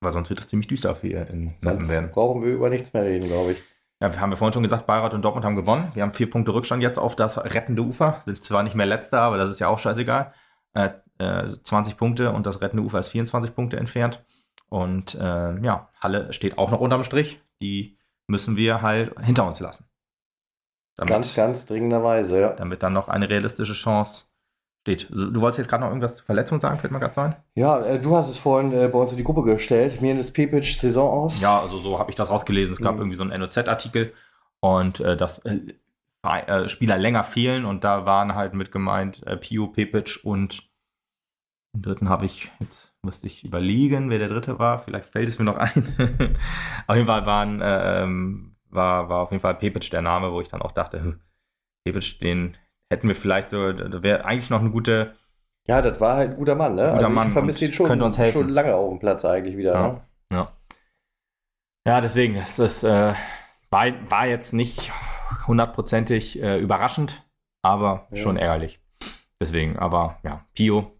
Weil 0.00 0.12
sonst 0.12 0.28
wird 0.30 0.40
es 0.40 0.48
ziemlich 0.48 0.68
düster 0.68 0.96
hier 1.00 1.26
in 1.28 1.46
Meppen 1.46 1.60
Sonst 1.62 1.88
werden. 1.88 2.10
brauchen 2.10 2.42
wir 2.42 2.52
über 2.52 2.70
nichts 2.70 2.92
mehr 2.92 3.04
reden, 3.04 3.26
glaube 3.26 3.52
ich. 3.52 3.62
Ja, 4.00 4.12
wir 4.12 4.20
haben 4.20 4.30
wir 4.30 4.36
vorhin 4.36 4.52
schon 4.52 4.62
gesagt, 4.62 4.86
Bayreuth 4.86 5.14
und 5.14 5.22
Dortmund 5.22 5.46
haben 5.46 5.56
gewonnen. 5.56 5.90
Wir 5.94 6.02
haben 6.02 6.12
vier 6.12 6.28
Punkte 6.28 6.52
Rückstand 6.52 6.82
jetzt 6.82 6.98
auf 6.98 7.16
das 7.16 7.38
rettende 7.38 7.82
Ufer. 7.82 8.20
Sind 8.24 8.44
zwar 8.44 8.62
nicht 8.62 8.76
mehr 8.76 8.86
letzter, 8.86 9.22
aber 9.22 9.38
das 9.38 9.48
ist 9.48 9.58
ja 9.58 9.68
auch 9.68 9.78
scheißegal. 9.78 10.34
Äh, 10.74 10.90
äh, 11.18 11.48
20 11.64 11.96
Punkte 11.96 12.30
und 12.32 12.46
das 12.46 12.60
rettende 12.60 12.82
Ufer 12.82 12.98
ist 12.98 13.08
24 13.08 13.54
Punkte 13.54 13.78
entfernt. 13.78 14.22
Und 14.68 15.14
äh, 15.14 15.58
ja, 15.60 15.88
Halle 15.98 16.32
steht 16.34 16.58
auch 16.58 16.70
noch 16.70 16.80
unterm 16.80 17.04
Strich. 17.04 17.40
Die 17.62 17.96
müssen 18.26 18.56
wir 18.56 18.82
halt 18.82 19.12
hinter 19.20 19.46
uns 19.46 19.60
lassen. 19.60 19.84
Damit, 20.96 21.10
Ganz, 21.10 21.34
ganz 21.34 21.66
dringenderweise, 21.66 22.40
ja. 22.40 22.52
damit 22.54 22.82
dann 22.82 22.92
noch 22.94 23.08
eine 23.08 23.28
realistische 23.28 23.74
Chance 23.74 24.24
steht. 24.82 25.10
Du 25.10 25.40
wolltest 25.40 25.58
jetzt 25.58 25.68
gerade 25.68 25.82
noch 25.82 25.88
irgendwas 25.90 26.16
zur 26.16 26.24
Verletzung 26.24 26.58
sagen, 26.60 26.78
fällt 26.78 26.92
mir 26.92 27.00
gerade 27.00 27.12
so 27.14 27.20
ein? 27.20 27.36
Ja, 27.54 27.80
äh, 27.84 28.00
du 28.00 28.16
hast 28.16 28.28
es 28.28 28.38
vorhin 28.38 28.72
äh, 28.72 28.88
bei 28.88 28.98
uns 28.98 29.10
in 29.10 29.18
die 29.18 29.24
Gruppe 29.24 29.42
gestellt. 29.42 30.00
Mir 30.00 30.18
ist 30.18 30.32
Pepic 30.32 30.64
Saison 30.78 31.10
aus. 31.10 31.40
Ja, 31.40 31.60
also 31.60 31.76
so 31.76 31.98
habe 31.98 32.10
ich 32.10 32.16
das 32.16 32.30
rausgelesen. 32.30 32.74
Es 32.76 32.80
gab 32.80 32.94
Mhm. 32.94 33.00
irgendwie 33.00 33.16
so 33.16 33.24
einen 33.24 33.38
NOZ-Artikel 33.40 34.14
und 34.60 35.00
äh, 35.00 35.16
dass 35.18 35.40
äh, 35.40 35.58
äh, 36.22 36.68
Spieler 36.68 36.96
länger 36.96 37.24
fehlen 37.24 37.64
und 37.66 37.84
da 37.84 38.06
waren 38.06 38.34
halt 38.34 38.54
mit 38.54 38.72
gemeint 38.72 39.24
äh, 39.26 39.36
Pio, 39.36 39.66
Pepic 39.66 40.20
und 40.24 40.62
den 41.76 41.82
dritten 41.82 42.08
habe 42.08 42.26
ich, 42.26 42.50
jetzt 42.58 42.94
musste 43.02 43.26
ich 43.26 43.44
überlegen, 43.44 44.10
wer 44.10 44.18
der 44.18 44.28
dritte 44.28 44.58
war. 44.58 44.78
Vielleicht 44.80 45.08
fällt 45.10 45.28
es 45.28 45.38
mir 45.38 45.44
noch 45.44 45.56
ein. 45.58 45.70
auf 46.86 46.96
jeden 46.96 47.06
Fall 47.06 47.26
waren, 47.26 47.60
äh, 47.60 48.02
ähm, 48.02 48.56
war, 48.70 49.08
war 49.08 49.20
auf 49.22 49.30
jeden 49.30 49.40
Fall 49.40 49.54
Pepic 49.54 49.90
der 49.90 50.02
Name, 50.02 50.32
wo 50.32 50.40
ich 50.40 50.48
dann 50.48 50.62
auch 50.62 50.72
dachte, 50.72 51.00
hm, 51.00 51.20
Pepic, 51.84 52.18
den 52.20 52.56
hätten 52.92 53.08
wir 53.08 53.14
vielleicht 53.14 53.50
so, 53.50 53.72
da 53.72 54.02
wäre 54.02 54.24
eigentlich 54.24 54.50
noch 54.50 54.60
eine 54.60 54.70
gute, 54.70 55.14
Ja, 55.68 55.82
das 55.82 56.00
war 56.00 56.16
halt 56.16 56.30
ein 56.32 56.36
guter 56.36 56.54
Mann, 56.54 56.74
ne? 56.76 56.90
Guter 56.92 57.08
Mann 57.08 57.26
ich 57.28 57.32
vermisse 57.32 57.64
und 57.64 57.70
ihn 57.70 57.74
schon, 57.74 57.86
könnte 57.86 58.04
uns 58.04 58.18
helfen. 58.18 58.42
schon 58.42 58.48
lange 58.50 58.74
auf 58.74 58.90
dem 58.90 58.98
Platz 58.98 59.24
eigentlich 59.24 59.56
wieder. 59.56 59.74
Ja. 59.74 59.88
Ne? 59.88 60.00
Ja. 60.32 60.52
Ja, 61.86 62.00
deswegen, 62.00 62.34
es 62.36 62.58
ist, 62.58 62.82
äh, 62.82 63.14
war, 63.70 63.86
war 64.10 64.26
jetzt 64.26 64.52
nicht 64.52 64.92
hundertprozentig 65.46 66.40
äh, 66.42 66.58
überraschend, 66.58 67.22
aber 67.62 68.08
Ja. 68.10 68.16
schon 68.16 68.36
ärgerlich. 68.36 68.80
Deswegen, 69.40 69.78
aber 69.78 70.18
ja, 70.22 70.44
Pio, 70.54 70.95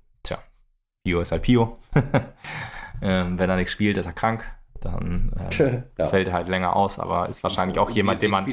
Pio 1.06 1.20
ist 1.20 1.30
halt 1.30 1.42
Pio. 1.42 1.78
ähm, 3.00 3.38
wenn 3.38 3.48
er 3.48 3.54
nicht 3.54 3.70
spielt, 3.70 3.96
ist 3.96 4.06
er 4.06 4.12
krank. 4.12 4.44
Dann 4.80 5.32
äh, 5.56 5.82
ja. 5.98 6.08
fällt 6.08 6.26
er 6.26 6.32
halt 6.32 6.48
länger 6.48 6.74
aus, 6.74 6.98
aber 6.98 7.28
ist 7.28 7.44
wahrscheinlich 7.44 7.78
auch 7.78 7.90
jemand, 7.90 8.22
den 8.22 8.32
man, 8.32 8.52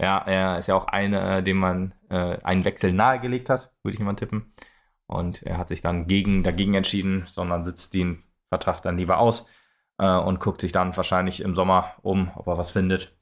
ja, 0.00 0.18
er 0.18 0.58
ist 0.58 0.66
ja 0.66 0.76
auch 0.76 0.86
einer, 0.86 1.36
äh, 1.38 1.42
dem 1.42 1.58
man 1.58 1.92
äh, 2.08 2.38
einen 2.42 2.64
Wechsel 2.64 2.94
nahegelegt 2.94 3.50
hat, 3.50 3.74
würde 3.82 3.96
ich 3.96 4.00
mal 4.00 4.14
tippen. 4.14 4.54
Und 5.06 5.42
er 5.42 5.58
hat 5.58 5.68
sich 5.68 5.82
dann 5.82 6.06
gegen, 6.06 6.42
dagegen 6.42 6.72
entschieden, 6.72 7.24
sondern 7.26 7.66
sitzt 7.66 7.92
den 7.92 8.22
Vertrag 8.48 8.80
dann 8.80 8.96
lieber 8.96 9.18
aus 9.18 9.46
äh, 9.98 10.06
und 10.06 10.40
guckt 10.40 10.62
sich 10.62 10.72
dann 10.72 10.96
wahrscheinlich 10.96 11.42
im 11.42 11.54
Sommer 11.54 11.96
um, 12.00 12.30
ob 12.34 12.46
er 12.46 12.56
was 12.56 12.70
findet. 12.70 13.14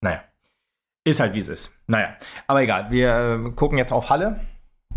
Naja, 0.00 0.24
ist 1.04 1.20
halt 1.20 1.34
wie 1.34 1.40
es 1.40 1.48
ist. 1.48 1.72
Naja, 1.86 2.16
aber 2.48 2.62
egal, 2.62 2.90
wir 2.90 3.44
äh, 3.46 3.50
gucken 3.52 3.78
jetzt 3.78 3.92
auf 3.92 4.10
Halle 4.10 4.40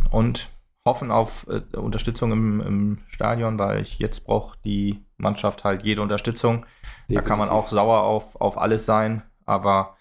und 0.09 0.49
hoffen 0.89 1.11
auf 1.11 1.47
äh, 1.47 1.77
Unterstützung 1.77 2.31
im, 2.31 2.61
im 2.61 2.97
Stadion, 3.07 3.59
weil 3.59 3.81
ich 3.81 3.99
jetzt 3.99 4.25
brauche 4.25 4.57
die 4.65 5.05
Mannschaft 5.17 5.63
halt 5.63 5.83
jede 5.83 6.01
Unterstützung. 6.01 6.65
Definitiv. 7.03 7.15
Da 7.15 7.21
kann 7.21 7.39
man 7.39 7.49
auch 7.49 7.67
sauer 7.69 8.01
auf, 8.01 8.39
auf 8.41 8.57
alles 8.57 8.85
sein, 8.85 9.21
aber 9.45 9.97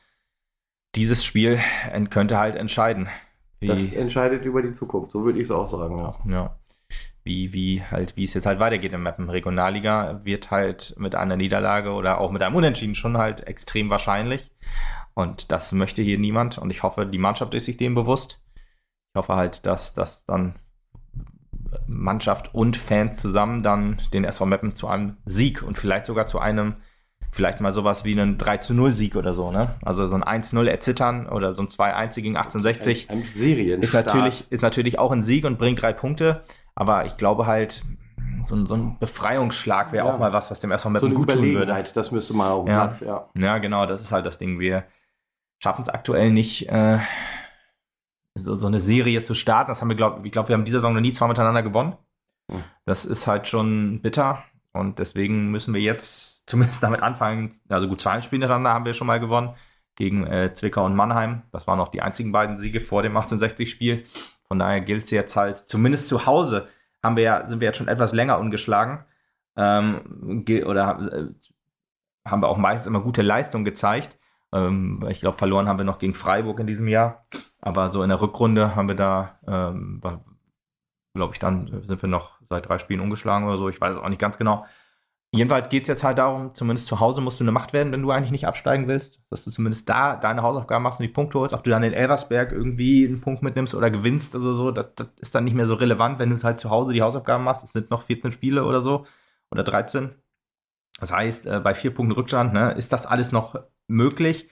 dieses 0.94 1.24
Spiel 1.24 1.60
könnte 2.10 2.38
halt 2.38 2.56
entscheiden. 2.56 3.08
das 3.60 3.92
entscheidet 3.92 4.44
über 4.44 4.62
die 4.62 4.72
Zukunft, 4.72 5.12
so 5.12 5.24
würde 5.24 5.38
ich 5.38 5.44
es 5.44 5.50
auch 5.50 5.68
sagen, 5.68 5.98
ja. 5.98 6.16
ja. 6.26 6.56
Wie, 7.24 7.52
wie 7.52 7.82
halt, 7.82 8.16
wie 8.16 8.24
es 8.24 8.32
jetzt 8.32 8.46
halt 8.46 8.58
weitergeht 8.58 8.94
im 8.94 9.02
Mappen. 9.02 9.28
Regionalliga 9.28 10.22
wird 10.24 10.50
halt 10.50 10.94
mit 10.98 11.14
einer 11.14 11.36
Niederlage 11.36 11.92
oder 11.92 12.22
auch 12.22 12.30
mit 12.30 12.42
einem 12.42 12.56
Unentschieden 12.56 12.94
schon 12.94 13.18
halt 13.18 13.46
extrem 13.46 13.90
wahrscheinlich. 13.90 14.50
Und 15.12 15.52
das 15.52 15.72
möchte 15.72 16.00
hier 16.00 16.18
niemand. 16.18 16.56
Und 16.56 16.70
ich 16.70 16.82
hoffe, 16.82 17.04
die 17.04 17.18
Mannschaft 17.18 17.52
ist 17.52 17.66
sich 17.66 17.76
dem 17.76 17.94
bewusst. 17.94 18.40
Ich 19.12 19.18
hoffe 19.18 19.36
halt, 19.36 19.66
dass 19.66 19.92
das 19.92 20.24
dann 20.24 20.54
Mannschaft 21.86 22.54
und 22.54 22.76
Fans 22.76 23.20
zusammen 23.20 23.62
dann 23.62 24.00
den 24.12 24.24
SV 24.24 24.46
Meppen 24.46 24.72
zu 24.72 24.88
einem 24.88 25.16
Sieg 25.26 25.62
und 25.62 25.78
vielleicht 25.78 26.06
sogar 26.06 26.26
zu 26.26 26.38
einem, 26.38 26.76
vielleicht 27.30 27.60
mal 27.60 27.72
sowas 27.72 28.04
wie 28.04 28.12
einen 28.12 28.38
3 28.38 28.58
zu 28.58 28.74
0 28.74 28.90
Sieg 28.90 29.16
oder 29.16 29.34
so, 29.34 29.50
ne? 29.50 29.74
Also 29.82 30.06
so 30.06 30.16
ein 30.16 30.24
1-0 30.24 30.66
erzittern 30.66 31.28
oder 31.28 31.54
so 31.54 31.62
ein 31.62 31.68
2-1 31.68 32.14
gegen 32.16 32.36
1860 32.36 33.10
ein, 33.10 33.18
ein 33.18 33.24
Serien 33.32 33.82
ist 33.82 33.92
natürlich, 33.92 34.50
ist 34.50 34.62
natürlich 34.62 34.98
auch 34.98 35.12
ein 35.12 35.22
Sieg 35.22 35.44
und 35.44 35.58
bringt 35.58 35.82
drei 35.82 35.92
Punkte. 35.92 36.42
Aber 36.74 37.06
ich 37.06 37.16
glaube 37.16 37.46
halt, 37.46 37.82
so 38.44 38.54
ein, 38.54 38.66
so 38.66 38.74
ein 38.74 38.98
Befreiungsschlag 38.98 39.92
wäre 39.92 40.06
ja. 40.06 40.14
auch 40.14 40.18
mal 40.18 40.32
was, 40.32 40.50
was 40.50 40.60
dem 40.60 40.70
SV 40.70 40.90
Meppen 40.90 41.10
so 41.10 41.14
gut 41.14 41.30
tun 41.30 41.52
würde. 41.54 41.84
Das 41.94 42.10
müsste 42.10 42.34
mal 42.34 42.50
auf 42.50 42.68
ja. 42.68 42.86
Platz, 42.86 43.00
ja. 43.00 43.28
Ja, 43.34 43.58
genau, 43.58 43.86
das 43.86 44.00
ist 44.00 44.12
halt 44.12 44.26
das 44.26 44.38
Ding. 44.38 44.58
Wir 44.58 44.84
schaffen 45.58 45.82
es 45.82 45.88
aktuell 45.88 46.30
nicht, 46.30 46.68
äh, 46.68 46.98
so, 48.38 48.54
so 48.54 48.66
eine 48.66 48.80
Serie 48.80 49.22
zu 49.22 49.34
starten. 49.34 49.70
Das 49.70 49.80
haben 49.80 49.88
wir, 49.88 49.96
glaube 49.96 50.26
ich, 50.26 50.32
glaube, 50.32 50.48
wir 50.48 50.54
haben 50.54 50.64
diese 50.64 50.78
Saison 50.78 50.94
noch 50.94 51.00
nie 51.00 51.12
zwei 51.12 51.28
miteinander 51.28 51.62
gewonnen. 51.62 51.96
Hm. 52.50 52.62
Das 52.86 53.04
ist 53.04 53.26
halt 53.26 53.46
schon 53.46 54.00
bitter. 54.02 54.44
Und 54.72 54.98
deswegen 54.98 55.50
müssen 55.50 55.74
wir 55.74 55.80
jetzt 55.80 56.44
zumindest 56.48 56.82
damit 56.82 57.02
anfangen. 57.02 57.52
Also 57.68 57.88
gut, 57.88 58.00
zwei 58.00 58.20
Spiele 58.20 58.40
miteinander 58.40 58.72
haben 58.72 58.84
wir 58.84 58.94
schon 58.94 59.06
mal 59.06 59.20
gewonnen. 59.20 59.54
Gegen 59.96 60.26
äh, 60.26 60.54
Zwickau 60.54 60.84
und 60.84 60.94
Mannheim. 60.94 61.42
Das 61.50 61.66
waren 61.66 61.80
auch 61.80 61.88
die 61.88 62.02
einzigen 62.02 62.30
beiden 62.30 62.56
Siege 62.56 62.80
vor 62.80 63.02
dem 63.02 63.16
1860-Spiel. 63.16 64.04
Von 64.46 64.60
daher 64.60 64.80
gilt 64.80 65.04
es 65.04 65.10
jetzt 65.10 65.36
halt, 65.36 65.58
zumindest 65.58 66.08
zu 66.08 66.24
Hause 66.24 66.68
haben 67.02 67.16
wir 67.16 67.24
ja, 67.24 67.46
sind 67.46 67.60
wir 67.60 67.66
jetzt 67.66 67.78
schon 67.78 67.88
etwas 67.88 68.12
länger 68.12 68.38
ungeschlagen. 68.38 69.04
Ähm, 69.56 70.44
oder 70.64 71.00
äh, 71.12 72.30
haben 72.30 72.42
wir 72.42 72.48
auch 72.48 72.58
meistens 72.58 72.86
immer 72.86 73.00
gute 73.00 73.22
Leistung 73.22 73.64
gezeigt. 73.64 74.18
Ähm, 74.52 75.04
ich 75.08 75.20
glaube, 75.20 75.38
verloren 75.38 75.68
haben 75.68 75.78
wir 75.78 75.84
noch 75.84 75.98
gegen 75.98 76.14
Freiburg 76.14 76.60
in 76.60 76.66
diesem 76.66 76.88
Jahr. 76.88 77.26
Aber 77.60 77.90
so 77.92 78.02
in 78.02 78.08
der 78.08 78.20
Rückrunde 78.20 78.76
haben 78.76 78.88
wir 78.88 78.94
da, 78.94 79.38
ähm, 79.46 80.00
glaube 81.14 81.34
ich, 81.34 81.38
dann 81.38 81.82
sind 81.82 82.02
wir 82.02 82.08
noch 82.08 82.38
seit 82.48 82.68
drei 82.68 82.78
Spielen 82.78 83.00
ungeschlagen 83.00 83.46
oder 83.46 83.58
so. 83.58 83.68
Ich 83.68 83.80
weiß 83.80 83.94
es 83.94 83.98
auch 84.00 84.08
nicht 84.08 84.20
ganz 84.20 84.38
genau. 84.38 84.64
Jedenfalls 85.30 85.68
geht 85.68 85.82
es 85.82 85.88
jetzt 85.88 86.04
halt 86.04 86.16
darum, 86.16 86.54
zumindest 86.54 86.86
zu 86.86 87.00
Hause 87.00 87.20
musst 87.20 87.38
du 87.38 87.44
eine 87.44 87.52
Macht 87.52 87.74
werden, 87.74 87.92
wenn 87.92 88.00
du 88.00 88.10
eigentlich 88.10 88.30
nicht 88.30 88.46
absteigen 88.46 88.88
willst. 88.88 89.20
Dass 89.28 89.44
du 89.44 89.50
zumindest 89.50 89.86
da 89.88 90.16
deine 90.16 90.42
Hausaufgaben 90.42 90.82
machst 90.82 91.00
und 91.00 91.02
die 91.02 91.12
Punkte 91.12 91.38
holst. 91.38 91.52
Ob 91.52 91.64
du 91.64 91.70
dann 91.70 91.82
in 91.82 91.92
Elversberg 91.92 92.52
irgendwie 92.52 93.06
einen 93.06 93.20
Punkt 93.20 93.42
mitnimmst 93.42 93.74
oder 93.74 93.90
gewinnst 93.90 94.34
oder 94.34 94.54
so, 94.54 94.70
das, 94.70 94.94
das 94.94 95.08
ist 95.18 95.34
dann 95.34 95.44
nicht 95.44 95.54
mehr 95.54 95.66
so 95.66 95.74
relevant, 95.74 96.18
wenn 96.18 96.30
du 96.30 96.42
halt 96.42 96.60
zu 96.60 96.70
Hause 96.70 96.94
die 96.94 97.02
Hausaufgaben 97.02 97.44
machst. 97.44 97.62
Es 97.62 97.72
sind 97.72 97.90
noch 97.90 98.02
14 98.02 98.32
Spiele 98.32 98.64
oder 98.64 98.80
so 98.80 99.04
oder 99.50 99.64
13. 99.64 100.14
Das 101.00 101.12
heißt, 101.12 101.46
äh, 101.46 101.60
bei 101.60 101.74
vier 101.74 101.92
Punkten 101.92 102.12
Rückstand 102.12 102.54
ne, 102.54 102.72
ist 102.72 102.92
das 102.92 103.06
alles 103.06 103.30
noch 103.30 103.54
möglich. 103.88 104.48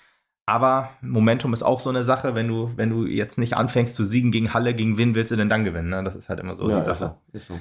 Aber 0.47 0.91
Momentum 1.01 1.53
ist 1.53 1.63
auch 1.63 1.81
so 1.81 1.91
eine 1.91 2.05
Sache, 2.05 2.35
wenn 2.35 2.47
du, 2.47 2.73
wenn 2.77 2.91
du 2.91 3.07
jetzt 3.07 3.37
nicht 3.37 3.57
anfängst 3.57 3.97
zu 3.97 4.05
siegen 4.05 4.31
gegen 4.31 4.55
Halle, 4.55 4.75
gegen 4.75 4.97
wen 4.97 5.15
willst 5.15 5.33
du 5.33 5.37
denn 5.37 5.49
dann 5.49 5.65
gewinnen? 5.65 5.91
Ne? 5.91 6.05
Das 6.05 6.15
ist 6.15 6.29
halt 6.29 6.41
immer 6.41 6.57
so 6.57 6.69
ja, 6.71 6.79
die 6.79 6.85
Sache. 6.85 7.17
Ist 7.33 7.47
so, 7.47 7.55
ist 7.55 7.61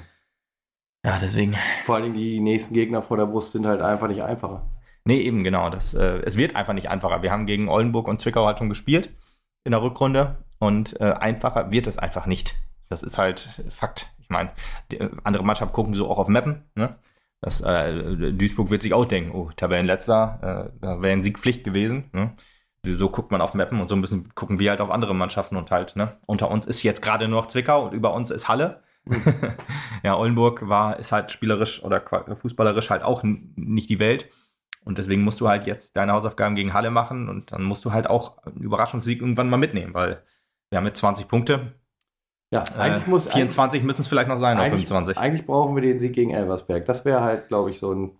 Ja, 1.04 1.18
deswegen. 1.20 1.54
Vor 1.84 1.96
allem 1.96 2.14
die 2.14 2.40
nächsten 2.40 2.74
Gegner 2.74 3.02
vor 3.02 3.16
der 3.16 3.26
Brust 3.26 3.52
sind 3.52 3.66
halt 3.66 3.80
einfach 3.80 4.08
nicht 4.08 4.22
einfacher. 4.22 4.66
Nee, 5.04 5.20
eben 5.20 5.44
genau. 5.44 5.70
Das, 5.70 5.94
äh, 5.94 6.20
es 6.24 6.36
wird 6.36 6.56
einfach 6.56 6.72
nicht 6.72 6.90
einfacher. 6.90 7.22
Wir 7.22 7.30
haben 7.30 7.46
gegen 7.46 7.68
Oldenburg 7.68 8.08
und 8.08 8.20
Zwickau 8.20 8.46
halt 8.46 8.58
schon 8.58 8.68
gespielt 8.68 9.10
in 9.64 9.72
der 9.72 9.82
Rückrunde 9.82 10.36
und 10.58 11.00
äh, 11.00 11.12
einfacher 11.12 11.70
wird 11.70 11.86
es 11.86 11.98
einfach 11.98 12.26
nicht. 12.26 12.54
Das 12.88 13.02
ist 13.02 13.18
halt 13.18 13.64
Fakt. 13.70 14.12
Ich 14.18 14.30
meine, 14.30 14.50
äh, 14.92 15.08
andere 15.22 15.44
Mannschaften 15.44 15.74
gucken 15.74 15.94
so 15.94 16.08
auch 16.08 16.18
auf 16.18 16.28
Mappen. 16.28 16.64
Ne? 16.74 16.96
Das, 17.40 17.60
äh, 17.60 18.32
Duisburg 18.32 18.70
wird 18.70 18.82
sich 18.82 18.94
auch 18.94 19.04
denken, 19.04 19.32
oh, 19.32 19.50
Tabellenletzter, 19.54 20.70
äh, 20.72 20.78
da 20.80 21.02
wäre 21.02 21.12
ein 21.12 21.22
Sieg 21.22 21.38
Pflicht 21.38 21.64
gewesen. 21.64 22.10
Ne? 22.12 22.34
So 22.84 23.10
guckt 23.10 23.30
man 23.30 23.40
auf 23.40 23.54
Mappen 23.54 23.80
und 23.80 23.88
so 23.88 23.96
müssen 23.96 24.34
gucken 24.34 24.58
wir 24.58 24.70
halt 24.70 24.80
auf 24.80 24.90
andere 24.90 25.14
Mannschaften 25.14 25.56
und 25.56 25.70
halt, 25.70 25.96
ne? 25.96 26.16
Unter 26.26 26.50
uns 26.50 26.66
ist 26.66 26.82
jetzt 26.82 27.02
gerade 27.02 27.26
nur 27.28 27.40
noch 27.40 27.46
Zwickau 27.46 27.86
und 27.86 27.94
über 27.94 28.14
uns 28.14 28.30
ist 28.30 28.48
Halle. 28.48 28.82
Mhm. 29.04 29.22
ja, 30.02 30.16
Oldenburg 30.16 30.68
war, 30.68 30.98
ist 30.98 31.12
halt 31.12 31.32
spielerisch 31.32 31.82
oder 31.82 32.00
fußballerisch 32.36 32.90
halt 32.90 33.02
auch 33.02 33.22
nicht 33.22 33.90
die 33.90 33.98
Welt. 33.98 34.30
Und 34.84 34.98
deswegen 34.98 35.22
musst 35.22 35.40
du 35.40 35.48
halt 35.48 35.66
jetzt 35.66 35.96
deine 35.96 36.12
Hausaufgaben 36.12 36.54
gegen 36.54 36.72
Halle 36.72 36.92
machen 36.92 37.28
und 37.28 37.50
dann 37.50 37.64
musst 37.64 37.84
du 37.84 37.92
halt 37.92 38.08
auch 38.08 38.38
einen 38.44 38.62
Überraschungssieg 38.62 39.20
irgendwann 39.20 39.50
mal 39.50 39.56
mitnehmen, 39.56 39.94
weil 39.94 40.22
wir 40.70 40.78
haben 40.78 40.86
jetzt 40.86 41.00
20 41.00 41.26
Punkte. 41.26 41.74
Ja, 42.56 42.80
eigentlich 42.80 43.06
äh, 43.06 43.10
muss 43.10 43.26
24 43.26 43.82
müssen 43.82 44.00
es 44.00 44.08
vielleicht 44.08 44.28
noch 44.28 44.38
sein, 44.38 44.58
auf 44.58 44.68
25. 44.68 45.16
Eigentlich 45.16 45.46
brauchen 45.46 45.74
wir 45.74 45.82
den 45.82 45.98
Sieg 45.98 46.12
gegen 46.14 46.30
Elversberg. 46.32 46.84
Das 46.86 47.04
wäre 47.04 47.22
halt, 47.22 47.48
glaube 47.48 47.70
ich, 47.70 47.78
so 47.78 47.92
ein 47.92 48.18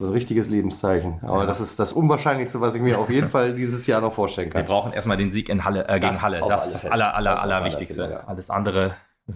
so 0.00 0.06
ein 0.06 0.12
richtiges 0.12 0.48
Lebenszeichen. 0.48 1.18
Aber 1.22 1.40
ja. 1.40 1.46
das 1.46 1.60
ist 1.60 1.78
das 1.78 1.92
Unwahrscheinlichste, 1.92 2.60
was 2.60 2.74
ich 2.74 2.82
mir 2.82 2.98
auf 2.98 3.10
jeden 3.10 3.28
Fall 3.30 3.54
dieses 3.54 3.86
Jahr 3.86 4.00
noch 4.00 4.12
vorstellen 4.12 4.50
kann. 4.50 4.62
Wir 4.62 4.66
brauchen 4.66 4.92
erstmal 4.92 5.16
den 5.16 5.30
Sieg 5.30 5.48
in 5.48 5.64
Halle, 5.64 5.88
äh, 5.88 5.98
gegen 5.98 6.12
das 6.12 6.22
Halle. 6.22 6.40
Das 6.46 6.66
ist 6.66 6.84
das 6.84 6.86
aller, 6.86 7.14
aller, 7.14 7.34
das 7.34 7.42
allerwichtigste. 7.42 8.04
Aller 8.04 8.12
ja. 8.12 8.24
Alles 8.24 8.50
andere 8.50 8.94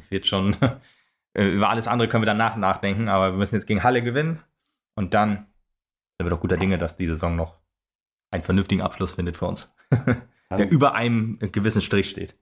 wird 0.08 0.26
schon, 0.26 0.56
äh, 1.34 1.44
über 1.44 1.68
alles 1.68 1.88
andere 1.88 2.08
können 2.08 2.22
wir 2.22 2.26
danach 2.26 2.56
nachdenken, 2.56 3.08
aber 3.08 3.32
wir 3.32 3.38
müssen 3.38 3.56
jetzt 3.56 3.66
gegen 3.66 3.82
Halle 3.82 4.02
gewinnen 4.02 4.40
und 4.94 5.14
dann 5.14 5.46
sind 6.18 6.26
wir 6.26 6.30
doch 6.30 6.40
guter 6.40 6.56
Dinge, 6.56 6.78
dass 6.78 6.96
die 6.96 7.08
Saison 7.08 7.34
noch 7.34 7.58
einen 8.30 8.44
vernünftigen 8.44 8.82
Abschluss 8.82 9.14
findet 9.14 9.36
für 9.36 9.46
uns. 9.46 9.74
der 10.58 10.70
über 10.70 10.94
einem 10.94 11.38
gewissen 11.40 11.80
Strich 11.80 12.10
steht. 12.10 12.36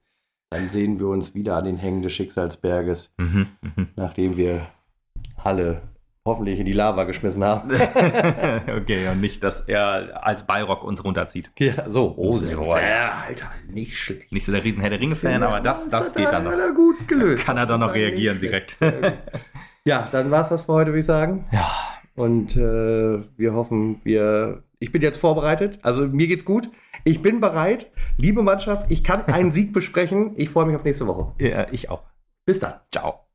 Dann 0.51 0.67
sehen 0.67 0.99
wir 0.99 1.07
uns 1.07 1.33
wieder 1.33 1.55
an 1.55 1.63
den 1.63 1.77
Hängen 1.77 2.01
des 2.01 2.11
Schicksalsberges, 2.11 3.13
mhm, 3.17 3.47
mh. 3.61 3.87
nachdem 3.95 4.35
wir 4.35 4.67
Halle 5.41 5.81
hoffentlich 6.25 6.59
in 6.59 6.65
die 6.65 6.73
Lava 6.73 7.05
geschmissen 7.05 7.41
haben. 7.41 7.71
okay, 8.77 9.07
und 9.07 9.21
nicht, 9.21 9.41
dass 9.43 9.61
er 9.61 10.25
als 10.25 10.45
Bayrock 10.45 10.83
uns 10.83 11.05
runterzieht. 11.05 11.49
Ja, 11.57 11.89
so. 11.89 12.13
Oh, 12.17 12.37
oh 12.37 12.77
ja, 12.77 13.23
Alter, 13.27 13.49
nicht 13.69 13.97
schlecht. 13.97 14.33
Nicht 14.33 14.45
so 14.45 14.51
der 14.51 14.65
riesen 14.65 14.81
Herr 14.81 14.89
der 14.89 14.99
Ringe-Fan, 14.99 15.41
ja, 15.41 15.47
aber 15.47 15.61
das, 15.61 15.87
das, 15.87 16.07
das 16.07 16.15
geht 16.15 16.27
dann 16.27 16.43
noch. 16.43 16.51
Er 16.51 16.73
gut 16.73 17.07
gelöst. 17.07 17.45
Kann 17.45 17.55
er 17.55 17.65
dann 17.65 17.79
noch 17.79 17.93
reagieren 17.93 18.39
direkt. 18.39 18.77
ja, 19.85 20.09
dann 20.11 20.31
war 20.31 20.43
es 20.43 20.49
das 20.49 20.63
für 20.63 20.73
heute, 20.73 20.91
würde 20.91 20.99
ich 20.99 21.05
sagen. 21.05 21.45
Ja. 21.53 21.71
Und 22.15 22.57
äh, 22.57 23.19
wir 23.37 23.53
hoffen, 23.53 24.01
wir. 24.03 24.63
Ich 24.79 24.91
bin 24.91 25.01
jetzt 25.01 25.17
vorbereitet. 25.17 25.79
Also 25.81 26.07
mir 26.07 26.27
geht's 26.27 26.43
gut. 26.43 26.69
Ich 27.03 27.21
bin 27.21 27.39
bereit. 27.39 27.91
Liebe 28.17 28.43
Mannschaft, 28.43 28.91
ich 28.91 29.03
kann 29.03 29.25
einen 29.25 29.51
Sieg 29.51 29.73
besprechen. 29.73 30.33
Ich 30.37 30.49
freue 30.49 30.65
mich 30.65 30.75
auf 30.75 30.83
nächste 30.83 31.07
Woche. 31.07 31.33
Ja, 31.39 31.67
ich 31.71 31.89
auch. 31.89 32.03
Bis 32.45 32.59
dann. 32.59 32.73
Ciao. 32.91 33.30